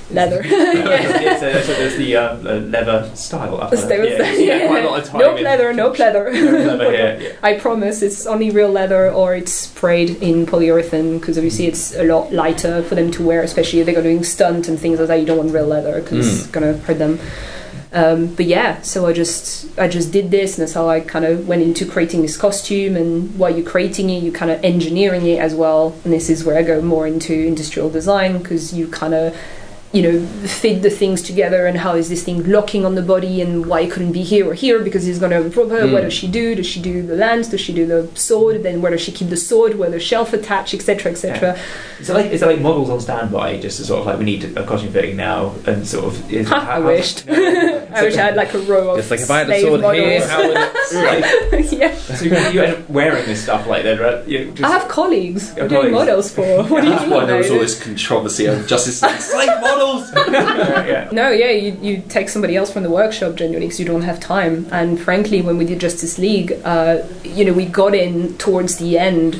[0.11, 1.37] yeah.
[1.39, 3.59] so, so there's the uh, leather style.
[3.61, 4.39] Up Stay with yeah, that.
[4.39, 6.31] yeah, quite a lot of time no in- pleather, no pleather.
[6.33, 7.17] No leather here.
[7.21, 7.35] Yeah.
[7.43, 12.03] I promise it's only real leather or it's sprayed in polyurethane because obviously it's a
[12.03, 15.19] lot lighter for them to wear, especially if they're doing stunt and things like that.
[15.19, 16.37] You don't want real leather because Mm.
[16.39, 17.19] it's gonna hurt them.
[17.93, 21.23] Um, but yeah, so I just I just did this, and that's how I kind
[21.25, 22.95] of went into creating this costume.
[22.97, 25.95] And while you're creating it, you're kind of engineering it as well.
[26.03, 29.35] And this is where I go more into industrial design because you kind of
[29.93, 33.41] you know fit the things together and how is this thing locking on the body
[33.41, 35.87] and why it couldn't be here or here because it's going to improve her.
[35.87, 36.05] What Mm.
[36.07, 36.55] does she do?
[36.55, 37.47] Does she do the lance?
[37.47, 38.63] Does she do the sword?
[38.63, 39.75] Then where does she keep the sword?
[39.79, 41.57] Where the shelf attached, etc., etc.
[42.01, 44.25] Is it like is it like models on standby, just to sort of like we
[44.25, 46.33] need a costume fitting now, and sort of.
[46.33, 47.25] Is, Ha, how- I how- wished.
[47.87, 48.01] No.
[48.01, 49.81] I wish I had like a row of It's like if I had a slave
[49.81, 50.73] sword here, how would it?
[51.51, 51.95] Like, yeah.
[51.95, 54.27] so you, you end up wearing this stuff like that, right?
[54.27, 55.55] You just, I have colleagues.
[55.55, 56.63] Your What are you doing models for?
[56.63, 57.11] What do you That's mean?
[57.11, 59.76] why there was all this controversy over Justice League slave models.
[60.15, 61.09] yeah.
[61.11, 64.19] No, yeah, you, you take somebody else from the workshop genuinely because you don't have
[64.19, 64.67] time.
[64.71, 68.97] And frankly, when we did Justice League, uh, you know, we got in towards the
[68.97, 69.35] end,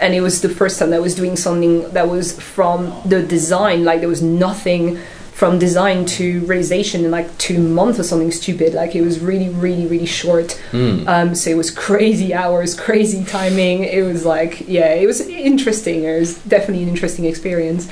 [0.00, 3.22] and it was the first time that I was doing something that was from the
[3.22, 3.84] design.
[3.84, 4.98] Like there was nothing
[5.32, 8.74] from design to realization in like two months or something stupid.
[8.74, 10.60] Like it was really, really, really short.
[10.70, 11.08] Mm.
[11.08, 13.82] Um, so it was crazy hours, crazy timing.
[13.82, 16.04] It was like, yeah, it was interesting.
[16.04, 17.88] It was definitely an interesting experience.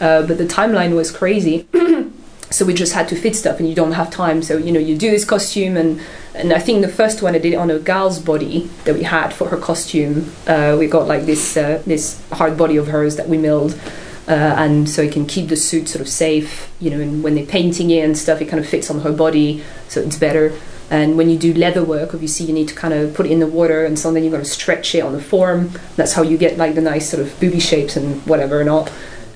[0.00, 1.66] Uh, but the timeline was crazy.
[2.50, 4.42] so we just had to fit stuff, and you don't have time.
[4.42, 6.00] So you know, you do this costume, and
[6.34, 9.04] and I think the first one I did it on a girl's body that we
[9.04, 10.32] had for her costume.
[10.46, 13.78] Uh, we got like this uh, this hard body of hers that we milled.
[14.30, 17.34] Uh, and so it can keep the suit sort of safe, you know, and when
[17.34, 20.56] they're painting it and stuff, it kind of fits on her body, so it's better.
[20.88, 23.40] And when you do leather work, obviously you need to kind of put it in
[23.40, 25.72] the water, and so then you're going to stretch it on the form.
[25.96, 28.88] That's how you get like the nice sort of booby shapes and whatever and all.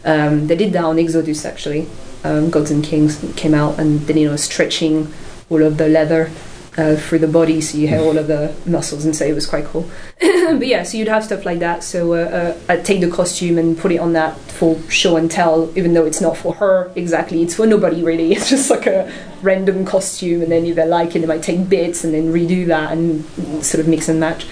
[0.05, 1.89] Um, they did that on Exodus actually.
[2.23, 5.13] Um, Gods and Kings came out and then you know stretching
[5.51, 6.31] all of the leather
[6.77, 9.47] uh, through the body, so you had all of the muscles, and so it was
[9.47, 9.89] quite cool.
[10.21, 11.85] but yeah, so you'd have stuff like that.
[11.85, 15.31] So uh, uh, I'd take the costume and put it on that for show and
[15.31, 17.43] tell, even though it's not for her exactly.
[17.43, 18.33] It's for nobody really.
[18.35, 21.69] It's just like a random costume, and then if they like it, they might take
[21.69, 23.25] bits and then redo that and
[23.65, 24.47] sort of mix and match.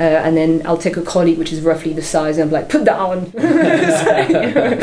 [0.00, 2.70] Uh, and then I'll take a colleague which is roughly the size, and I'm like,
[2.70, 3.30] put that on.
[3.32, 4.78] so, you know,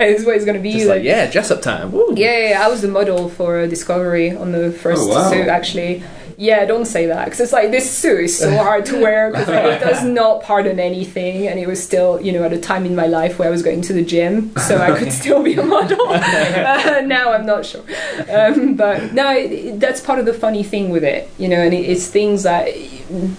[0.00, 0.72] and it's what it's going to be.
[0.72, 1.92] Just like, yeah, dress up time.
[1.92, 2.14] Woo.
[2.16, 5.30] Yeah, yeah, yeah, I was the model for uh, Discovery on the first Oh, wow.
[5.30, 6.02] suit, actually.
[6.38, 9.48] Yeah, don't say that because it's like this suit is so hard to wear because
[9.48, 12.84] like, it does not pardon anything, and it was still, you know, at a time
[12.84, 15.54] in my life where I was going to the gym, so I could still be
[15.54, 15.98] a model.
[16.08, 17.82] uh, now I'm not sure,
[18.30, 21.56] um, but no, it, it- that's part of the funny thing with it, you know,
[21.60, 22.68] and it, it's things that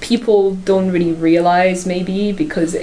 [0.02, 2.76] people don't really realize maybe because.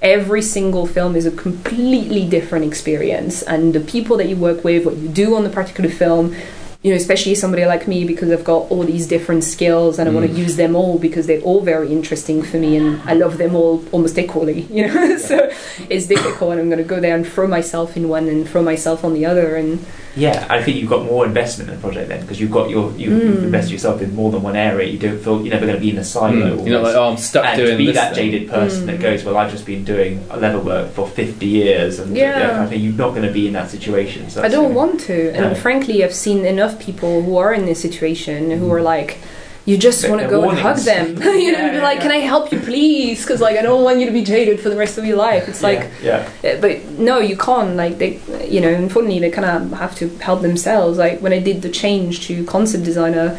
[0.00, 4.84] Every single film is a completely different experience and the people that you work with
[4.84, 6.34] what you do on the particular film
[6.82, 10.12] you know especially somebody like me because i've got all these different skills and i
[10.12, 10.38] want to mm.
[10.38, 13.82] use them all because they're all very interesting for me and i love them all
[13.92, 15.16] almost equally you know?
[15.18, 15.50] So
[15.88, 18.62] it's difficult and i'm going to go there and throw myself in one and throw
[18.62, 19.84] myself on the other and
[20.14, 22.92] Yeah, I think you've got more investment in the project then because you've got your
[22.92, 23.44] you, you've Mm.
[23.44, 24.86] invested yourself in more than one area.
[24.88, 26.56] You don't feel you're never going to be in a silo.
[26.58, 26.66] Mm.
[26.66, 28.30] You're not like, oh, I'm stuck and doing to be this that thing.
[28.30, 29.02] jaded person that Mm.
[29.02, 32.62] goes, well, I've just been doing level work for 50 years, and Yeah.
[32.62, 34.28] I think you're not going to be in that situation.
[34.28, 35.30] So I don't really- want to.
[35.34, 39.16] And frankly, I've seen enough people who are in this situation who are like,
[39.64, 41.08] you just want to go and hug them.
[41.22, 42.02] you know, Yeah, be like, yeah.
[42.02, 43.22] can I help you, please?
[43.22, 45.48] Because like I don't want you to be jaded for the rest of your life.
[45.48, 47.76] It's like, yeah, uh, but no, you can't.
[47.76, 50.98] Like they, you know, unfortunately, they kind of have to help themselves.
[50.98, 53.38] Like when I did the change to concept designer.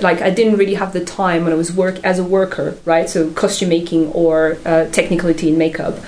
[0.00, 3.06] Like I didn't really have the time when I was work as a worker, right?
[3.10, 5.98] So costume making or uh, technicality in makeup,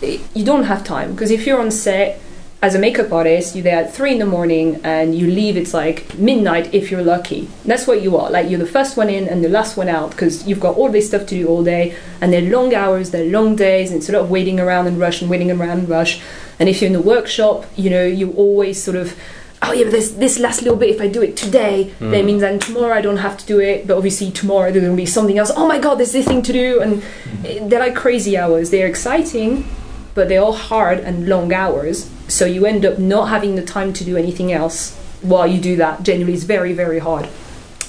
[0.00, 2.18] you don't have time because if you're on set
[2.62, 5.56] as a makeup artist, you're there at three in the morning and you leave.
[5.56, 7.48] It's like midnight if you're lucky.
[7.64, 8.30] That's what you are.
[8.30, 10.90] Like you're the first one in and the last one out because you've got all
[10.90, 14.08] this stuff to do all day, and they're long hours, they're long days, and it's
[14.08, 16.22] a lot of waiting around and rush and waiting around and rush.
[16.58, 19.14] And if you're in the workshop, you know you always sort of.
[19.60, 20.88] Oh yeah, but this this last little bit.
[20.88, 23.86] If I do it today, that means then tomorrow I don't have to do it.
[23.86, 25.50] But obviously tomorrow there's gonna be something else.
[25.54, 27.02] Oh my god, there's this thing to do, and
[27.44, 28.70] eh, they're like crazy hours.
[28.70, 29.66] They're exciting,
[30.14, 32.10] but they're all hard and long hours.
[32.28, 35.76] So you end up not having the time to do anything else while you do
[35.76, 36.02] that.
[36.02, 37.28] Generally, it's very, very hard.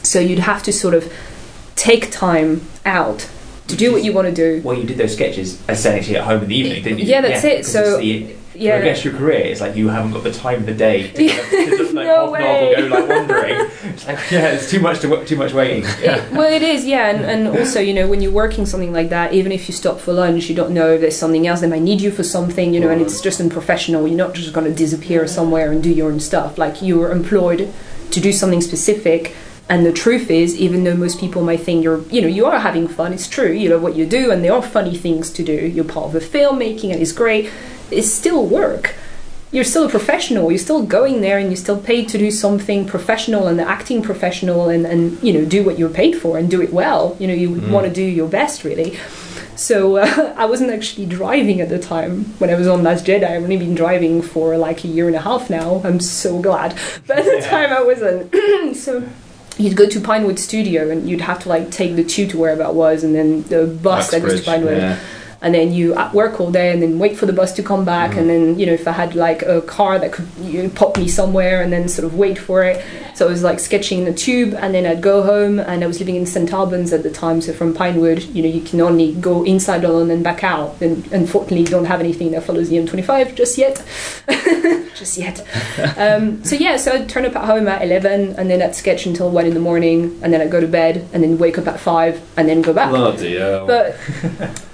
[0.03, 1.11] So you'd have to sort of
[1.75, 3.29] take time out
[3.67, 4.61] to do what you want to do.
[4.63, 7.05] Well, you did those sketches essentially at home in the evening, didn't you?
[7.05, 7.65] Yeah, that's it.
[7.65, 8.77] So, the, Yeah.
[8.77, 11.23] I guess your career is like you haven't got the time of the day to,
[11.23, 11.49] Yeah.
[11.49, 12.73] to just like No way.
[12.77, 13.69] go like wandering.
[13.83, 15.83] It's like yeah, it's too much to wa- too much waiting.
[15.85, 19.09] It, well, it is, yeah, and, and also, you know, when you're working something like
[19.09, 21.61] that, even if you stop for lunch, you don't know if there's something else.
[21.61, 24.07] They might need you for something, you know, and it's just unprofessional.
[24.07, 26.57] You're not just going to disappear somewhere and do your own stuff.
[26.57, 27.71] Like you were employed
[28.11, 29.35] to do something specific.
[29.67, 32.59] And the truth is, even though most people might think you're, you know, you are
[32.59, 35.43] having fun, it's true, you know, what you do, and there are funny things to
[35.43, 35.53] do.
[35.53, 37.49] You're part of a filmmaking, and it's great.
[37.91, 38.95] It's still work.
[39.51, 40.51] You're still a professional.
[40.51, 44.67] You're still going there and you're still paid to do something professional and acting professional
[44.69, 47.15] and, and you know do what you're paid for and do it well.
[47.19, 48.97] You know you want to do your best really.
[49.55, 53.23] So uh, i wasn't actually driving at the time when i was on last jedi.
[53.23, 55.81] I've only been driving for like a year and a half now.
[55.85, 56.77] I'm so glad.
[57.07, 57.49] But at the Yeah.
[57.49, 58.33] time i wasn't.
[58.75, 59.07] So
[59.57, 62.63] you'd go to pinewood studio and you'd have to like take the tube to wherever
[62.63, 64.77] it was and then the bus that goes to pinewood.
[64.79, 64.99] yeah.
[65.45, 67.85] And then you at work all day and then wait for the bus to come
[67.85, 68.17] back Mm.
[68.19, 70.97] and then you know if i had like a car that could you know, pop
[70.97, 72.77] me somewhere and then sort of wait for it
[73.15, 75.87] so i was like sketching in the tube and then i'd go home and i
[75.87, 78.79] was living in st albans at the time so from pinewood you know you can
[78.81, 82.69] only go inside london and back out and unfortunately you don't have anything that follows
[82.69, 83.83] the m25 just yet.
[84.95, 85.41] Just yet.
[85.97, 89.05] Um, so yeah so i'd turn up at home at 11 and then i'd sketch
[89.05, 91.67] until 1 in the morning and then i'd go to bed and then wake up
[91.67, 92.91] at 5 and then go back.
[92.91, 93.67] Bloody hell.
[93.67, 93.97] but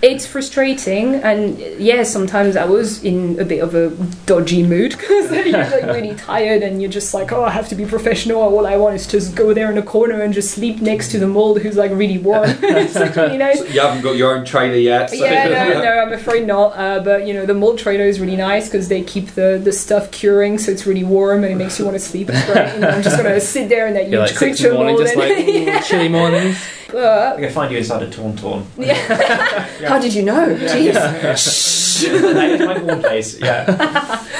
[0.03, 3.89] it's frustrating and yeah sometimes i was in a bit of a
[4.27, 7.75] dodgy mood because you're like really tired and you're just like oh i have to
[7.75, 10.81] be professional all i want is just go there in a corner and just sleep
[10.81, 14.01] next to the mold who's like really warm it's like really nice So you haven't
[14.01, 15.09] got your own trailer yet.
[15.09, 16.69] So yeah, no, no, I'm afraid not.
[16.77, 19.71] Uh, but you know, the mold trailer is really nice because they keep the, the
[19.71, 22.29] stuff curing, so it's really warm and it makes you want to sleep.
[22.29, 22.73] It's great.
[22.73, 24.75] You know, I'm just gonna sit there in that You're huge like in creature the
[24.75, 25.15] morning, mold.
[25.15, 26.57] like and- chilly mornings.
[26.91, 28.65] But, I'm gonna find you inside a Tauntaun.
[28.77, 29.65] yeah.
[29.87, 30.55] How did you know?
[30.55, 30.93] Jeez.
[32.33, 33.39] that is my home place.
[33.39, 34.27] Yeah.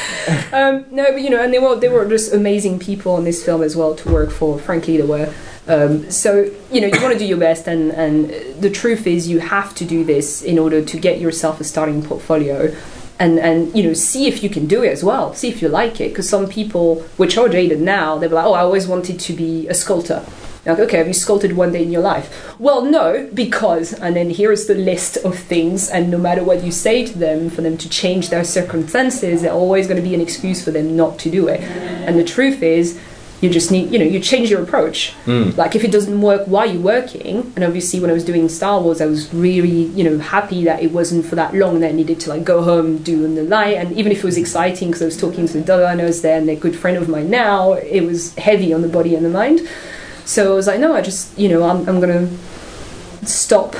[0.54, 3.44] Um, no, but you know, and they were they were just amazing people in this
[3.44, 4.60] film as well to work for.
[4.60, 5.34] Frankly, they were.
[5.68, 8.30] Um, so you know, you want to do your best, and and
[8.62, 12.04] the truth is, you have to do this in order to get yourself a starting
[12.04, 12.76] portfolio.
[13.20, 15.68] And, and you know see if you can do it as well see if you
[15.68, 19.20] like it because some people which are jaded now they're like oh I always wanted
[19.20, 20.26] to be a sculptor
[20.66, 22.56] Like, okay, have you sculpted one day in your life?
[22.60, 26.72] Well, no, because, and then here's the list of things, and no matter what you
[26.72, 30.22] say to them, for them to change their circumstances, there's always going to be an
[30.22, 31.62] excuse for them not to do it.
[31.62, 33.00] And the truth is,
[33.42, 35.14] you just need, you know, you change your approach.
[35.26, 35.50] Hmm.
[35.58, 38.80] Like, if it doesn't work while you're working, and obviously when I was doing Star
[38.80, 41.92] Wars, I was really, you know, happy that it wasn't for that long that I
[41.92, 45.02] needed to, like, go home, do the light, and even if it was exciting, because
[45.02, 47.74] I was talking to the designers there, and they're a good friend of mine now,
[47.74, 49.68] it was heavy on the body and the mind.
[50.26, 52.30] So I was like, no, I just, you know, I'm, I'm gonna
[53.26, 53.76] stop.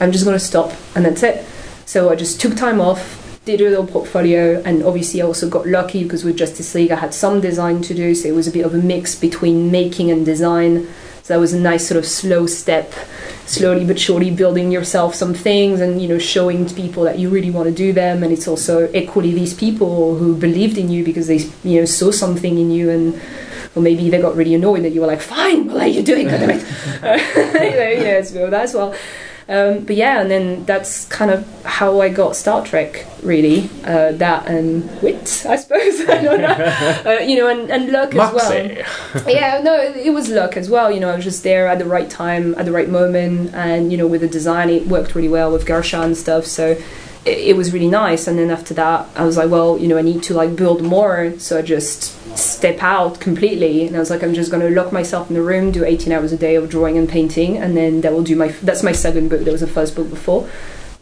[0.00, 1.46] I'm just gonna stop, and that's it.
[1.86, 5.66] So I just took time off, did a little portfolio, and obviously I also got
[5.66, 8.50] lucky because with Justice League I had some design to do, so it was a
[8.50, 10.88] bit of a mix between making and design.
[11.22, 12.92] So that was a nice sort of slow step,
[13.46, 17.30] slowly but surely building yourself some things and you know showing to people that you
[17.30, 18.22] really want to do them.
[18.22, 21.38] And it's also equally these people who believed in you because they
[21.68, 23.20] you know saw something in you and
[23.74, 26.28] or maybe they got really annoyed that you were like, fine, well, are you doing?
[26.28, 26.62] God damn it.
[27.02, 28.94] you know, yeah, it's well, that's well.
[29.46, 33.68] Um, but yeah, and then that's kind of how I got Star Trek, really.
[33.84, 36.00] Uh, that and wit, I suppose.
[36.08, 37.02] I don't know.
[37.12, 39.28] uh, you know, and, and luck as well.
[39.28, 40.90] yeah, no, it, it was luck as well.
[40.90, 43.92] You know, I was just there at the right time, at the right moment, and
[43.92, 46.46] you know, with the design, it worked really well with Gersha and stuff.
[46.46, 46.78] So
[47.26, 48.26] it, it was really nice.
[48.26, 50.82] And then after that, I was like, well, you know, I need to like build
[50.82, 51.38] more.
[51.38, 54.92] So I just step out completely and i was like i'm just going to lock
[54.92, 58.00] myself in the room do 18 hours a day of drawing and painting and then
[58.00, 59.40] that will do my that's my second book.
[59.40, 60.48] There was a first book before.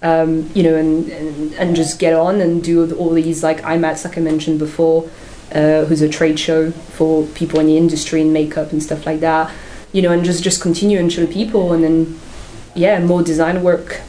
[0.03, 4.05] Um, you know and, and and just get on and do all these like imats
[4.05, 5.09] like i mentioned before
[5.55, 9.21] uh, who's a trade show for people in the industry and makeup and stuff like
[9.21, 9.53] that.
[9.93, 12.21] You know and just just continue and show people and then
[12.75, 14.01] yeah more design work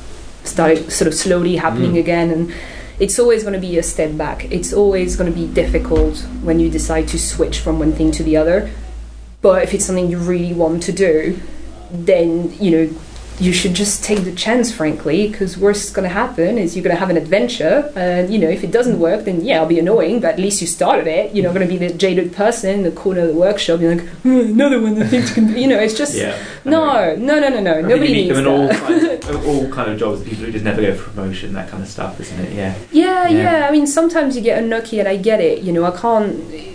[0.45, 2.53] started sort of slowly happening again and
[2.99, 4.51] it's always going to be a step back.
[4.51, 8.23] It's always going to be difficult when you decide to switch from one thing to
[8.23, 8.71] the other.
[9.41, 11.39] But if it's something you really want to do,
[11.91, 12.95] then you know
[13.43, 16.95] you should just take the chance, frankly, because worst going to happen is you're going
[16.95, 19.79] to have an adventure, and you know if it doesn't work, then yeah, it'll be
[19.79, 20.19] annoying.
[20.21, 21.35] But at least you started it.
[21.35, 23.81] You're not going to be the jaded person in the corner of the workshop.
[23.81, 25.01] You're like "Oh, another one.
[25.01, 25.79] I think to com-" you know.
[25.79, 26.37] It's just Yeah.
[26.63, 27.81] no, no, no, no, no.
[27.81, 29.21] Nobody needs them all that.
[29.21, 30.23] kind, of, all kind of jobs.
[30.23, 32.53] People who just never go for promotion, that kind of stuff, isn't it?
[32.53, 32.75] Yeah.
[32.91, 33.59] Yeah, Yeah.
[33.59, 35.63] yeah, I mean, sometimes you get unlucky, and I get it.
[35.63, 36.72] You know, I can't.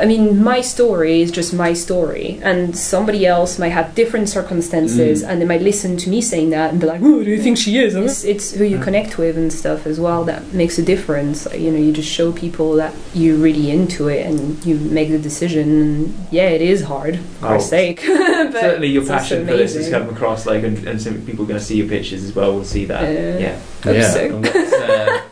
[0.00, 5.22] I mean, my story is just my story, and somebody else might have different circumstances,
[5.22, 5.28] mm.
[5.28, 7.58] and they might listen to me saying that and be like, "Who do you think
[7.58, 8.04] she is?" Mm.
[8.04, 8.82] It's, it's who you mm.
[8.82, 11.46] connect with and stuff as well that makes a difference.
[11.54, 15.18] You know, you just show people that you're really into it, and you make the
[15.18, 15.68] decision.
[15.70, 17.48] And yeah, it is hard, for Oh.
[17.48, 18.02] Christ's sake.
[18.06, 20.06] but Certainly, your passion for this has amazing.
[20.06, 22.52] come across, like, and, and some people are going to see your pictures as well.
[22.54, 23.02] Will see that.
[23.02, 23.60] Uh, yeah.
[23.84, 24.10] Hope yeah.
[24.10, 24.42] so.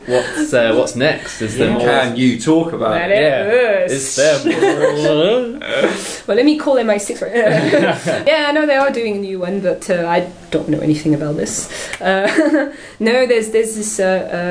[0.06, 1.42] And What's, uh, what's, next?
[1.42, 1.78] Is there Yeah.
[1.78, 1.86] more?
[1.86, 3.18] Can you talk about Let it?
[3.18, 3.94] it Yeah.
[3.94, 5.60] Is there more?
[6.26, 7.20] Well, let me call them my six.
[7.22, 11.14] yeah, I know they are doing a new one, but uh, I don't know anything
[11.14, 11.68] about this.
[12.00, 14.04] Uh, no, there's there's this uh,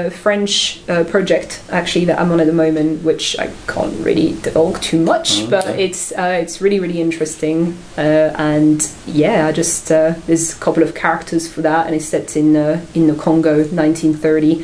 [0.07, 4.33] uh, French uh, project actually that I'm on at the moment, which I can't really
[4.41, 7.75] divulge too much, but it's uh, it's really really interesting.
[7.97, 12.05] Uh, and yeah, I just uh, there's a couple of characters for that, and it's
[12.05, 14.63] set in uh, in the Congo, 1930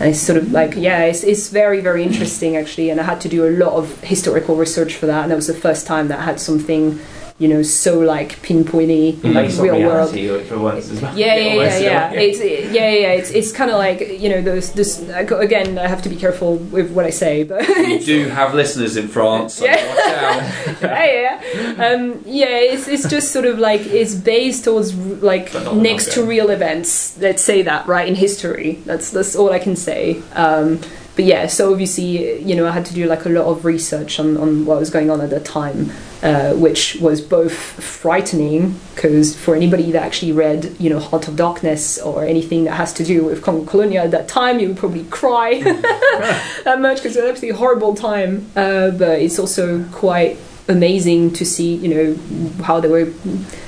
[0.00, 2.90] and it's sort of like yeah it's, it's very very interesting actually.
[2.90, 5.22] And i had to do a lot of historical research for that.
[5.22, 6.98] And that was the first time that i had something
[7.40, 11.18] you know so like pinpointy in Based on real world reality for once as well.
[11.22, 12.12] yeah, yeah, yeah, Almost, yeah.
[12.12, 13.12] It's yeah, yeah, yeah.
[13.18, 14.72] It's it's kind of like you know those.
[14.72, 18.54] This again, I have to be careful with what I say, but you do have
[18.54, 19.76] listeners in France, so Yeah.
[19.88, 20.82] watch out.
[20.82, 21.40] yeah,
[21.74, 21.86] yeah.
[21.86, 26.50] Um, yeah, it's it's just sort of like it's based towards like next to real
[26.50, 27.16] events.
[27.18, 28.80] Let's say that right in history.
[28.84, 30.22] That's that's all I can say.
[30.34, 30.80] Um,
[31.20, 34.18] but yeah, so obviously, you know, I had to do like a lot of research
[34.18, 35.92] on, on what was going on at the time,
[36.22, 41.36] uh, which was both frightening because for anybody that actually read, you know, Heart of
[41.36, 44.78] Darkness or anything that has to do with Congo Colonia at that time, you would
[44.78, 45.60] probably cry
[46.64, 48.50] that much because it was absolutely horrible time.
[48.56, 50.38] Uh, but it's also quite
[50.68, 53.12] amazing to see, you know, how they were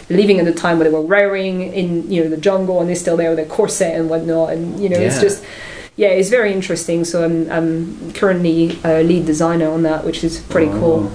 [0.08, 2.96] living at the time where they were wearing in, you know, the jungle and they're
[2.96, 4.54] still there with their corset and whatnot.
[4.54, 5.44] And, you know, it's just,
[5.96, 7.04] yeah, it's very interesting.
[7.04, 11.10] So I'm, I'm currently a lead designer on that, which is pretty cool.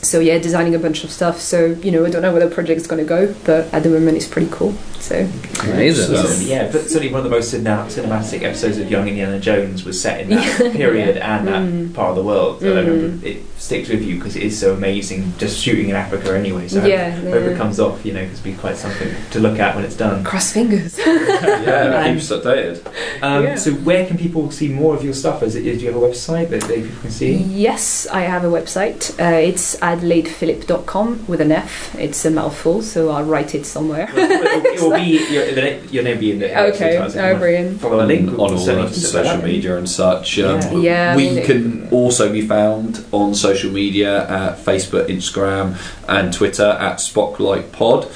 [0.00, 1.40] So yeah, designing a bunch of stuff.
[1.40, 3.88] So, you know, I don't know where the project's going to go, but at the
[3.90, 4.72] moment it's pretty cool.
[5.00, 5.16] So
[5.64, 6.16] Amazing.
[6.16, 10.00] So, yeah, but certainly one of the most cinematic episodes of Young Indiana Jones was
[10.00, 11.94] set in that period and that Mm.
[11.94, 12.60] part of the world.
[12.60, 12.86] So I Mm.
[12.86, 15.32] remember it sticks with you because it is so amazing.
[15.38, 16.68] Just shooting in Africa anyway.
[16.68, 17.50] So I Yeah, hope, hope yeah.
[17.50, 18.04] it comes off.
[18.06, 20.24] You know, because be quite something to look at when it's done.
[20.24, 20.98] Cross fingers.
[20.98, 22.86] yeah, Um, keep us updated.
[23.22, 23.54] Um, Yeah.
[23.56, 25.42] So where can people see more of your stuff?
[25.42, 27.32] Is it, do you have a website that they people can see?
[27.34, 29.10] Yes, I have a website.
[29.20, 31.94] Uh, it's adelaidphilip.com with an F.
[31.98, 34.08] It's a mouthful, so I'll write it somewhere.
[34.14, 35.44] Well, it, will, be your,
[35.90, 37.20] your name be in the okay, advertising.
[37.20, 37.80] If you oh, brilliant.
[37.80, 40.38] Follow a link on all the social media and such.
[40.38, 40.88] Um, Yeah.
[40.88, 45.76] Yeah, I we mean, can also be found on social media at Facebook, Instagram,
[46.08, 48.10] and Twitter at Spotlight Pod.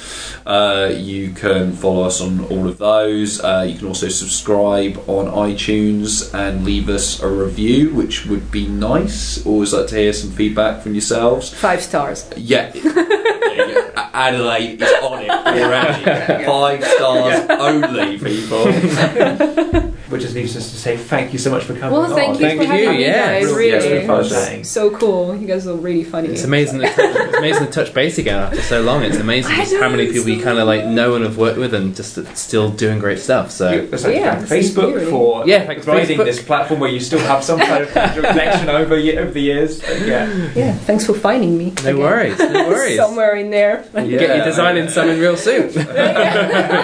[0.45, 3.41] Uh, you can follow us on all of those.
[3.41, 8.67] Uh, you can also subscribe on iTunes and leave us a review, which would be
[8.67, 9.45] nice.
[9.45, 11.53] Always like to hear some feedback from yourselves.
[11.53, 12.29] Five stars.
[12.35, 12.71] Yeah.
[12.73, 16.45] Yeah, Adelaide is on it already.
[16.45, 19.93] Five stars only, people.
[20.13, 22.15] Which just leaves us to say thank you so much for coming Well, on.
[22.15, 23.43] thank you Thank for having you, me, yes.
[23.45, 23.53] guys.
[23.55, 24.07] Really, yes, Really, it's
[24.47, 24.63] fun.
[24.63, 25.35] so cool.
[25.35, 26.29] You guys are really funny.
[26.29, 26.79] It's amazing.
[26.81, 29.01] To, it's amazing to touch base again after so long.
[29.03, 31.37] It's amazing I just how many it's people you kind of like know and have
[31.37, 33.49] worked with, and just still doing great stuff.
[33.51, 35.09] So Let's Yeah, Facebook really.
[35.09, 36.25] for Yeah, thanks providing Facebook.
[36.25, 39.79] this platform where you still have some kind of connection over over the years.
[39.81, 41.71] But yeah, Yeah, thanks for finding me.
[41.83, 41.97] no again.
[41.97, 42.97] worries, no worries.
[42.97, 43.83] Somewhere in there.
[43.95, 44.45] I Get you Yeah.
[44.45, 45.69] designing something real soon.
[45.77, 46.83] I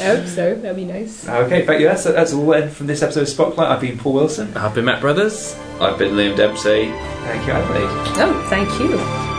[0.00, 0.54] hope so.
[0.54, 1.28] That'd be nice.
[1.28, 1.86] okay, thank you.
[1.86, 3.70] That's that's all then from this episode of Spotlight.
[3.70, 4.56] I've been Paul Wilson.
[4.56, 5.54] I've been Matt Brothers.
[5.80, 6.90] I've been Liam Dempsey.
[6.90, 8.18] Thank you, Adelaide.
[8.18, 9.31] Oh, thank you.